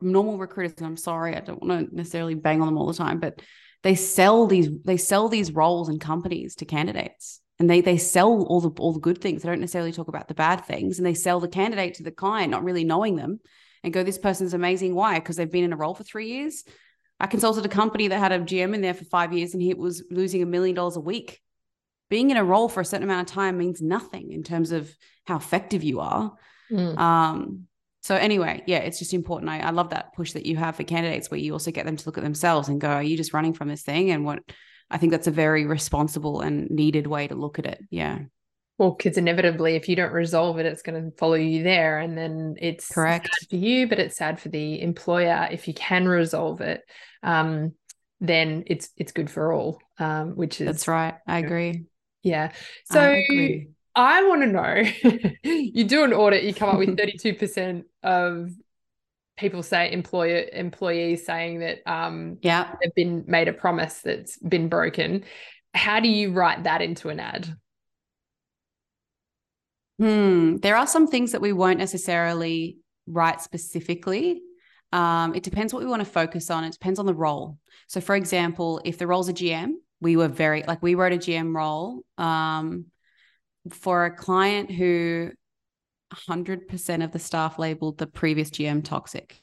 normal 0.02 0.38
recruiters 0.38 0.82
i'm 0.82 0.98
sorry 0.98 1.36
i 1.36 1.39
don't 1.39 1.62
want 1.62 1.89
to 1.89 1.96
necessarily 1.96 2.36
bang 2.36 2.62
on 2.62 2.67
them 2.67 2.78
all 2.78 2.88
the 2.88 2.93
time 2.93 3.19
but 3.19 3.41
they 3.84 3.96
sell 3.96 4.48
these 4.48 4.69
they 4.86 4.98
sell 4.98 5.30
these 5.30 5.52
roles 5.52 5.89
and 5.89 6.02
companies 6.02 6.56
to 6.56 6.65
candidates. 6.65 7.41
And 7.60 7.69
they 7.69 7.82
they 7.82 7.98
sell 7.98 8.43
all 8.43 8.62
the 8.62 8.69
all 8.82 8.93
the 8.93 9.00
good 9.00 9.22
things. 9.22 9.43
They 9.43 9.50
don't 9.50 9.60
necessarily 9.60 9.91
talk 9.91 10.08
about 10.08 10.28
the 10.28 10.34
bad 10.34 10.65
things 10.65 10.98
and 10.98 11.06
they 11.06 11.13
sell 11.13 11.39
the 11.39 11.48
candidate 11.48 11.96
to 11.96 12.04
the 12.04 12.12
client 12.12 12.50
not 12.50 12.63
really 12.63 12.84
knowing 12.84 13.15
them 13.15 13.39
and 13.84 13.93
go 13.93 14.02
this 14.04 14.17
person's 14.17 14.54
amazing. 14.54 14.96
Why? 14.96 15.19
Because 15.19 15.36
they've 15.36 15.52
been 15.52 15.65
in 15.65 15.74
a 15.74 15.78
role 15.78 15.93
for 15.93 16.04
3 16.04 16.28
years. 16.28 16.63
I 17.19 17.28
consulted 17.28 17.65
a 17.65 17.69
company 17.69 18.08
that 18.08 18.17
had 18.17 18.32
a 18.32 18.39
gm 18.39 18.74
in 18.74 18.82
there 18.82 18.93
for 18.93 19.06
5 19.06 19.34
years 19.34 19.54
and 19.54 19.62
he 19.62 19.74
was 19.74 20.04
losing 20.10 20.41
a 20.41 20.48
million 20.48 20.76
dollars 20.76 20.96
a 20.96 21.02
week. 21.02 21.41
Being 22.10 22.32
in 22.32 22.38
a 22.38 22.43
role 22.43 22.69
for 22.69 22.82
a 22.82 22.86
certain 22.86 23.04
amount 23.04 23.30
of 23.30 23.36
time 23.36 23.58
means 23.58 23.82
nothing 23.82 24.32
in 24.32 24.43
terms 24.43 24.72
of 24.72 24.91
how 25.26 25.36
effective 25.36 25.84
you 25.84 26.00
are. 26.00 26.34
Mm. 26.72 26.98
um 26.98 27.67
so 28.04 28.16
anyway, 28.16 28.62
yeah, 28.68 28.80
it's 28.80 29.00
just 29.00 29.13
important. 29.13 29.50
I, 29.50 29.60
I 29.60 29.70
love 29.70 29.92
that 29.92 30.13
push 30.13 30.34
that 30.34 30.46
you 30.46 30.58
have 30.58 30.76
for 30.76 30.84
candidates 30.84 31.32
where 31.32 31.39
you 31.39 31.54
also 31.54 31.72
get 31.72 31.86
them 31.86 31.96
to 31.96 32.06
look 32.06 32.18
at 32.18 32.24
themselves 32.24 32.68
and 32.68 32.82
go, 32.82 32.89
are 32.89 33.04
you 33.04 33.16
just 33.16 33.34
running 33.34 33.54
from 33.54 33.70
this 33.70 33.82
thing? 33.82 34.12
And 34.12 34.26
what 34.26 34.39
I 34.89 34.98
think 34.98 35.12
that's 35.12 35.28
a 35.28 35.32
very 35.32 35.66
responsible 35.66 36.42
and 36.42 36.70
needed 36.70 37.08
way 37.08 37.28
to 37.28 37.36
look 37.36 37.60
at 37.60 37.66
it. 37.66 37.80
Yeah. 37.89 38.20
Well, 38.78 38.92
because 38.92 39.18
inevitably, 39.18 39.76
if 39.76 39.88
you 39.88 39.96
don't 39.96 40.12
resolve 40.12 40.60
it, 40.60 40.66
it's 40.66 40.82
going 40.82 41.02
to 41.02 41.16
follow 41.18 41.36
you 41.36 41.63
there, 41.63 42.00
and 42.00 42.18
then 42.18 42.56
it's 42.60 42.89
correct 42.89 43.30
for 43.50 43.56
you, 43.56 43.88
but 43.88 44.00
it's 44.00 44.18
sad 44.18 44.39
for 44.39 44.50
the 44.50 44.82
employer. 44.82 45.48
If 45.50 45.68
you 45.68 45.74
can 45.74 46.06
resolve 46.08 46.60
it, 46.60 46.82
um, 47.22 47.74
then 48.20 48.63
it's 48.68 48.89
it's 48.98 49.12
good 49.12 49.30
for 49.30 49.54
all. 49.54 49.80
Um, 50.00 50.36
which 50.36 50.60
is 50.60 50.66
that's 50.66 50.88
right. 50.88 51.13
I 51.26 51.38
agree. 51.38 51.86
Yeah. 52.24 52.52
So 52.86 53.16
I 53.95 54.23
want 54.23 54.41
to 54.41 54.47
know 54.47 55.32
you 55.43 55.84
do 55.84 56.03
an 56.03 56.13
audit, 56.13 56.43
you 56.43 56.53
come 56.53 56.69
up 56.69 56.77
with 56.77 56.97
32% 56.97 57.84
of 58.01 58.49
people 59.38 59.63
say 59.63 59.91
employer 59.91 60.45
employees 60.53 61.25
saying 61.25 61.58
that 61.58 61.79
um 61.91 62.38
yeah 62.43 62.75
they've 62.79 62.93
been 62.93 63.23
made 63.27 63.47
a 63.47 63.53
promise 63.53 64.01
that's 64.01 64.38
been 64.38 64.69
broken. 64.69 65.23
How 65.73 65.99
do 65.99 66.08
you 66.08 66.32
write 66.32 66.63
that 66.65 66.82
into 66.82 67.10
an 67.10 67.19
ad? 67.19 67.56
Hmm. 69.99 70.58
There 70.58 70.75
are 70.75 70.88
some 70.88 71.08
things 71.08 71.32
that 71.32 71.41
we 71.41 71.53
won't 71.53 71.79
necessarily 71.79 72.77
write 73.08 73.41
specifically. 73.41 74.41
Um, 74.91 75.34
it 75.34 75.43
depends 75.43 75.73
what 75.73 75.82
we 75.82 75.89
want 75.89 76.01
to 76.01 76.10
focus 76.10 76.51
on. 76.51 76.63
It 76.63 76.73
depends 76.73 76.99
on 76.99 77.06
the 77.06 77.13
role. 77.13 77.58
So, 77.88 78.01
for 78.01 78.15
example, 78.15 78.82
if 78.86 78.97
the 78.97 79.08
role's 79.08 79.29
a 79.29 79.34
GM, 79.34 79.71
we 80.01 80.17
were 80.17 80.27
very 80.27 80.63
like 80.67 80.84
we 80.84 80.95
wrote 80.95 81.13
a 81.13 81.17
GM 81.17 81.56
role. 81.56 82.03
Um, 82.17 82.86
for 83.71 84.06
a 84.06 84.15
client 84.15 84.71
who 84.71 85.32
100% 86.13 87.04
of 87.04 87.12
the 87.12 87.19
staff 87.19 87.58
labeled 87.58 87.97
the 87.97 88.08
previous 88.08 88.49
GM 88.49 88.84
toxic. 88.84 89.39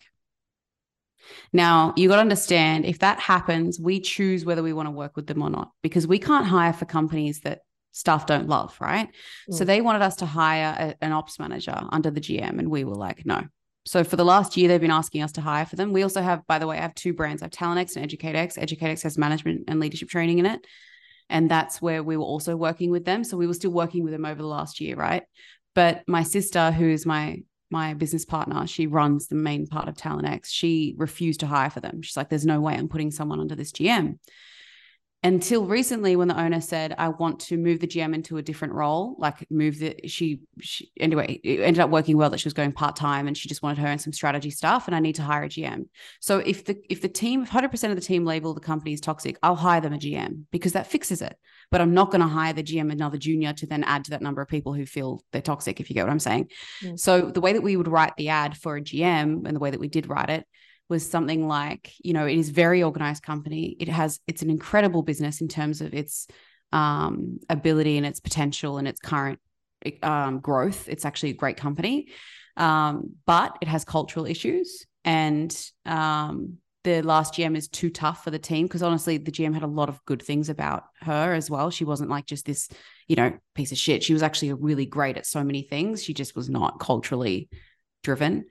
Now, 1.52 1.92
you 1.96 2.08
got 2.08 2.16
to 2.16 2.22
understand 2.22 2.84
if 2.84 3.00
that 3.00 3.20
happens, 3.20 3.78
we 3.78 4.00
choose 4.00 4.44
whether 4.44 4.62
we 4.62 4.72
want 4.72 4.86
to 4.86 4.92
work 4.92 5.16
with 5.16 5.26
them 5.26 5.42
or 5.42 5.50
not 5.50 5.70
because 5.82 6.06
we 6.06 6.18
can't 6.18 6.46
hire 6.46 6.72
for 6.72 6.86
companies 6.86 7.40
that 7.40 7.60
staff 7.92 8.26
don't 8.26 8.48
love, 8.48 8.76
right? 8.80 9.08
Mm. 9.50 9.54
So 9.54 9.64
they 9.64 9.80
wanted 9.80 10.02
us 10.02 10.16
to 10.16 10.26
hire 10.26 10.96
a, 11.00 11.04
an 11.04 11.12
ops 11.12 11.38
manager 11.38 11.78
under 11.90 12.10
the 12.10 12.20
GM, 12.20 12.58
and 12.58 12.70
we 12.70 12.84
were 12.84 12.94
like, 12.94 13.26
no. 13.26 13.42
So 13.86 14.04
for 14.04 14.16
the 14.16 14.24
last 14.24 14.56
year, 14.56 14.68
they've 14.68 14.80
been 14.80 14.90
asking 14.90 15.22
us 15.22 15.32
to 15.32 15.40
hire 15.40 15.64
for 15.64 15.76
them. 15.76 15.92
We 15.92 16.02
also 16.02 16.22
have, 16.22 16.46
by 16.46 16.58
the 16.58 16.66
way, 16.66 16.78
I 16.78 16.82
have 16.82 16.94
two 16.94 17.14
brands. 17.14 17.42
I 17.42 17.46
have 17.46 17.52
TalentX 17.52 17.96
and 17.96 18.08
EducateX. 18.08 18.58
EducateX 18.58 19.02
has 19.02 19.16
management 19.16 19.64
and 19.68 19.80
leadership 19.80 20.08
training 20.08 20.38
in 20.38 20.46
it. 20.46 20.66
And 21.30 21.50
that's 21.50 21.80
where 21.80 22.02
we 22.02 22.16
were 22.16 22.24
also 22.24 22.56
working 22.56 22.90
with 22.90 23.04
them. 23.04 23.24
So 23.24 23.36
we 23.36 23.46
were 23.46 23.54
still 23.54 23.70
working 23.70 24.04
with 24.04 24.12
them 24.12 24.26
over 24.26 24.42
the 24.42 24.48
last 24.48 24.80
year, 24.80 24.96
right? 24.96 25.22
But 25.74 26.02
my 26.06 26.22
sister, 26.22 26.70
who's 26.70 27.06
my 27.06 27.38
my 27.72 27.94
business 27.94 28.24
partner, 28.24 28.66
she 28.66 28.88
runs 28.88 29.28
the 29.28 29.36
main 29.36 29.64
part 29.64 29.88
of 29.88 29.94
TalentX. 29.94 30.46
She 30.46 30.96
refused 30.98 31.40
to 31.40 31.46
hire 31.46 31.70
for 31.70 31.78
them. 31.78 32.02
She's 32.02 32.16
like, 32.16 32.28
there's 32.28 32.44
no 32.44 32.60
way 32.60 32.74
I'm 32.74 32.88
putting 32.88 33.12
someone 33.12 33.38
under 33.38 33.54
this 33.54 33.70
GM 33.70 34.18
until 35.22 35.66
recently 35.66 36.16
when 36.16 36.28
the 36.28 36.40
owner 36.40 36.60
said 36.60 36.94
i 36.96 37.08
want 37.08 37.38
to 37.38 37.56
move 37.58 37.78
the 37.80 37.86
gm 37.86 38.14
into 38.14 38.38
a 38.38 38.42
different 38.42 38.72
role 38.72 39.16
like 39.18 39.46
move 39.50 39.78
the 39.78 39.94
she, 40.06 40.40
she 40.60 40.90
anyway 40.98 41.38
it 41.44 41.60
ended 41.60 41.80
up 41.80 41.90
working 41.90 42.16
well 42.16 42.30
that 42.30 42.38
she 42.38 42.46
was 42.46 42.54
going 42.54 42.72
part-time 42.72 43.26
and 43.26 43.36
she 43.36 43.48
just 43.48 43.62
wanted 43.62 43.78
her 43.78 43.86
and 43.86 44.00
some 44.00 44.12
strategy 44.12 44.50
stuff 44.50 44.86
and 44.86 44.96
i 44.96 45.00
need 45.00 45.14
to 45.14 45.22
hire 45.22 45.44
a 45.44 45.48
gm 45.48 45.86
so 46.20 46.38
if 46.38 46.64
the 46.64 46.76
if 46.88 47.02
the 47.02 47.08
team 47.08 47.42
if 47.42 47.50
100% 47.50 47.90
of 47.90 47.96
the 47.96 48.00
team 48.00 48.24
label 48.24 48.54
the 48.54 48.60
company 48.60 48.94
as 48.94 49.00
toxic 49.00 49.36
i'll 49.42 49.56
hire 49.56 49.80
them 49.80 49.92
a 49.92 49.98
gm 49.98 50.44
because 50.50 50.72
that 50.72 50.86
fixes 50.86 51.20
it. 51.22 51.36
But 51.70 51.80
i'm 51.80 51.94
not 51.94 52.10
going 52.10 52.22
to 52.22 52.26
hire 52.26 52.52
the 52.52 52.62
gm 52.62 52.90
another 52.90 53.18
junior 53.18 53.52
to 53.52 53.66
then 53.66 53.84
add 53.84 54.04
to 54.04 54.10
that 54.12 54.22
number 54.22 54.40
of 54.40 54.48
people 54.48 54.72
who 54.72 54.86
feel 54.86 55.22
they're 55.32 55.42
toxic 55.42 55.80
if 55.80 55.90
you 55.90 55.94
get 55.94 56.04
what 56.04 56.12
i'm 56.12 56.18
saying. 56.18 56.48
Mm. 56.82 56.98
so 56.98 57.30
the 57.30 57.40
way 57.40 57.52
that 57.52 57.62
we 57.62 57.76
would 57.76 57.88
write 57.88 58.16
the 58.16 58.30
ad 58.30 58.56
for 58.56 58.76
a 58.76 58.82
gm 58.82 59.46
and 59.46 59.54
the 59.54 59.60
way 59.60 59.70
that 59.70 59.80
we 59.80 59.88
did 59.88 60.08
write 60.08 60.30
it 60.30 60.46
was 60.90 61.08
something 61.08 61.48
like 61.48 61.92
you 62.02 62.12
know 62.12 62.26
it 62.26 62.36
is 62.36 62.50
very 62.50 62.82
organized 62.82 63.22
company 63.22 63.76
it 63.80 63.88
has 63.88 64.20
it's 64.26 64.42
an 64.42 64.50
incredible 64.50 65.02
business 65.02 65.40
in 65.40 65.48
terms 65.48 65.80
of 65.80 65.94
its 65.94 66.26
um, 66.72 67.38
ability 67.48 67.96
and 67.96 68.06
its 68.06 68.20
potential 68.20 68.78
and 68.78 68.86
its 68.86 69.00
current 69.00 69.38
um, 70.02 70.40
growth 70.40 70.88
it's 70.88 71.04
actually 71.04 71.30
a 71.30 71.34
great 71.34 71.56
company 71.56 72.08
um, 72.56 73.14
but 73.24 73.56
it 73.60 73.68
has 73.68 73.84
cultural 73.84 74.26
issues 74.26 74.86
and 75.04 75.70
um, 75.86 76.58
the 76.82 77.02
last 77.02 77.34
GM 77.34 77.56
is 77.56 77.68
too 77.68 77.90
tough 77.90 78.24
for 78.24 78.30
the 78.30 78.38
team 78.38 78.66
because 78.66 78.82
honestly, 78.82 79.18
the 79.18 79.32
GM 79.32 79.52
had 79.52 79.62
a 79.62 79.68
lot 79.68 79.88
of 79.88 80.02
good 80.06 80.22
things 80.22 80.48
about 80.48 80.84
her 81.02 81.34
as 81.34 81.50
well. 81.50 81.70
She 81.70 81.84
wasn't 81.84 82.10
like 82.10 82.24
just 82.24 82.46
this, 82.46 82.68
you 83.06 83.16
know, 83.16 83.32
piece 83.54 83.72
of 83.72 83.78
shit. 83.78 84.02
She 84.02 84.14
was 84.14 84.22
actually 84.22 84.52
really 84.54 84.86
great 84.86 85.18
at 85.18 85.26
so 85.26 85.44
many 85.44 85.62
things. 85.62 86.02
She 86.02 86.14
just 86.14 86.34
was 86.34 86.48
not 86.48 86.80
culturally 86.80 87.50
driven. 88.02 88.46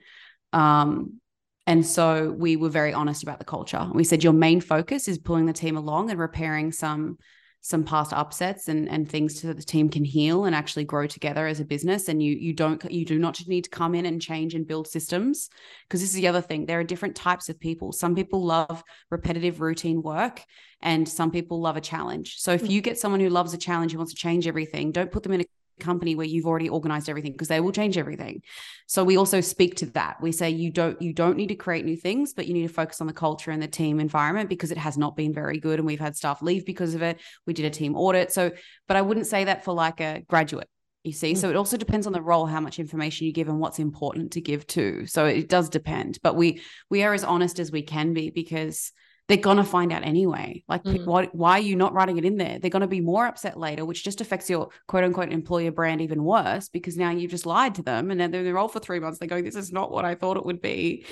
Um, 0.52 1.20
and 1.66 1.86
so 1.86 2.34
we 2.36 2.56
were 2.56 2.68
very 2.68 2.92
honest 2.92 3.22
about 3.22 3.38
the 3.38 3.44
culture. 3.44 3.88
We 3.92 4.04
said 4.04 4.24
your 4.24 4.32
main 4.32 4.60
focus 4.60 5.08
is 5.08 5.18
pulling 5.18 5.46
the 5.46 5.52
team 5.52 5.76
along 5.76 6.10
and 6.10 6.18
repairing 6.18 6.72
some 6.72 7.18
some 7.62 7.84
past 7.84 8.14
upsets 8.14 8.68
and 8.68 8.88
and 8.88 9.06
things 9.06 9.38
so 9.38 9.48
that 9.48 9.58
the 9.58 9.62
team 9.62 9.90
can 9.90 10.02
heal 10.02 10.46
and 10.46 10.54
actually 10.54 10.84
grow 10.84 11.06
together 11.06 11.46
as 11.46 11.60
a 11.60 11.64
business. 11.64 12.08
And 12.08 12.22
you 12.22 12.34
you 12.34 12.54
don't 12.54 12.82
you 12.90 13.04
do 13.04 13.18
not 13.18 13.46
need 13.46 13.64
to 13.64 13.70
come 13.70 13.94
in 13.94 14.06
and 14.06 14.20
change 14.20 14.54
and 14.54 14.66
build 14.66 14.88
systems. 14.88 15.50
Because 15.86 16.00
this 16.00 16.10
is 16.10 16.16
the 16.16 16.28
other 16.28 16.40
thing. 16.40 16.64
There 16.64 16.80
are 16.80 16.84
different 16.84 17.16
types 17.16 17.48
of 17.48 17.60
people. 17.60 17.92
Some 17.92 18.14
people 18.14 18.44
love 18.44 18.82
repetitive 19.10 19.60
routine 19.60 20.02
work 20.02 20.42
and 20.80 21.06
some 21.06 21.30
people 21.30 21.60
love 21.60 21.76
a 21.76 21.82
challenge. 21.82 22.36
So 22.38 22.52
if 22.52 22.62
mm. 22.62 22.70
you 22.70 22.80
get 22.80 22.98
someone 22.98 23.20
who 23.20 23.28
loves 23.28 23.52
a 23.52 23.58
challenge 23.58 23.92
who 23.92 23.98
wants 23.98 24.14
to 24.14 24.18
change 24.18 24.46
everything 24.46 24.92
don't 24.92 25.12
put 25.12 25.22
them 25.22 25.32
in 25.32 25.42
a 25.42 25.44
company 25.80 26.14
where 26.14 26.26
you've 26.26 26.46
already 26.46 26.68
organized 26.68 27.08
everything 27.08 27.32
because 27.32 27.48
they 27.48 27.60
will 27.60 27.72
change 27.72 27.98
everything. 27.98 28.42
So 28.86 29.02
we 29.02 29.16
also 29.16 29.40
speak 29.40 29.76
to 29.76 29.86
that. 29.86 30.18
We 30.20 30.32
say 30.32 30.50
you 30.50 30.70
don't 30.70 31.00
you 31.02 31.12
don't 31.12 31.36
need 31.36 31.48
to 31.48 31.54
create 31.54 31.84
new 31.84 31.96
things 31.96 32.32
but 32.34 32.46
you 32.46 32.54
need 32.54 32.66
to 32.66 32.72
focus 32.72 33.00
on 33.00 33.06
the 33.06 33.12
culture 33.12 33.50
and 33.50 33.62
the 33.62 33.68
team 33.68 34.00
environment 34.00 34.48
because 34.48 34.70
it 34.70 34.78
has 34.78 34.96
not 34.96 35.16
been 35.16 35.32
very 35.32 35.58
good 35.58 35.78
and 35.78 35.86
we've 35.86 36.00
had 36.00 36.16
staff 36.16 36.42
leave 36.42 36.64
because 36.64 36.94
of 36.94 37.02
it. 37.02 37.20
We 37.46 37.54
did 37.54 37.64
a 37.64 37.70
team 37.70 37.96
audit. 37.96 38.32
So 38.32 38.50
but 38.86 38.96
i 38.96 39.02
wouldn't 39.02 39.26
say 39.26 39.44
that 39.44 39.64
for 39.64 39.74
like 39.74 40.00
a 40.00 40.22
graduate 40.28 40.68
you 41.04 41.12
see? 41.12 41.32
Mm. 41.32 41.38
So 41.38 41.50
it 41.50 41.56
also 41.56 41.76
depends 41.76 42.06
on 42.06 42.12
the 42.12 42.20
role 42.20 42.46
how 42.46 42.60
much 42.60 42.78
information 42.78 43.26
you 43.26 43.32
give 43.32 43.48
and 43.48 43.58
what's 43.58 43.78
important 43.78 44.32
to 44.32 44.40
give 44.40 44.66
to 44.68 45.06
so 45.06 45.24
it 45.26 45.48
does 45.48 45.68
depend 45.68 46.18
but 46.22 46.36
we 46.36 46.60
we 46.90 47.02
are 47.02 47.14
as 47.14 47.24
honest 47.24 47.58
as 47.58 47.72
we 47.72 47.82
can 47.82 48.12
be 48.12 48.30
because 48.30 48.92
they're 49.30 49.36
gonna 49.36 49.64
find 49.64 49.92
out 49.92 50.04
anyway. 50.04 50.64
Like, 50.68 50.82
mm. 50.82 51.06
why, 51.06 51.26
why 51.30 51.52
are 51.52 51.60
you 51.60 51.76
not 51.76 51.94
writing 51.94 52.18
it 52.18 52.24
in 52.24 52.36
there? 52.36 52.58
They're 52.58 52.68
gonna 52.68 52.88
be 52.88 53.00
more 53.00 53.26
upset 53.26 53.56
later, 53.56 53.84
which 53.84 54.02
just 54.02 54.20
affects 54.20 54.50
your 54.50 54.70
quote 54.88 55.04
unquote 55.04 55.32
employer 55.32 55.70
brand 55.70 56.00
even 56.00 56.24
worse 56.24 56.68
because 56.68 56.96
now 56.96 57.10
you've 57.10 57.30
just 57.30 57.46
lied 57.46 57.76
to 57.76 57.82
them, 57.82 58.10
and 58.10 58.20
then 58.20 58.32
they're 58.32 58.58
all 58.58 58.66
for 58.66 58.80
three 58.80 58.98
months. 58.98 59.20
They're 59.20 59.28
going, 59.28 59.44
"This 59.44 59.54
is 59.54 59.70
not 59.70 59.92
what 59.92 60.04
I 60.04 60.16
thought 60.16 60.36
it 60.36 60.44
would 60.44 60.60
be." 60.60 61.06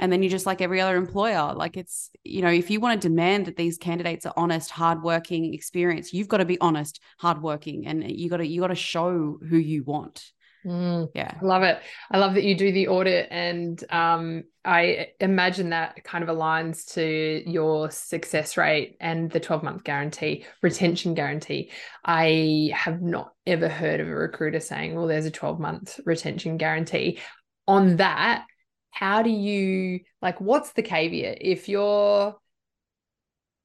And 0.00 0.10
then 0.10 0.20
you're 0.22 0.30
just 0.30 0.46
like 0.46 0.60
every 0.60 0.80
other 0.80 0.96
employer. 0.96 1.54
Like 1.54 1.76
it's, 1.76 2.10
you 2.24 2.42
know, 2.42 2.50
if 2.50 2.70
you 2.70 2.80
want 2.80 3.00
to 3.00 3.08
demand 3.08 3.46
that 3.46 3.56
these 3.56 3.78
candidates 3.78 4.26
are 4.26 4.34
honest, 4.36 4.70
hardworking, 4.70 5.54
experience, 5.54 6.12
you've 6.12 6.26
got 6.26 6.38
to 6.38 6.44
be 6.44 6.60
honest, 6.60 7.00
hardworking, 7.18 7.86
and 7.86 8.10
you 8.10 8.28
got 8.28 8.38
to 8.38 8.46
you 8.46 8.60
got 8.60 8.68
to 8.68 8.74
show 8.74 9.38
who 9.48 9.58
you 9.58 9.84
want. 9.84 10.32
Mm, 10.64 11.08
yeah. 11.14 11.34
I 11.40 11.44
love 11.44 11.62
it. 11.62 11.80
I 12.10 12.18
love 12.18 12.34
that 12.34 12.44
you 12.44 12.54
do 12.54 12.72
the 12.72 12.88
audit. 12.88 13.28
And 13.30 13.82
um, 13.90 14.44
I 14.64 15.08
imagine 15.18 15.70
that 15.70 16.04
kind 16.04 16.22
of 16.22 16.34
aligns 16.34 16.92
to 16.94 17.42
your 17.50 17.90
success 17.90 18.56
rate 18.56 18.96
and 19.00 19.30
the 19.30 19.40
12 19.40 19.62
month 19.62 19.84
guarantee, 19.84 20.44
retention 20.62 21.14
guarantee. 21.14 21.70
I 22.04 22.70
have 22.74 23.00
not 23.00 23.32
ever 23.46 23.68
heard 23.68 24.00
of 24.00 24.08
a 24.08 24.14
recruiter 24.14 24.60
saying, 24.60 24.94
well, 24.94 25.06
there's 25.06 25.26
a 25.26 25.30
12 25.30 25.58
month 25.58 26.00
retention 26.04 26.56
guarantee. 26.56 27.20
On 27.66 27.96
that, 27.96 28.44
how 28.90 29.22
do 29.22 29.30
you, 29.30 30.00
like, 30.20 30.40
what's 30.40 30.72
the 30.72 30.82
caveat? 30.82 31.38
If 31.40 31.68
you're, 31.68 32.36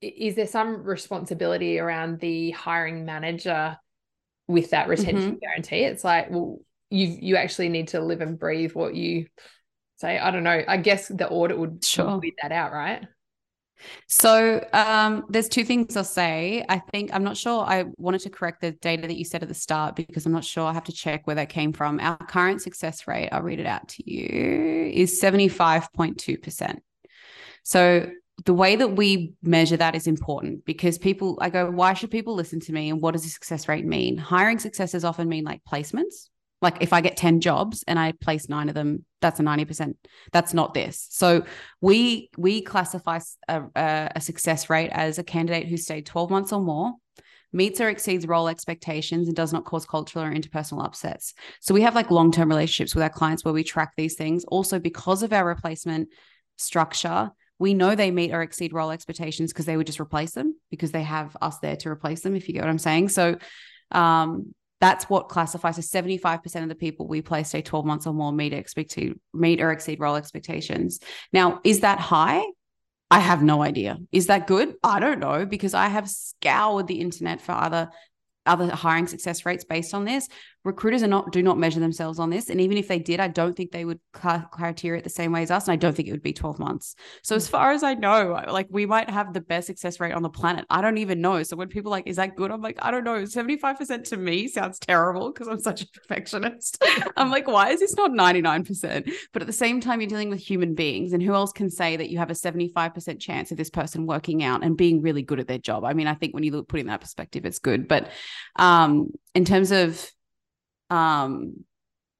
is 0.01 0.35
there 0.35 0.47
some 0.47 0.83
responsibility 0.83 1.79
around 1.79 2.19
the 2.19 2.51
hiring 2.51 3.05
manager 3.05 3.77
with 4.47 4.69
that 4.69 4.87
retention 4.87 5.31
mm-hmm. 5.31 5.39
guarantee? 5.39 5.79
It's 5.79 6.03
like, 6.03 6.29
well, 6.29 6.59
you 6.95 7.17
you 7.21 7.35
actually 7.35 7.69
need 7.69 7.89
to 7.89 7.99
live 7.99 8.21
and 8.21 8.39
breathe 8.39 8.73
what 8.73 8.95
you 8.95 9.27
say. 9.97 10.17
I 10.17 10.31
don't 10.31 10.43
know. 10.43 10.63
I 10.67 10.77
guess 10.77 11.07
the 11.07 11.27
audit 11.29 11.57
would 11.57 11.83
sure. 11.83 12.17
weed 12.17 12.35
that 12.41 12.51
out, 12.51 12.71
right? 12.71 13.05
So 14.07 14.65
um, 14.71 15.25
there's 15.29 15.49
two 15.49 15.65
things 15.65 15.97
I'll 15.97 16.05
say. 16.05 16.63
I 16.69 16.79
think 16.79 17.13
I'm 17.13 17.23
not 17.23 17.35
sure. 17.35 17.63
I 17.63 17.85
wanted 17.97 18.21
to 18.21 18.29
correct 18.29 18.61
the 18.61 18.71
data 18.71 19.07
that 19.07 19.17
you 19.17 19.25
said 19.25 19.43
at 19.43 19.49
the 19.49 19.55
start 19.55 19.97
because 19.97 20.25
I'm 20.25 20.31
not 20.31 20.45
sure. 20.45 20.63
I 20.63 20.73
have 20.73 20.85
to 20.85 20.93
check 20.93 21.27
where 21.27 21.35
that 21.35 21.49
came 21.49 21.73
from. 21.73 21.99
Our 21.99 22.17
current 22.17 22.61
success 22.61 23.05
rate, 23.07 23.29
I'll 23.31 23.41
read 23.41 23.59
it 23.59 23.65
out 23.65 23.89
to 23.89 24.09
you, 24.09 24.91
is 24.93 25.21
75.2%. 25.21 26.77
So 27.63 28.09
the 28.45 28.53
way 28.53 28.77
that 28.77 28.95
we 28.95 29.33
measure 29.43 29.77
that 29.77 29.95
is 29.95 30.07
important 30.07 30.63
because 30.65 30.97
people, 30.97 31.37
I 31.41 31.49
go, 31.49 31.69
why 31.69 31.93
should 31.93 32.11
people 32.11 32.35
listen 32.35 32.61
to 32.61 32.73
me? 32.73 32.89
And 32.89 33.01
what 33.01 33.11
does 33.11 33.23
the 33.23 33.29
success 33.29 33.67
rate 33.67 33.85
mean? 33.85 34.17
Hiring 34.17 34.59
successes 34.59 35.03
often 35.03 35.27
mean 35.27 35.43
like 35.43 35.61
placements 35.69 36.29
like 36.65 36.81
if 36.81 36.93
I 36.93 37.01
get 37.01 37.15
10 37.15 37.41
jobs 37.41 37.83
and 37.87 37.99
I 37.99 38.11
place 38.11 38.49
nine 38.49 38.69
of 38.69 38.75
them, 38.75 39.05
that's 39.21 39.39
a 39.39 39.43
90%. 39.43 39.93
That's 40.33 40.51
not 40.51 40.73
this. 40.73 41.07
So 41.11 41.43
we 41.79 42.31
we 42.37 42.61
classify 42.61 43.19
a, 43.47 43.61
a 44.15 44.19
success 44.19 44.67
rate 44.67 44.89
as 44.91 45.19
a 45.19 45.23
candidate 45.23 45.67
who 45.67 45.77
stayed 45.77 46.07
12 46.07 46.31
months 46.31 46.51
or 46.51 46.61
more, 46.61 46.93
meets 47.53 47.79
or 47.79 47.87
exceeds 47.87 48.25
role 48.25 48.47
expectations 48.47 49.27
and 49.27 49.35
does 49.35 49.53
not 49.53 49.63
cause 49.63 49.85
cultural 49.85 50.25
or 50.25 50.33
interpersonal 50.33 50.83
upsets. 50.83 51.35
So 51.61 51.75
we 51.75 51.83
have 51.83 51.93
like 51.93 52.09
long-term 52.09 52.49
relationships 52.49 52.95
with 52.95 53.03
our 53.03 53.11
clients 53.11 53.45
where 53.45 53.53
we 53.53 53.63
track 53.63 53.93
these 53.95 54.15
things. 54.15 54.43
Also 54.45 54.79
because 54.79 55.21
of 55.21 55.31
our 55.33 55.45
replacement 55.45 56.09
structure, 56.57 57.31
we 57.59 57.75
know 57.75 57.93
they 57.93 58.09
meet 58.09 58.33
or 58.33 58.41
exceed 58.41 58.73
role 58.73 58.89
expectations 58.89 59.53
because 59.53 59.67
they 59.67 59.77
would 59.77 59.87
just 59.87 60.01
replace 60.01 60.31
them 60.31 60.55
because 60.71 60.91
they 60.91 61.03
have 61.03 61.37
us 61.41 61.59
there 61.59 61.75
to 61.77 61.89
replace 61.89 62.21
them 62.21 62.35
if 62.35 62.47
you 62.47 62.55
get 62.55 62.63
what 62.63 62.71
I'm 62.71 62.79
saying. 62.79 63.09
So 63.09 63.37
um 63.91 64.55
that's 64.81 65.09
what 65.09 65.29
classifies 65.29 65.77
as 65.77 65.89
75% 65.89 66.63
of 66.63 66.69
the 66.69 66.75
people 66.75 67.07
we 67.07 67.21
place 67.21 67.49
stay 67.49 67.61
12 67.61 67.85
months 67.85 68.07
or 68.07 68.13
more 68.13 68.31
meet 68.31 68.53
expect 68.53 68.97
meet 69.33 69.61
or 69.61 69.71
exceed 69.71 69.99
role 69.99 70.15
expectations. 70.15 70.99
Now, 71.31 71.61
is 71.63 71.81
that 71.81 71.99
high? 71.99 72.43
I 73.09 73.19
have 73.19 73.43
no 73.43 73.61
idea. 73.61 73.97
Is 74.11 74.27
that 74.27 74.47
good? 74.47 74.73
I 74.83 74.99
don't 74.99 75.19
know 75.19 75.45
because 75.45 75.73
I 75.73 75.87
have 75.87 76.09
scoured 76.09 76.87
the 76.87 76.99
internet 77.01 77.41
for 77.41 77.53
other 77.53 77.89
other 78.45 78.69
hiring 78.69 79.07
success 79.07 79.45
rates 79.45 79.63
based 79.63 79.93
on 79.93 80.05
this. 80.05 80.27
Recruiters 80.65 81.03
are 81.03 81.07
not 81.07 81.31
do 81.31 81.43
not 81.43 81.59
measure 81.59 81.79
themselves 81.79 82.17
on 82.17 82.31
this, 82.31 82.49
and 82.49 82.59
even 82.59 82.75
if 82.75 82.87
they 82.87 82.97
did, 82.97 83.19
I 83.19 83.27
don't 83.27 83.55
think 83.55 83.71
they 83.71 83.85
would 83.85 83.99
criteria 84.11 84.97
it 84.97 85.03
the 85.03 85.11
same 85.11 85.31
way 85.31 85.43
as 85.43 85.51
us, 85.51 85.67
and 85.67 85.73
I 85.73 85.75
don't 85.75 85.95
think 85.95 86.07
it 86.07 86.11
would 86.11 86.23
be 86.23 86.33
twelve 86.33 86.57
months. 86.57 86.95
So 87.21 87.35
as 87.35 87.47
far 87.47 87.71
as 87.71 87.83
I 87.83 87.93
know, 87.93 88.43
like 88.47 88.65
we 88.71 88.87
might 88.87 89.07
have 89.07 89.31
the 89.31 89.41
best 89.41 89.67
success 89.67 89.99
rate 89.99 90.13
on 90.13 90.23
the 90.23 90.29
planet. 90.29 90.65
I 90.71 90.81
don't 90.81 90.97
even 90.97 91.21
know. 91.21 91.43
So 91.43 91.55
when 91.55 91.67
people 91.67 91.91
like, 91.91 92.07
is 92.07 92.15
that 92.15 92.35
good? 92.35 92.49
I'm 92.49 92.63
like, 92.63 92.79
I 92.81 92.89
don't 92.89 93.03
know. 93.03 93.25
Seventy 93.25 93.57
five 93.57 93.77
percent 93.77 94.07
to 94.07 94.17
me 94.17 94.47
sounds 94.47 94.79
terrible 94.79 95.31
because 95.31 95.47
I'm 95.47 95.59
such 95.59 95.83
a 95.83 95.87
perfectionist. 95.87 96.83
I'm 97.15 97.29
like, 97.29 97.47
why 97.47 97.69
is 97.69 97.79
this 97.79 97.95
not 97.95 98.11
ninety 98.11 98.41
nine 98.41 98.65
percent? 98.65 99.07
But 99.33 99.43
at 99.43 99.47
the 99.47 99.53
same 99.53 99.79
time, 99.81 100.01
you're 100.01 100.09
dealing 100.09 100.31
with 100.31 100.39
human 100.39 100.73
beings, 100.73 101.13
and 101.13 101.21
who 101.21 101.35
else 101.35 101.51
can 101.51 101.69
say 101.69 101.95
that 101.95 102.09
you 102.09 102.17
have 102.17 102.31
a 102.31 102.35
seventy 102.35 102.71
five 102.73 102.95
percent 102.95 103.21
chance 103.21 103.51
of 103.51 103.57
this 103.57 103.69
person 103.69 104.07
working 104.07 104.43
out 104.43 104.63
and 104.63 104.75
being 104.75 105.03
really 105.03 105.21
good 105.21 105.39
at 105.39 105.47
their 105.47 105.59
job? 105.59 105.83
I 105.83 105.93
mean, 105.93 106.07
I 106.07 106.15
think 106.15 106.33
when 106.33 106.43
you 106.43 106.51
look 106.51 106.67
put 106.67 106.79
in 106.79 106.87
that 106.87 107.01
perspective, 107.01 107.45
it's 107.45 107.59
good, 107.59 107.87
but 107.87 108.09
um, 108.55 109.09
in 109.35 109.45
terms 109.45 109.71
of 109.71 110.09
um, 110.89 111.63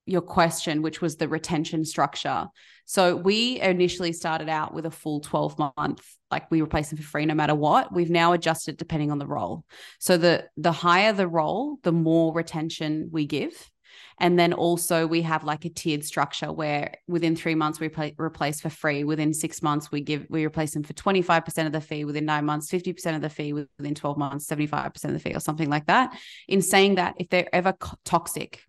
your 0.05 0.21
question, 0.21 0.81
which 0.81 1.01
was 1.01 1.15
the 1.15 1.27
retention 1.27 1.83
structure. 1.83 2.47
So 2.85 3.15
we 3.15 3.59
initially 3.59 4.13
started 4.13 4.47
out 4.47 4.73
with 4.73 4.85
a 4.85 4.91
full 4.91 5.19
12 5.19 5.57
month, 5.57 6.05
like 6.29 6.49
we 6.51 6.61
replace 6.61 6.89
them 6.89 6.97
for 6.97 7.03
free 7.03 7.25
no 7.25 7.33
matter 7.33 7.55
what. 7.55 7.91
We've 7.91 8.11
now 8.11 8.33
adjusted 8.33 8.77
depending 8.77 9.11
on 9.11 9.17
the 9.17 9.25
role. 9.25 9.65
So 9.99 10.17
the 10.17 10.45
the 10.57 10.71
higher 10.71 11.11
the 11.11 11.27
role, 11.27 11.79
the 11.81 11.91
more 11.91 12.33
retention 12.33 13.09
we 13.11 13.25
give. 13.25 13.69
And 14.19 14.39
then 14.39 14.53
also 14.53 15.07
we 15.07 15.23
have 15.23 15.43
like 15.43 15.65
a 15.65 15.69
tiered 15.69 16.05
structure 16.05 16.51
where 16.51 16.95
within 17.07 17.35
three 17.35 17.55
months 17.55 17.79
we 17.79 17.89
play, 17.89 18.15
replace 18.17 18.61
for 18.61 18.69
free. 18.69 19.03
Within 19.03 19.33
six 19.33 19.61
months 19.61 19.91
we 19.91 20.01
give 20.01 20.25
we 20.29 20.45
replace 20.45 20.73
them 20.73 20.83
for 20.83 20.93
twenty 20.93 21.21
five 21.21 21.43
percent 21.43 21.67
of 21.67 21.73
the 21.73 21.81
fee. 21.81 22.05
Within 22.05 22.25
nine 22.25 22.45
months, 22.45 22.69
fifty 22.69 22.93
percent 22.93 23.15
of 23.15 23.21
the 23.21 23.29
fee. 23.29 23.51
Within 23.51 23.95
twelve 23.95 24.17
months, 24.17 24.47
seventy 24.47 24.67
five 24.67 24.93
percent 24.93 25.13
of 25.15 25.21
the 25.21 25.29
fee, 25.29 25.35
or 25.35 25.39
something 25.39 25.69
like 25.69 25.87
that. 25.87 26.17
In 26.47 26.61
saying 26.61 26.95
that, 26.95 27.15
if 27.17 27.29
they're 27.29 27.53
ever 27.53 27.73
toxic 28.05 28.61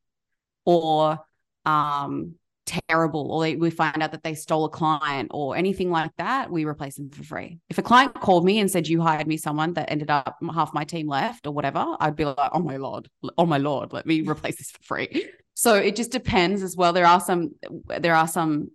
or 0.65 1.21
um, 1.65 2.35
terrible 2.67 3.31
or 3.31 3.43
they, 3.43 3.57
we 3.57 3.71
find 3.71 4.03
out 4.03 4.13
that 4.13 4.23
they 4.23 4.35
stole 4.35 4.65
a 4.65 4.71
client 4.71 5.29
or 5.33 5.57
anything 5.57 5.91
like 5.91 6.11
that, 6.19 6.51
we 6.51 6.65
replace 6.65 6.97
them 6.97 7.11
for 7.11 7.23
free. 7.23 7.59
If 7.71 7.79
a 7.79 7.83
client 7.83 8.15
called 8.15 8.45
me 8.45 8.59
and 8.59 8.71
said, 8.71 8.89
You 8.89 9.01
hired 9.01 9.27
me 9.27 9.37
someone 9.37 9.73
that 9.75 9.91
ended 9.91 10.11
up 10.11 10.37
half 10.53 10.75
my 10.75 10.85
team 10.85 11.09
left 11.09 11.47
or 11.47 11.53
whatever, 11.53 11.97
I'd 12.01 12.17
be 12.17 12.25
like, 12.25 12.51
Oh 12.53 12.61
my 12.61 12.77
Lord, 12.77 13.09
oh 13.39 13.47
my 13.47 13.59
Lord, 13.59 13.93
let 13.93 14.07
me 14.07 14.23
replace 14.29 14.57
this 14.57 14.71
for 14.71 14.83
free. 14.83 15.29
So 15.55 15.75
it 15.75 15.97
just 15.97 16.11
depends 16.11 16.63
as 16.63 16.77
well. 16.77 16.93
There 16.93 17.07
are 17.07 17.21
some, 17.21 17.53
there 17.87 18.15
are 18.15 18.29
some 18.29 18.71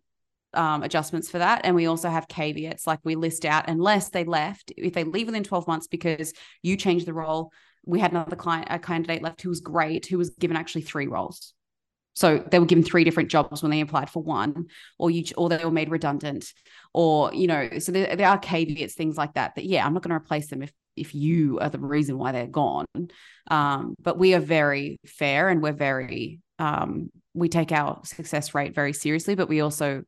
um, 0.54 0.84
adjustments 0.84 1.30
for 1.30 1.38
that. 1.38 1.62
And 1.64 1.76
we 1.76 1.86
also 1.86 2.10
have 2.10 2.28
caveats 2.28 2.88
like 2.88 3.00
we 3.04 3.16
list 3.16 3.46
out 3.46 3.70
unless 3.70 4.10
they 4.10 4.24
left, 4.24 4.72
if 4.78 4.94
they 4.94 5.04
leave 5.04 5.28
within 5.28 5.44
12 5.44 5.68
months 5.68 5.88
because 5.88 6.34
you 6.62 6.76
changed 6.76 7.06
the 7.06 7.14
role. 7.14 7.52
We 7.86 8.00
had 8.00 8.12
another 8.12 8.36
client, 8.36 8.68
a 8.70 8.80
candidate 8.80 9.22
left 9.22 9.42
who 9.42 9.50
was 9.50 9.62
great, 9.62 10.06
who 10.06 10.18
was 10.18 10.32
given 10.32 10.58
actually 10.58 10.82
three 10.82 11.08
roles. 11.08 11.54
So 12.14 12.40
they 12.40 12.60
were 12.60 12.66
given 12.66 12.84
three 12.84 13.04
different 13.04 13.30
jobs 13.30 13.62
when 13.62 13.72
they 13.72 13.82
applied 13.82 14.10
for 14.10 14.22
one, 14.22 14.66
or 15.00 15.10
you, 15.10 15.24
or 15.38 15.50
they 15.50 15.64
were 15.64 15.72
made 15.72 15.90
redundant, 15.90 16.54
or 16.94 17.34
you 17.34 17.48
know. 17.48 17.80
So 17.80 17.92
there, 17.92 18.16
there 18.16 18.28
are 18.28 18.38
caveats, 18.38 18.96
things 18.96 19.18
like 19.18 19.34
that. 19.36 19.56
That 19.56 19.66
yeah, 19.66 19.86
I'm 19.86 19.94
not 19.94 20.04
going 20.04 20.10
to 20.10 20.16
replace 20.16 20.48
them 20.48 20.62
if 20.62 20.72
if 20.96 21.16
you 21.16 21.60
are 21.60 21.70
the 21.70 21.80
reason 21.80 22.18
why 22.18 22.32
they're 22.32 22.48
gone. 22.48 22.86
Um, 23.50 23.96
but 24.02 24.20
we 24.20 24.34
are 24.34 24.40
very 24.40 25.00
fair 25.06 25.50
and 25.50 25.62
we're 25.62 25.72
very 25.72 26.40
um, 26.60 27.10
we 27.34 27.50
take 27.50 27.72
our 27.72 28.02
success 28.04 28.54
rate 28.54 28.76
very 28.76 28.94
seriously. 28.94 29.36
But 29.36 29.50
we 29.50 29.62
also 29.62 30.04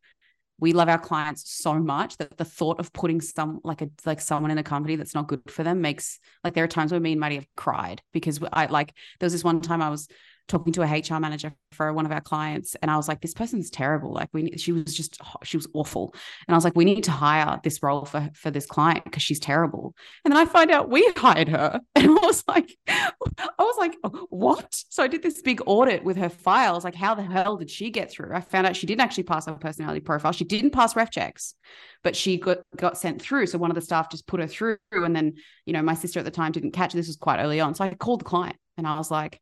we 0.60 0.74
love 0.74 0.89
our 0.89 0.99
clients 0.99 1.51
so 1.51 1.74
much 1.74 2.18
that 2.18 2.38
the 2.38 2.45
thought 2.45 2.80
of 2.80 2.93
putting 2.93 3.22
some 3.22 3.60
like 3.64 3.82
a 3.82 3.89
like 4.06 4.22
someone 4.22 4.51
in 4.51 4.58
a 4.58 4.64
company 4.64 4.95
that's 4.95 5.16
not 5.16 5.28
good 5.28 5.41
for 5.49 5.64
them 5.64 5.82
makes 5.82 6.20
like 6.43 6.54
there 6.54 6.64
are 6.64 6.70
times 6.70 6.91
where 6.91 7.01
me 7.01 7.14
and 7.14 7.20
Maddie 7.20 7.36
have 7.36 7.47
cried 7.56 8.01
because 8.14 8.39
I 8.51 8.68
like 8.68 8.93
there 9.20 9.26
was 9.26 9.34
this 9.34 9.43
one 9.43 9.62
time 9.62 9.82
I 9.82 9.89
was 9.89 10.08
talking 10.48 10.74
to 10.74 10.82
a 10.82 10.86
HR 10.86 11.20
manager 11.20 11.54
for 11.72 11.91
one 11.94 12.06
of 12.06 12.12
our 12.12 12.22
clients 12.22 12.76
and 12.82 12.91
I 12.91 12.98
was 12.98 13.08
like 13.08 13.22
this 13.22 13.34
person's 13.34 13.70
terrible. 13.70 14.14
Like 14.14 14.30
we 14.34 14.58
she 14.58 14.72
was 14.72 14.96
just 14.96 15.20
she 15.44 15.58
was 15.58 15.68
awful. 15.74 16.14
And 16.48 16.54
I 16.54 16.58
was 16.58 16.64
like 16.64 16.76
we 16.76 16.86
need 16.86 17.06
to 17.06 17.12
hire 17.12 17.60
this 17.64 17.82
role 17.82 18.06
for 18.06 18.30
for 18.36 18.52
this 18.52 18.66
client 18.66 19.04
because 19.06 19.24
she's 19.24 19.39
terrible. 19.39 19.96
And 20.24 20.34
then 20.34 20.39
I 20.39 20.46
find 20.46 20.72
out 20.72 20.89
we 20.89 21.10
hired 21.18 21.50
her 21.50 21.80
and 21.96 22.08
I 22.08 22.14
was 22.14 22.44
like 22.48 22.76
I 22.88 23.12
was 23.60 23.78
like 23.78 23.96
what? 24.30 24.84
So 24.89 25.04
I 25.04 25.08
did 25.08 25.24
this 25.24 25.41
big 25.41 25.62
audit 25.66 26.04
with 26.04 26.18
her 26.18 26.30
files 26.30 26.84
like 26.84 26.96
how 26.96 27.16
the 27.16 27.24
hell 27.24 27.58
did 27.58 27.70
she 27.70 27.89
get 27.89 28.12
through? 28.12 28.34
I 28.34 28.41
found 28.41 28.68
out 28.68 28.76
she 28.76 28.88
didn't 28.88 29.02
actually 29.02 29.24
pass 29.24 29.46
her 29.46 29.54
personality 29.54 30.02
profile. 30.02 30.34
She 30.34 30.46
didn't 30.46 30.72
pass 30.72 30.96
ref 30.96 31.10
checks 31.10 31.56
but 32.04 32.16
she 32.16 32.38
got 32.38 32.60
got 32.76 32.98
sent 32.98 33.22
through. 33.22 33.48
So 33.48 33.58
one 33.58 33.72
of 33.72 33.76
the 33.76 33.82
staff 33.82 34.12
just 34.12 34.28
put 34.28 34.41
her 34.41 34.48
through 34.48 34.78
and 34.91 35.16
then 35.16 35.36
you 35.66 35.74
know 35.74 35.82
my 35.82 35.94
sister 35.94 36.20
at 36.20 36.26
the 36.26 36.32
time 36.32 36.52
didn't 36.52 36.72
catch 36.72 36.94
this 36.94 37.08
was 37.08 37.16
quite 37.16 37.39
early 37.39 37.60
on. 37.60 37.74
So 37.76 37.86
I 37.86 37.94
called 37.94 38.22
the 38.22 38.26
client 38.26 38.58
and 38.78 38.86
I 38.86 38.98
was 38.98 39.10
like 39.10 39.39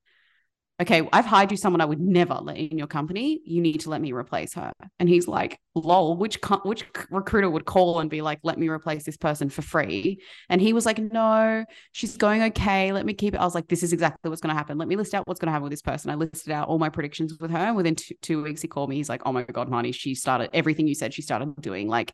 okay, 0.81 1.07
I've 1.13 1.25
hired 1.25 1.51
you 1.51 1.57
someone 1.57 1.79
I 1.79 1.85
would 1.85 1.99
never 1.99 2.33
let 2.35 2.57
in 2.57 2.77
your 2.77 2.87
company. 2.87 3.39
You 3.45 3.61
need 3.61 3.81
to 3.81 3.89
let 3.89 4.01
me 4.01 4.11
replace 4.11 4.53
her. 4.55 4.71
And 4.99 5.07
he's 5.07 5.27
like, 5.27 5.59
lol, 5.75 6.17
which 6.17 6.39
which 6.63 6.85
recruiter 7.09 7.49
would 7.49 7.65
call 7.65 7.99
and 7.99 8.09
be 8.09 8.21
like, 8.21 8.39
let 8.43 8.57
me 8.57 8.67
replace 8.67 9.03
this 9.03 9.17
person 9.17 9.49
for 9.49 9.61
free? 9.61 10.21
And 10.49 10.59
he 10.59 10.73
was 10.73 10.85
like, 10.85 10.99
no, 10.99 11.63
she's 11.91 12.17
going 12.17 12.41
okay. 12.43 12.91
Let 12.91 13.05
me 13.05 13.13
keep 13.13 13.35
it. 13.35 13.37
I 13.37 13.45
was 13.45 13.55
like, 13.55 13.67
this 13.67 13.83
is 13.83 13.93
exactly 13.93 14.29
what's 14.29 14.41
going 14.41 14.53
to 14.53 14.57
happen. 14.57 14.77
Let 14.77 14.87
me 14.87 14.95
list 14.95 15.13
out 15.13 15.27
what's 15.27 15.39
going 15.39 15.47
to 15.47 15.51
happen 15.51 15.63
with 15.63 15.71
this 15.71 15.81
person. 15.81 16.09
I 16.09 16.15
listed 16.15 16.51
out 16.51 16.67
all 16.67 16.79
my 16.79 16.89
predictions 16.89 17.37
with 17.39 17.51
her. 17.51 17.57
And 17.57 17.75
within 17.75 17.95
two, 17.95 18.15
two 18.21 18.43
weeks, 18.43 18.61
he 18.61 18.67
called 18.67 18.89
me. 18.89 18.95
He's 18.95 19.09
like, 19.09 19.21
oh 19.25 19.31
my 19.31 19.43
God, 19.43 19.69
Marnie, 19.69 19.93
she 19.93 20.15
started 20.15 20.49
everything 20.53 20.87
you 20.87 20.95
said 20.95 21.13
she 21.13 21.21
started 21.21 21.55
doing. 21.61 21.87
Like 21.87 22.13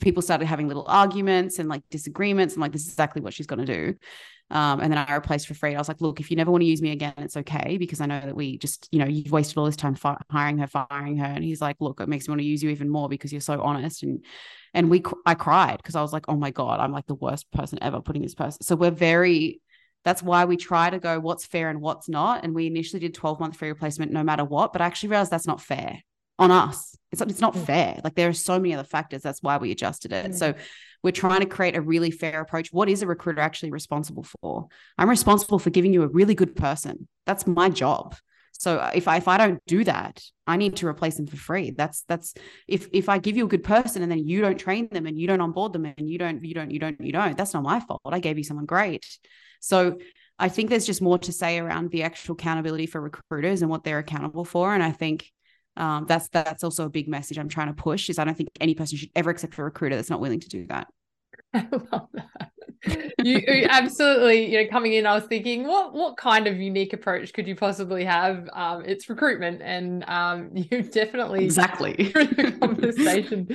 people 0.00 0.22
started 0.22 0.46
having 0.46 0.68
little 0.68 0.84
arguments 0.88 1.58
and 1.58 1.68
like 1.68 1.82
disagreements 1.90 2.54
and 2.54 2.60
like 2.60 2.72
this 2.72 2.82
is 2.82 2.88
exactly 2.88 3.22
what 3.22 3.34
she's 3.34 3.46
going 3.46 3.64
to 3.64 3.74
do 3.74 3.96
um, 4.52 4.80
and 4.80 4.92
then 4.92 4.98
I 4.98 5.14
replaced 5.14 5.46
for 5.46 5.54
free. 5.54 5.74
I 5.74 5.78
was 5.78 5.86
like, 5.86 6.00
look, 6.00 6.18
if 6.18 6.30
you 6.30 6.36
never 6.36 6.50
want 6.50 6.62
to 6.62 6.66
use 6.66 6.82
me 6.82 6.90
again, 6.90 7.14
it's 7.18 7.36
okay 7.36 7.76
because 7.78 8.00
I 8.00 8.06
know 8.06 8.20
that 8.20 8.34
we 8.34 8.58
just, 8.58 8.88
you 8.90 8.98
know, 8.98 9.06
you've 9.06 9.30
wasted 9.30 9.56
all 9.56 9.64
this 9.64 9.76
time 9.76 9.94
fi- 9.94 10.20
hiring 10.28 10.58
her, 10.58 10.66
firing 10.66 11.18
her. 11.18 11.26
And 11.26 11.44
he's 11.44 11.60
like, 11.60 11.76
look, 11.78 12.00
it 12.00 12.08
makes 12.08 12.26
me 12.26 12.32
want 12.32 12.40
to 12.40 12.46
use 12.46 12.62
you 12.62 12.70
even 12.70 12.88
more 12.88 13.08
because 13.08 13.32
you're 13.32 13.40
so 13.40 13.60
honest. 13.62 14.02
And 14.02 14.24
and 14.74 14.90
we, 14.90 15.02
I 15.24 15.34
cried 15.34 15.78
because 15.78 15.94
I 15.94 16.02
was 16.02 16.12
like, 16.12 16.24
oh 16.28 16.36
my 16.36 16.50
god, 16.50 16.80
I'm 16.80 16.92
like 16.92 17.06
the 17.06 17.14
worst 17.14 17.50
person 17.52 17.78
ever 17.80 18.00
putting 18.00 18.22
this 18.22 18.34
person. 18.34 18.62
So 18.62 18.76
we're 18.76 18.90
very. 18.90 19.60
That's 20.02 20.22
why 20.22 20.46
we 20.46 20.56
try 20.56 20.88
to 20.88 20.98
go 20.98 21.20
what's 21.20 21.44
fair 21.44 21.68
and 21.68 21.82
what's 21.82 22.08
not. 22.08 22.42
And 22.42 22.54
we 22.54 22.66
initially 22.66 23.00
did 23.00 23.12
12 23.12 23.38
month 23.38 23.56
free 23.56 23.68
replacement 23.68 24.10
no 24.10 24.24
matter 24.24 24.44
what, 24.44 24.72
but 24.72 24.80
I 24.80 24.86
actually 24.86 25.10
realized 25.10 25.30
that's 25.30 25.46
not 25.46 25.60
fair 25.60 26.00
on 26.40 26.50
us. 26.50 26.96
It's, 27.12 27.20
it's 27.20 27.40
not 27.40 27.54
mm. 27.54 27.64
fair. 27.64 28.00
Like 28.02 28.14
there 28.14 28.28
are 28.28 28.32
so 28.32 28.58
many 28.58 28.74
other 28.74 28.84
factors. 28.84 29.22
That's 29.22 29.42
why 29.42 29.58
we 29.58 29.70
adjusted 29.70 30.12
it. 30.12 30.32
Mm. 30.32 30.34
So 30.34 30.54
we're 31.02 31.12
trying 31.12 31.40
to 31.40 31.46
create 31.46 31.76
a 31.76 31.80
really 31.80 32.10
fair 32.10 32.40
approach. 32.40 32.72
What 32.72 32.88
is 32.88 33.02
a 33.02 33.06
recruiter 33.06 33.40
actually 33.40 33.70
responsible 33.70 34.24
for? 34.40 34.66
I'm 34.98 35.08
responsible 35.08 35.58
for 35.58 35.70
giving 35.70 35.92
you 35.92 36.02
a 36.02 36.08
really 36.08 36.34
good 36.34 36.56
person. 36.56 37.08
That's 37.26 37.46
my 37.46 37.68
job. 37.68 38.16
So 38.52 38.90
if 38.94 39.08
I 39.08 39.16
if 39.16 39.26
I 39.26 39.38
don't 39.38 39.62
do 39.66 39.84
that, 39.84 40.22
I 40.46 40.56
need 40.56 40.76
to 40.76 40.86
replace 40.86 41.16
them 41.16 41.26
for 41.26 41.36
free. 41.36 41.70
That's 41.70 42.02
that's 42.02 42.34
if 42.68 42.88
if 42.92 43.08
I 43.08 43.16
give 43.18 43.36
you 43.36 43.46
a 43.46 43.48
good 43.48 43.64
person 43.64 44.02
and 44.02 44.12
then 44.12 44.26
you 44.26 44.42
don't 44.42 44.58
train 44.58 44.88
them 44.90 45.06
and 45.06 45.18
you 45.18 45.26
don't 45.26 45.40
onboard 45.40 45.72
them 45.72 45.86
and 45.86 46.10
you 46.10 46.18
don't 46.18 46.44
you 46.44 46.52
don't 46.52 46.70
you 46.70 46.78
don't 46.78 47.00
you 47.00 47.12
don't, 47.12 47.38
that's 47.38 47.54
not 47.54 47.62
my 47.62 47.80
fault. 47.80 48.02
I 48.04 48.18
gave 48.18 48.36
you 48.36 48.44
someone 48.44 48.66
great. 48.66 49.06
So 49.60 49.98
I 50.38 50.48
think 50.50 50.68
there's 50.68 50.86
just 50.86 51.00
more 51.00 51.18
to 51.18 51.32
say 51.32 51.58
around 51.58 51.90
the 51.90 52.02
actual 52.02 52.34
accountability 52.34 52.86
for 52.86 53.00
recruiters 53.00 53.62
and 53.62 53.70
what 53.70 53.84
they're 53.84 53.98
accountable 53.98 54.44
for. 54.44 54.74
And 54.74 54.82
I 54.82 54.90
think 54.90 55.30
um, 55.80 56.04
that's 56.06 56.28
that's 56.28 56.62
also 56.62 56.84
a 56.84 56.90
big 56.90 57.08
message 57.08 57.38
I'm 57.38 57.48
trying 57.48 57.68
to 57.68 57.72
push 57.72 58.10
is 58.10 58.18
I 58.18 58.24
don't 58.24 58.36
think 58.36 58.50
any 58.60 58.74
person 58.74 58.98
should 58.98 59.10
ever 59.16 59.30
accept 59.30 59.56
a 59.58 59.64
recruiter 59.64 59.96
that's 59.96 60.10
not 60.10 60.20
willing 60.20 60.40
to 60.40 60.48
do 60.48 60.66
that. 60.66 60.88
I 61.54 61.66
love 61.70 62.08
that. 62.12 62.50
You, 63.22 63.66
absolutely, 63.68 64.50
you 64.50 64.62
know, 64.62 64.70
coming 64.70 64.94
in, 64.94 65.04
I 65.04 65.14
was 65.14 65.24
thinking, 65.24 65.66
what 65.66 65.92
what 65.92 66.16
kind 66.16 66.46
of 66.46 66.58
unique 66.58 66.94
approach 66.94 67.34
could 67.34 67.46
you 67.46 67.54
possibly 67.54 68.04
have? 68.04 68.48
Um, 68.54 68.84
it's 68.86 69.10
recruitment, 69.10 69.60
and 69.60 70.08
um, 70.08 70.50
you 70.54 70.82
definitely 70.82 71.44
exactly 71.44 71.94
through 72.12 72.26
the 72.26 72.52
conversation 72.52 73.48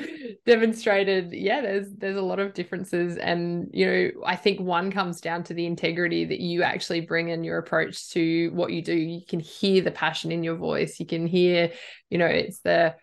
demonstrated, 0.46 1.34
yeah, 1.34 1.62
there's 1.62 1.88
there's 1.98 2.18
a 2.18 2.22
lot 2.22 2.39
of 2.39 2.54
differences, 2.54 3.18
and 3.18 3.68
you 3.74 3.86
know, 3.88 4.10
I 4.26 4.36
think 4.36 4.60
one 4.60 4.91
comes 4.91 5.22
down 5.22 5.43
to 5.46 5.56
the 5.56 5.66
integrity 5.66 6.26
that 6.26 6.39
you 6.39 6.62
actually 6.62 7.02
bring 7.02 7.30
in 7.30 7.43
your 7.43 7.58
approach 7.58 8.12
to 8.12 8.52
what 8.54 8.72
you 8.74 8.84
do. 8.84 8.96
You 8.96 9.22
can 9.28 9.39
hear 9.39 9.82
the 9.82 9.91
passion 9.91 10.32
in 10.32 10.43
your 10.43 10.56
voice. 10.56 11.00
You 11.00 11.08
can 11.08 11.26
hear, 11.26 11.72
you 12.12 12.20
know, 12.20 12.28
it's 12.28 12.60
the 12.60 12.96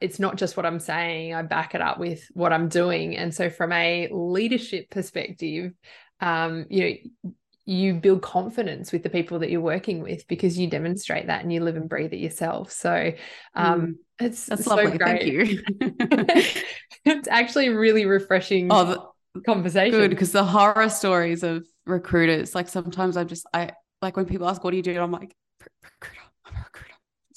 it's 0.00 0.18
not 0.18 0.36
just 0.36 0.56
what 0.56 0.66
I'm 0.66 0.80
saying, 0.80 1.34
I 1.34 1.42
back 1.42 1.74
it 1.74 1.80
up 1.80 1.98
with 1.98 2.28
what 2.34 2.52
I'm 2.52 2.68
doing. 2.68 3.16
And 3.16 3.34
so, 3.34 3.50
from 3.50 3.72
a 3.72 4.08
leadership 4.10 4.90
perspective, 4.90 5.72
um, 6.20 6.66
you 6.70 6.80
know, 7.24 7.32
you 7.64 7.94
build 7.94 8.22
confidence 8.22 8.90
with 8.90 9.02
the 9.02 9.10
people 9.10 9.38
that 9.38 9.50
you're 9.50 9.60
working 9.60 10.02
with 10.02 10.26
because 10.26 10.58
you 10.58 10.66
demonstrate 10.66 11.28
that 11.28 11.42
and 11.42 11.52
you 11.52 11.62
live 11.62 11.76
and 11.76 11.88
breathe 11.88 12.12
it 12.12 12.18
yourself. 12.18 12.72
So, 12.72 13.12
um, 13.54 13.80
mm, 13.80 13.94
it's 14.26 14.46
that's 14.46 14.64
so 14.64 14.74
lovely. 14.74 14.98
Great. 14.98 15.22
Thank 15.22 15.24
you. 15.24 15.62
it's 17.04 17.28
actually 17.28 17.68
really 17.68 18.06
refreshing. 18.06 18.68
Oh, 18.70 18.84
the, 18.84 19.12
conversation. 19.46 19.98
Good 19.98 20.10
because 20.10 20.32
the 20.32 20.44
horror 20.44 20.88
stories 20.88 21.42
of 21.42 21.64
recruiters, 21.86 22.54
like 22.54 22.68
sometimes 22.68 23.16
I'm 23.16 23.28
just 23.28 23.46
I 23.52 23.70
like 24.00 24.16
when 24.16 24.26
people 24.26 24.48
ask, 24.48 24.62
"What 24.62 24.72
do 24.72 24.76
you 24.76 24.82
do?" 24.82 25.00
I'm 25.00 25.12
like, 25.12 25.34
recruiter. 25.60 25.82
Recruiter 25.82 26.21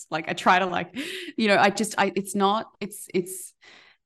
like 0.10 0.30
I 0.30 0.34
try 0.34 0.60
to 0.60 0.66
like, 0.66 0.98
you 1.38 1.48
know, 1.48 1.58
I 1.58 1.70
just 1.70 1.96
I 1.98 2.12
it's 2.16 2.36
not 2.36 2.68
it's 2.80 3.08
it's 3.14 3.54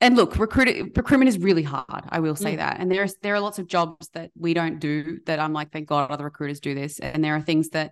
and 0.02 0.16
look, 0.16 0.38
recruit 0.38 0.96
recruitment 0.96 1.30
is 1.30 1.38
really 1.38 1.64
hard. 1.64 2.06
I 2.10 2.20
will 2.20 2.36
say 2.36 2.54
mm. 2.54 2.58
that. 2.58 2.80
And 2.80 2.92
there's 2.92 3.16
there 3.22 3.36
are 3.36 3.40
lots 3.40 3.60
of 3.60 3.68
jobs 3.68 4.10
that 4.10 4.32
we 4.38 4.54
don't 4.54 4.80
do 4.80 5.20
that 5.26 5.40
I'm 5.40 5.54
like, 5.54 5.72
thank 5.72 5.88
God 5.88 6.12
other 6.12 6.24
recruiters 6.24 6.60
do 6.60 6.74
this. 6.74 7.00
And 7.00 7.24
there 7.24 7.36
are 7.36 7.42
things 7.42 7.70
that 7.70 7.92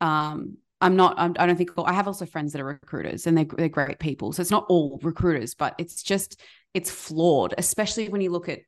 um 0.00 0.58
I'm 0.80 0.94
not, 0.94 1.14
I'm, 1.18 1.34
I 1.36 1.46
do 1.46 1.48
not 1.48 1.58
think, 1.58 1.70
I 1.76 1.92
have 1.92 2.06
also 2.06 2.24
friends 2.24 2.52
that 2.52 2.60
are 2.60 2.64
recruiters 2.64 3.26
and 3.26 3.36
they're, 3.36 3.44
they're 3.44 3.68
great 3.68 3.98
people. 3.98 4.32
So 4.32 4.40
it's 4.40 4.50
not 4.52 4.66
all 4.68 5.00
recruiters, 5.02 5.54
but 5.54 5.74
it's 5.76 6.04
just, 6.04 6.40
it's 6.72 6.88
flawed, 6.88 7.52
especially 7.58 8.08
when 8.08 8.20
you 8.20 8.30
look 8.30 8.48
at 8.48 8.60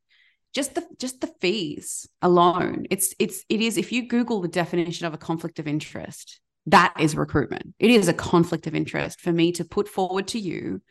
just 0.53 0.75
the, 0.75 0.85
just 0.99 1.21
the 1.21 1.33
fees 1.41 2.09
alone. 2.21 2.87
It's, 2.91 3.15
it's, 3.21 3.45
it 3.49 3.61
is, 3.61 3.79
if 3.79 3.93
you 3.93 4.09
Google 4.09 4.41
the 4.41 4.49
definition 4.49 5.07
of 5.07 5.15
a 5.15 5.19
conflict 5.19 5.61
of 5.61 5.69
interest, 5.69 6.41
that 6.71 6.95
is 6.99 7.17
recruitment. 7.17 7.75
It 7.79 7.91
is 7.91 8.09
a 8.09 8.15
conflict 8.15 8.67
of 8.67 8.75
interest 8.75 9.21
for 9.21 9.33
me 9.33 9.53
to 9.53 9.65
put 9.65 9.89
forward 9.89 10.29
to 10.29 10.39
you 10.39 10.83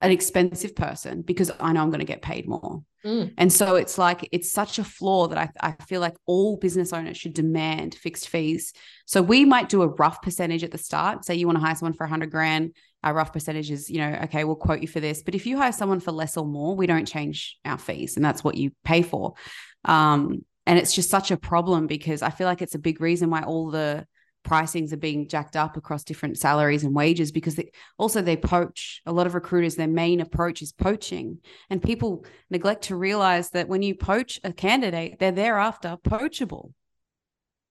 an 0.00 0.10
expensive 0.10 0.76
person 0.76 1.22
because 1.22 1.50
I 1.60 1.72
know 1.72 1.82
I'm 1.82 1.90
going 1.90 2.00
to 2.00 2.04
get 2.04 2.22
paid 2.22 2.46
more. 2.46 2.82
Mm. 3.04 3.34
And 3.38 3.52
so 3.52 3.76
it's 3.76 3.96
like, 3.96 4.28
it's 4.32 4.50
such 4.50 4.78
a 4.78 4.84
flaw 4.84 5.28
that 5.28 5.38
I, 5.38 5.48
I 5.60 5.72
feel 5.84 6.00
like 6.00 6.14
all 6.26 6.56
business 6.56 6.92
owners 6.92 7.16
should 7.16 7.34
demand 7.34 7.94
fixed 7.94 8.28
fees. 8.28 8.72
So 9.06 9.22
we 9.22 9.44
might 9.44 9.68
do 9.68 9.82
a 9.82 9.88
rough 9.88 10.20
percentage 10.22 10.64
at 10.64 10.70
the 10.70 10.78
start. 10.78 11.24
Say 11.24 11.36
you 11.36 11.46
want 11.46 11.58
to 11.58 11.64
hire 11.64 11.74
someone 11.74 11.94
for 11.94 12.04
100 12.04 12.30
grand. 12.30 12.74
Our 13.02 13.14
rough 13.14 13.32
percentage 13.32 13.70
is, 13.70 13.90
you 13.90 13.98
know, 13.98 14.20
okay, 14.24 14.44
we'll 14.44 14.56
quote 14.56 14.80
you 14.80 14.88
for 14.88 15.00
this. 15.00 15.22
But 15.22 15.34
if 15.34 15.46
you 15.46 15.58
hire 15.58 15.72
someone 15.72 16.00
for 16.00 16.12
less 16.12 16.36
or 16.36 16.46
more, 16.46 16.74
we 16.74 16.86
don't 16.86 17.06
change 17.06 17.58
our 17.64 17.78
fees. 17.78 18.16
And 18.16 18.24
that's 18.24 18.42
what 18.42 18.56
you 18.56 18.72
pay 18.84 19.02
for. 19.02 19.34
Um, 19.84 20.44
and 20.66 20.78
it's 20.78 20.94
just 20.94 21.10
such 21.10 21.30
a 21.30 21.36
problem 21.36 21.86
because 21.86 22.22
I 22.22 22.30
feel 22.30 22.46
like 22.46 22.62
it's 22.62 22.74
a 22.74 22.78
big 22.78 23.00
reason 23.00 23.30
why 23.30 23.42
all 23.42 23.70
the 23.70 24.06
pricings 24.44 24.92
are 24.92 24.98
being 24.98 25.28
jacked 25.28 25.56
up 25.56 25.76
across 25.76 26.04
different 26.04 26.38
salaries 26.38 26.84
and 26.84 26.94
wages 26.94 27.32
because 27.32 27.56
they, 27.56 27.70
also 27.98 28.22
they 28.22 28.36
poach 28.36 29.02
a 29.06 29.12
lot 29.12 29.26
of 29.26 29.34
recruiters 29.34 29.74
their 29.74 29.88
main 29.88 30.20
approach 30.20 30.62
is 30.62 30.72
poaching. 30.72 31.38
And 31.70 31.82
people 31.82 32.24
neglect 32.50 32.84
to 32.84 32.96
realize 32.96 33.50
that 33.50 33.68
when 33.68 33.82
you 33.82 33.94
poach 33.94 34.40
a 34.44 34.52
candidate 34.52 35.18
they're 35.18 35.32
thereafter 35.32 35.96
poachable. 36.04 36.72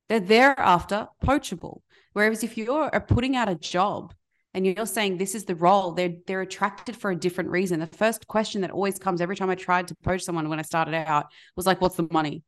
They're 0.10 0.20
thereafter 0.20 1.08
poachable. 1.24 1.82
Whereas 2.14 2.44
if 2.44 2.58
you're 2.58 2.94
uh, 2.94 3.00
putting 3.00 3.36
out 3.36 3.50
a 3.50 3.56
job 3.56 4.14
and 4.54 4.66
you're 4.66 4.86
saying 4.86 5.18
this 5.18 5.34
is 5.34 5.46
the 5.46 5.56
role 5.56 5.92
they're 5.92 6.14
they're 6.28 6.42
attracted 6.42 6.96
for 6.96 7.12
a 7.12 7.16
different 7.16 7.50
reason. 7.50 7.80
The 7.80 7.88
first 7.88 8.28
question 8.28 8.62
that 8.62 8.72
always 8.72 9.00
comes 9.00 9.22
every 9.22 9.36
time 9.36 9.50
i 9.50 9.56
tried 9.56 9.88
to 9.88 9.96
poach 10.04 10.24
someone 10.24 10.50
when 10.50 10.60
i 10.60 10.64
started 10.64 10.94
out 10.94 11.28
was 11.56 11.66
like 11.66 11.82
what's 11.82 11.96
the 11.96 12.08
money 12.12 12.44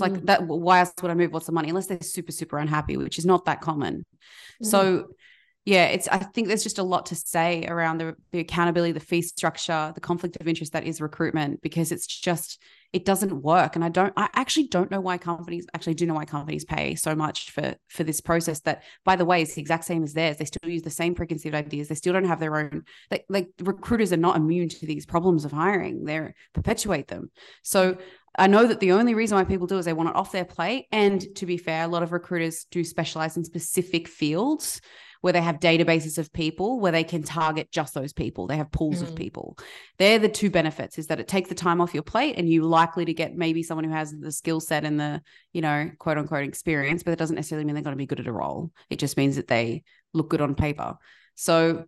like 0.00 0.12
mm. 0.12 0.26
that. 0.26 0.46
Why 0.46 0.80
else 0.80 0.92
would 1.02 1.10
I 1.10 1.14
move? 1.14 1.32
What's 1.32 1.46
the 1.46 1.52
money? 1.52 1.68
Unless 1.68 1.86
they're 1.86 2.00
super, 2.02 2.32
super 2.32 2.58
unhappy, 2.58 2.96
which 2.96 3.18
is 3.18 3.26
not 3.26 3.44
that 3.44 3.60
common. 3.60 4.04
Mm. 4.62 4.66
So, 4.66 5.08
yeah, 5.64 5.86
it's. 5.86 6.08
I 6.08 6.18
think 6.18 6.48
there's 6.48 6.62
just 6.62 6.78
a 6.78 6.82
lot 6.82 7.06
to 7.06 7.14
say 7.14 7.66
around 7.66 7.98
the 7.98 8.14
the 8.32 8.40
accountability, 8.40 8.92
the 8.92 9.00
fee 9.00 9.22
structure, 9.22 9.92
the 9.94 10.00
conflict 10.00 10.36
of 10.40 10.48
interest 10.48 10.72
that 10.72 10.84
is 10.84 11.00
recruitment, 11.00 11.60
because 11.62 11.92
it's 11.92 12.06
just 12.06 12.60
it 12.92 13.04
doesn't 13.04 13.42
work. 13.42 13.76
And 13.76 13.84
I 13.84 13.88
don't. 13.88 14.12
I 14.16 14.28
actually 14.34 14.66
don't 14.68 14.90
know 14.90 15.00
why 15.00 15.18
companies 15.18 15.66
actually 15.74 15.94
do 15.94 16.06
know 16.06 16.14
why 16.14 16.24
companies 16.24 16.64
pay 16.64 16.94
so 16.96 17.14
much 17.14 17.50
for 17.50 17.74
for 17.88 18.04
this 18.04 18.20
process. 18.20 18.60
That, 18.60 18.82
by 19.04 19.16
the 19.16 19.24
way, 19.24 19.42
is 19.42 19.54
the 19.54 19.60
exact 19.60 19.84
same 19.84 20.02
as 20.02 20.12
theirs. 20.12 20.38
They 20.38 20.44
still 20.44 20.68
use 20.68 20.82
the 20.82 20.90
same 20.90 21.14
preconceived 21.14 21.54
ideas. 21.54 21.88
They 21.88 21.94
still 21.94 22.14
don't 22.14 22.24
have 22.24 22.40
their 22.40 22.56
own. 22.56 22.84
Like, 23.10 23.26
like 23.28 23.48
recruiters 23.62 24.12
are 24.12 24.16
not 24.16 24.36
immune 24.36 24.70
to 24.70 24.86
these 24.86 25.06
problems 25.06 25.44
of 25.44 25.52
hiring. 25.52 26.04
They 26.04 26.32
perpetuate 26.52 27.06
them. 27.06 27.30
So 27.62 27.98
I 28.38 28.46
know 28.46 28.66
that 28.66 28.80
the 28.80 28.92
only 28.92 29.14
reason 29.14 29.36
why 29.36 29.44
people 29.44 29.66
do 29.66 29.78
is 29.78 29.84
they 29.84 29.92
want 29.92 30.10
it 30.10 30.16
off 30.16 30.32
their 30.32 30.44
plate. 30.44 30.86
And 30.92 31.24
to 31.36 31.46
be 31.46 31.56
fair, 31.56 31.84
a 31.84 31.88
lot 31.88 32.02
of 32.02 32.12
recruiters 32.12 32.64
do 32.70 32.84
specialize 32.84 33.36
in 33.36 33.44
specific 33.44 34.08
fields 34.08 34.80
where 35.20 35.32
they 35.32 35.40
have 35.40 35.60
databases 35.60 36.16
of 36.16 36.32
people 36.32 36.80
where 36.80 36.92
they 36.92 37.04
can 37.04 37.22
target 37.22 37.70
just 37.70 37.92
those 37.92 38.12
people. 38.12 38.46
They 38.46 38.56
have 38.56 38.72
pools 38.72 39.02
mm. 39.02 39.08
of 39.08 39.14
people. 39.14 39.58
They're 39.98 40.18
the 40.18 40.28
two 40.28 40.48
benefits 40.48 40.98
is 40.98 41.08
that 41.08 41.20
it 41.20 41.28
takes 41.28 41.48
the 41.48 41.54
time 41.54 41.80
off 41.80 41.92
your 41.92 42.02
plate 42.02 42.36
and 42.38 42.48
you're 42.48 42.64
likely 42.64 43.04
to 43.04 43.12
get 43.12 43.36
maybe 43.36 43.62
someone 43.62 43.84
who 43.84 43.90
has 43.90 44.12
the 44.12 44.32
skill 44.32 44.60
set 44.60 44.84
and 44.84 44.98
the, 44.98 45.20
you 45.52 45.60
know, 45.60 45.90
quote 45.98 46.16
unquote 46.16 46.44
experience, 46.44 47.02
but 47.02 47.12
it 47.12 47.18
doesn't 47.18 47.36
necessarily 47.36 47.66
mean 47.66 47.74
they're 47.74 47.84
going 47.84 47.96
to 47.96 47.98
be 47.98 48.06
good 48.06 48.20
at 48.20 48.26
a 48.26 48.32
role. 48.32 48.70
It 48.88 48.98
just 48.98 49.16
means 49.16 49.36
that 49.36 49.48
they 49.48 49.82
look 50.14 50.30
good 50.30 50.40
on 50.40 50.54
paper. 50.54 50.96
So 51.34 51.84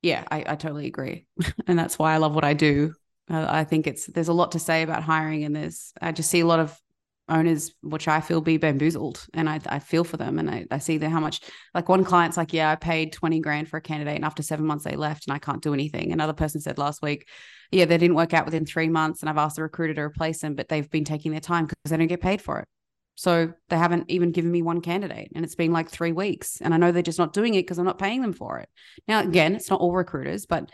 yeah, 0.00 0.24
I, 0.28 0.38
I 0.46 0.56
totally 0.56 0.86
agree. 0.86 1.26
and 1.66 1.78
that's 1.78 1.98
why 1.98 2.14
I 2.14 2.16
love 2.16 2.34
what 2.34 2.44
I 2.44 2.54
do 2.54 2.94
Uh, 3.30 3.46
I 3.48 3.64
think 3.64 3.86
it's 3.86 4.06
there's 4.06 4.28
a 4.28 4.32
lot 4.32 4.52
to 4.52 4.58
say 4.58 4.82
about 4.82 5.02
hiring, 5.02 5.44
and 5.44 5.54
there's 5.54 5.92
I 6.00 6.12
just 6.12 6.30
see 6.30 6.40
a 6.40 6.46
lot 6.46 6.60
of 6.60 6.78
owners 7.28 7.72
which 7.82 8.08
I 8.08 8.20
feel 8.20 8.40
be 8.40 8.56
bamboozled, 8.56 9.26
and 9.32 9.48
I, 9.48 9.60
I 9.66 9.78
feel 9.78 10.04
for 10.04 10.16
them, 10.16 10.38
and 10.38 10.50
I, 10.50 10.66
I 10.70 10.78
see 10.78 10.98
that 10.98 11.10
how 11.10 11.20
much 11.20 11.40
like 11.72 11.88
one 11.88 12.04
client's 12.04 12.36
like, 12.36 12.52
yeah, 12.52 12.70
I 12.70 12.76
paid 12.76 13.12
twenty 13.12 13.40
grand 13.40 13.68
for 13.68 13.76
a 13.76 13.80
candidate, 13.80 14.16
and 14.16 14.24
after 14.24 14.42
seven 14.42 14.66
months 14.66 14.84
they 14.84 14.96
left, 14.96 15.26
and 15.26 15.34
I 15.34 15.38
can't 15.38 15.62
do 15.62 15.72
anything. 15.72 16.12
Another 16.12 16.32
person 16.32 16.60
said 16.60 16.78
last 16.78 17.00
week, 17.02 17.28
yeah, 17.70 17.84
they 17.84 17.98
didn't 17.98 18.16
work 18.16 18.34
out 18.34 18.44
within 18.44 18.66
three 18.66 18.88
months, 18.88 19.22
and 19.22 19.30
I've 19.30 19.38
asked 19.38 19.56
the 19.56 19.62
recruiter 19.62 19.94
to 19.94 20.00
replace 20.02 20.40
them, 20.40 20.54
but 20.54 20.68
they've 20.68 20.90
been 20.90 21.04
taking 21.04 21.30
their 21.30 21.40
time 21.40 21.66
because 21.66 21.90
they 21.90 21.96
don't 21.96 22.08
get 22.08 22.20
paid 22.20 22.42
for 22.42 22.58
it. 22.58 22.68
So 23.14 23.52
they 23.68 23.76
haven't 23.76 24.10
even 24.10 24.32
given 24.32 24.50
me 24.50 24.62
one 24.62 24.80
candidate 24.80 25.30
and 25.34 25.44
it's 25.44 25.54
been 25.54 25.70
like 25.70 25.90
three 25.90 26.12
weeks. 26.12 26.62
And 26.62 26.72
I 26.72 26.78
know 26.78 26.90
they're 26.90 27.02
just 27.02 27.18
not 27.18 27.34
doing 27.34 27.54
it 27.54 27.62
because 27.62 27.78
I'm 27.78 27.84
not 27.84 27.98
paying 27.98 28.22
them 28.22 28.32
for 28.32 28.58
it. 28.58 28.70
Now, 29.06 29.20
again, 29.20 29.54
it's 29.54 29.68
not 29.68 29.80
all 29.80 29.92
recruiters, 29.92 30.46
but 30.46 30.70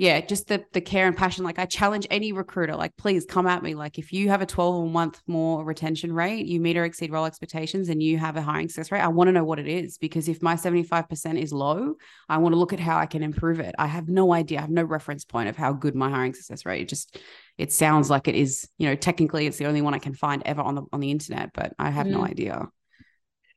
yeah, 0.00 0.18
just 0.22 0.48
the 0.48 0.64
the 0.72 0.80
care 0.80 1.06
and 1.06 1.14
passion. 1.14 1.44
Like 1.44 1.58
I 1.58 1.66
challenge 1.66 2.06
any 2.08 2.32
recruiter, 2.32 2.74
like 2.74 2.96
please 2.96 3.26
come 3.26 3.46
at 3.46 3.62
me. 3.62 3.74
Like 3.74 3.98
if 3.98 4.14
you 4.14 4.30
have 4.30 4.40
a 4.40 4.46
12 4.46 4.90
month 4.90 5.20
more 5.26 5.62
retention 5.62 6.10
rate, 6.10 6.46
you 6.46 6.58
meet 6.58 6.78
or 6.78 6.84
exceed 6.84 7.12
role 7.12 7.26
expectations 7.26 7.90
and 7.90 8.02
you 8.02 8.16
have 8.16 8.34
a 8.38 8.40
hiring 8.40 8.70
success 8.70 8.90
rate, 8.90 9.02
I 9.02 9.08
want 9.08 9.28
to 9.28 9.32
know 9.32 9.44
what 9.44 9.58
it 9.58 9.68
is. 9.68 9.98
Because 9.98 10.26
if 10.26 10.40
my 10.40 10.54
75% 10.54 11.38
is 11.38 11.52
low, 11.52 11.96
I 12.30 12.38
want 12.38 12.54
to 12.54 12.58
look 12.58 12.72
at 12.72 12.80
how 12.80 12.96
I 12.96 13.04
can 13.04 13.22
improve 13.22 13.60
it. 13.60 13.74
I 13.78 13.88
have 13.88 14.08
no 14.08 14.32
idea. 14.32 14.56
I 14.56 14.62
have 14.62 14.70
no 14.70 14.84
reference 14.84 15.26
point 15.26 15.50
of 15.50 15.56
how 15.58 15.74
good 15.74 15.94
my 15.94 16.08
hiring 16.08 16.32
success 16.32 16.64
rate. 16.64 16.80
It 16.80 16.88
just 16.88 17.18
it 17.58 17.70
sounds 17.70 18.08
like 18.08 18.26
it 18.26 18.34
is, 18.34 18.66
you 18.78 18.88
know, 18.88 18.94
technically 18.94 19.46
it's 19.46 19.58
the 19.58 19.66
only 19.66 19.82
one 19.82 19.92
I 19.92 19.98
can 19.98 20.14
find 20.14 20.42
ever 20.46 20.62
on 20.62 20.76
the 20.76 20.82
on 20.94 21.00
the 21.00 21.10
internet, 21.10 21.50
but 21.52 21.74
I 21.78 21.90
have 21.90 22.06
mm. 22.06 22.12
no 22.12 22.24
idea. 22.24 22.68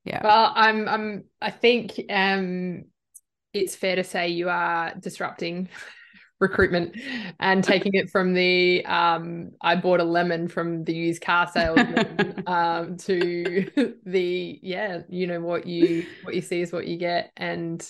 Yeah. 0.04 0.20
Well, 0.22 0.52
I'm 0.54 0.90
I'm 0.90 1.24
I 1.42 1.52
think 1.52 2.02
um 2.10 2.84
it's 3.54 3.78
fair 3.78 3.96
to 3.96 4.04
say 4.04 4.28
you 4.28 4.50
are 4.50 4.94
disrupting 5.00 5.70
recruitment 6.44 6.96
and 7.40 7.64
taking 7.74 7.96
it 7.96 8.12
from 8.12 8.34
the 8.34 8.86
um, 8.86 9.52
I 9.62 9.76
bought 9.76 10.00
a 10.00 10.04
lemon 10.04 10.48
from 10.48 10.84
the 10.84 10.94
used 10.94 11.24
car 11.24 11.48
salesman 11.48 12.44
um, 12.48 12.98
to 12.98 13.98
the 14.06 14.60
yeah 14.62 15.02
you 15.10 15.26
know 15.26 15.42
what 15.42 15.66
you 15.66 16.06
what 16.24 16.36
you 16.36 16.42
see 16.42 16.62
is 16.62 16.72
what 16.72 16.86
you 16.86 16.98
get 16.98 17.32
and 17.36 17.84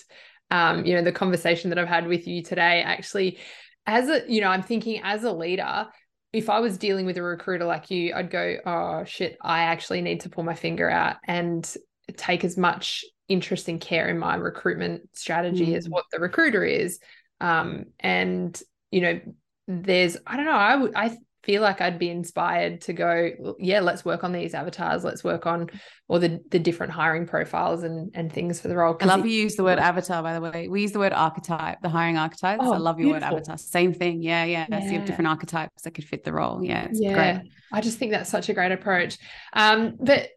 um, 0.50 0.86
you 0.86 0.94
know 0.94 1.02
the 1.02 1.12
conversation 1.12 1.68
that 1.70 1.78
I've 1.78 1.88
had 1.88 2.06
with 2.06 2.26
you 2.26 2.42
today 2.42 2.82
actually 2.82 3.38
as 3.86 4.08
a 4.08 4.22
you 4.26 4.40
know 4.40 4.48
I'm 4.48 4.62
thinking 4.62 5.00
as 5.02 5.24
a 5.24 5.32
leader 5.32 5.86
if 6.32 6.48
I 6.48 6.60
was 6.60 6.78
dealing 6.78 7.06
with 7.06 7.18
a 7.18 7.22
recruiter 7.22 7.64
like 7.64 7.90
you 7.90 8.14
I'd 8.14 8.30
go 8.30 8.56
oh 8.64 9.04
shit 9.04 9.36
I 9.42 9.60
actually 9.62 10.00
need 10.00 10.20
to 10.20 10.30
pull 10.30 10.44
my 10.44 10.54
finger 10.54 10.88
out 10.88 11.16
and 11.26 11.70
take 12.16 12.44
as 12.44 12.56
much 12.56 13.04
interest 13.28 13.68
and 13.68 13.80
care 13.80 14.08
in 14.08 14.18
my 14.18 14.34
recruitment 14.34 15.08
strategy 15.14 15.68
mm. 15.68 15.76
as 15.76 15.88
what 15.88 16.04
the 16.12 16.20
recruiter 16.20 16.64
is 16.64 16.98
um, 17.40 17.86
and 18.00 18.60
you 18.90 19.00
know, 19.00 19.20
there's 19.66 20.16
I 20.26 20.36
don't 20.36 20.46
know, 20.46 20.52
I 20.52 20.76
would 20.76 20.94
I 20.94 21.16
feel 21.42 21.60
like 21.60 21.80
I'd 21.80 21.98
be 21.98 22.08
inspired 22.08 22.80
to 22.82 22.94
go, 22.94 23.54
yeah, 23.58 23.80
let's 23.80 24.02
work 24.04 24.24
on 24.24 24.32
these 24.32 24.54
avatars, 24.54 25.04
let's 25.04 25.22
work 25.22 25.46
on 25.46 25.68
all 26.08 26.18
the 26.18 26.40
the 26.50 26.58
different 26.58 26.92
hiring 26.92 27.26
profiles 27.26 27.82
and 27.82 28.10
and 28.14 28.32
things 28.32 28.60
for 28.60 28.68
the 28.68 28.76
role. 28.76 28.96
I 29.00 29.04
love 29.04 29.26
you 29.26 29.32
use 29.32 29.56
the 29.56 29.64
word 29.64 29.78
avatar, 29.78 30.22
by 30.22 30.34
the 30.34 30.40
way. 30.40 30.68
We 30.68 30.82
use 30.82 30.92
the 30.92 30.98
word 30.98 31.12
archetype, 31.12 31.80
the 31.82 31.88
hiring 31.88 32.16
archetypes. 32.16 32.62
Oh, 32.64 32.72
I 32.72 32.78
love 32.78 32.98
your 32.98 33.10
beautiful. 33.10 33.36
word 33.36 33.38
avatar. 33.38 33.58
Same 33.58 33.92
thing. 33.92 34.22
Yeah, 34.22 34.44
yeah. 34.44 34.66
yeah. 34.68 34.80
So 34.80 34.86
you 34.86 34.98
have 34.98 35.06
different 35.06 35.28
archetypes 35.28 35.82
that 35.82 35.92
could 35.92 36.04
fit 36.04 36.24
the 36.24 36.32
role. 36.32 36.64
Yeah, 36.64 36.84
it's 36.84 37.00
yeah. 37.00 37.14
great. 37.14 37.50
I 37.72 37.80
just 37.80 37.98
think 37.98 38.12
that's 38.12 38.30
such 38.30 38.48
a 38.48 38.54
great 38.54 38.72
approach. 38.72 39.18
Um, 39.52 39.96
but 40.00 40.28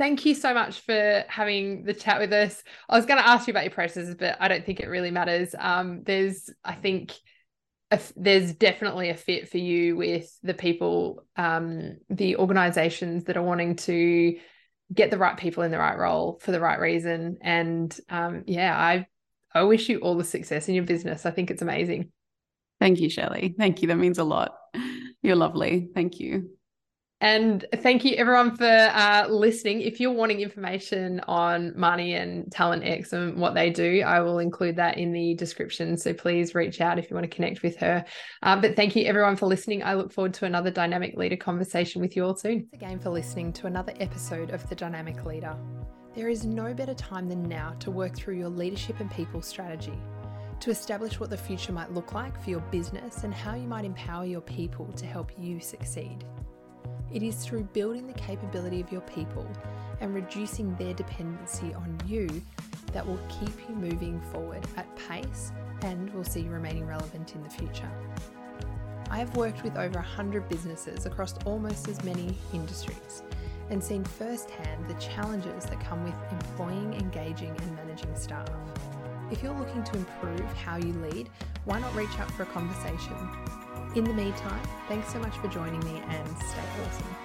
thank 0.00 0.24
you 0.24 0.34
so 0.34 0.54
much 0.54 0.80
for 0.80 1.24
having 1.28 1.84
the 1.84 1.92
chat 1.92 2.18
with 2.18 2.32
us. 2.32 2.62
I 2.88 2.96
was 2.96 3.04
going 3.04 3.20
to 3.20 3.28
ask 3.28 3.46
you 3.46 3.50
about 3.50 3.64
your 3.64 3.70
processes, 3.70 4.14
but 4.18 4.34
I 4.40 4.48
don't 4.48 4.64
think 4.64 4.80
it 4.80 4.88
really 4.88 5.10
matters. 5.10 5.54
Um, 5.58 6.04
there's, 6.04 6.48
I 6.64 6.72
think, 6.72 7.12
a, 7.90 8.00
there's 8.16 8.54
definitely 8.54 9.10
a 9.10 9.14
fit 9.14 9.50
for 9.50 9.58
you 9.58 9.98
with 9.98 10.34
the 10.42 10.54
people, 10.54 11.26
um, 11.36 11.98
the 12.08 12.36
organizations 12.36 13.24
that 13.24 13.36
are 13.36 13.42
wanting 13.42 13.76
to 13.76 14.38
get 14.94 15.10
the 15.10 15.18
right 15.18 15.36
people 15.36 15.64
in 15.64 15.70
the 15.70 15.78
right 15.78 15.98
role 15.98 16.40
for 16.40 16.50
the 16.50 16.60
right 16.60 16.80
reason. 16.80 17.36
And 17.42 17.94
um, 18.08 18.44
yeah, 18.46 18.74
I 18.74 19.06
I 19.52 19.64
wish 19.64 19.90
you 19.90 19.98
all 19.98 20.16
the 20.16 20.24
success 20.24 20.66
in 20.68 20.74
your 20.76 20.84
business. 20.84 21.26
I 21.26 21.30
think 21.30 21.50
it's 21.50 21.62
amazing. 21.62 22.10
Thank 22.80 23.00
you, 23.00 23.10
Shelley. 23.10 23.54
Thank 23.58 23.82
you. 23.82 23.88
That 23.88 23.96
means 23.96 24.18
a 24.18 24.24
lot. 24.24 24.56
You're 25.22 25.36
lovely. 25.36 25.90
Thank 25.94 26.20
you. 26.20 26.50
And 27.20 27.66
thank 27.76 28.04
you 28.04 28.14
everyone 28.16 28.56
for 28.56 28.64
uh, 28.64 29.26
listening. 29.28 29.82
If 29.82 30.00
you're 30.00 30.12
wanting 30.12 30.40
information 30.40 31.20
on 31.28 31.72
Marnie 31.72 32.20
and 32.20 32.50
Talent 32.50 32.82
X 32.84 33.12
and 33.12 33.36
what 33.36 33.54
they 33.54 33.68
do, 33.68 34.02
I 34.06 34.20
will 34.20 34.38
include 34.38 34.76
that 34.76 34.96
in 34.96 35.12
the 35.12 35.34
description. 35.34 35.98
So 35.98 36.14
please 36.14 36.54
reach 36.54 36.80
out 36.80 36.98
if 36.98 37.10
you 37.10 37.14
want 37.14 37.30
to 37.30 37.34
connect 37.34 37.62
with 37.62 37.76
her. 37.76 38.04
Uh, 38.42 38.58
but 38.58 38.74
thank 38.74 38.96
you 38.96 39.04
everyone 39.04 39.36
for 39.36 39.46
listening. 39.46 39.82
I 39.82 39.94
look 39.94 40.12
forward 40.12 40.32
to 40.34 40.46
another 40.46 40.70
Dynamic 40.70 41.16
Leader 41.16 41.36
conversation 41.36 42.00
with 42.00 42.16
you 42.16 42.24
all 42.24 42.36
soon. 42.36 42.60
Thanks 42.60 42.72
again 42.72 42.98
for 42.98 43.10
listening 43.10 43.52
to 43.54 43.66
another 43.66 43.92
episode 44.00 44.50
of 44.50 44.66
The 44.70 44.74
Dynamic 44.74 45.24
Leader. 45.26 45.54
There 46.14 46.28
is 46.28 46.46
no 46.46 46.72
better 46.72 46.94
time 46.94 47.28
than 47.28 47.42
now 47.42 47.76
to 47.80 47.90
work 47.90 48.16
through 48.16 48.38
your 48.38 48.48
leadership 48.48 48.98
and 48.98 49.10
people 49.10 49.42
strategy 49.42 49.98
to 50.60 50.70
establish 50.70 51.20
what 51.20 51.30
the 51.30 51.36
future 51.36 51.72
might 51.72 51.92
look 51.92 52.12
like 52.12 52.42
for 52.42 52.50
your 52.50 52.60
business 52.70 53.24
and 53.24 53.32
how 53.32 53.54
you 53.54 53.66
might 53.66 53.84
empower 53.84 54.24
your 54.24 54.42
people 54.42 54.86
to 54.92 55.06
help 55.06 55.32
you 55.38 55.60
succeed. 55.60 56.24
It 57.12 57.24
is 57.24 57.44
through 57.44 57.64
building 57.72 58.06
the 58.06 58.12
capability 58.12 58.80
of 58.80 58.92
your 58.92 59.00
people 59.02 59.46
and 60.00 60.14
reducing 60.14 60.74
their 60.76 60.94
dependency 60.94 61.74
on 61.74 61.98
you 62.06 62.28
that 62.92 63.06
will 63.06 63.18
keep 63.28 63.68
you 63.68 63.74
moving 63.74 64.20
forward 64.32 64.64
at 64.76 64.86
pace 65.08 65.50
and 65.82 66.12
will 66.14 66.24
see 66.24 66.42
you 66.42 66.50
remaining 66.50 66.86
relevant 66.86 67.34
in 67.34 67.42
the 67.42 67.50
future. 67.50 67.90
I 69.10 69.18
have 69.18 69.36
worked 69.36 69.64
with 69.64 69.76
over 69.76 69.98
100 69.98 70.48
businesses 70.48 71.04
across 71.04 71.34
almost 71.44 71.88
as 71.88 72.02
many 72.04 72.38
industries 72.52 73.24
and 73.70 73.82
seen 73.82 74.04
firsthand 74.04 74.86
the 74.88 74.94
challenges 74.94 75.64
that 75.64 75.80
come 75.80 76.04
with 76.04 76.14
employing, 76.30 76.94
engaging, 76.94 77.50
and 77.50 77.74
managing 77.74 78.14
staff. 78.14 78.48
If 79.32 79.42
you're 79.42 79.56
looking 79.56 79.82
to 79.82 79.96
improve 79.96 80.52
how 80.54 80.76
you 80.76 80.92
lead, 81.10 81.28
why 81.64 81.80
not 81.80 81.94
reach 81.96 82.18
out 82.20 82.30
for 82.32 82.44
a 82.44 82.46
conversation? 82.46 83.16
In 83.96 84.04
the 84.04 84.14
meantime, 84.14 84.62
thanks 84.86 85.12
so 85.12 85.18
much 85.18 85.36
for 85.38 85.48
joining 85.48 85.80
me 85.80 86.00
and 86.08 86.28
stay 86.38 86.62
awesome. 86.86 87.19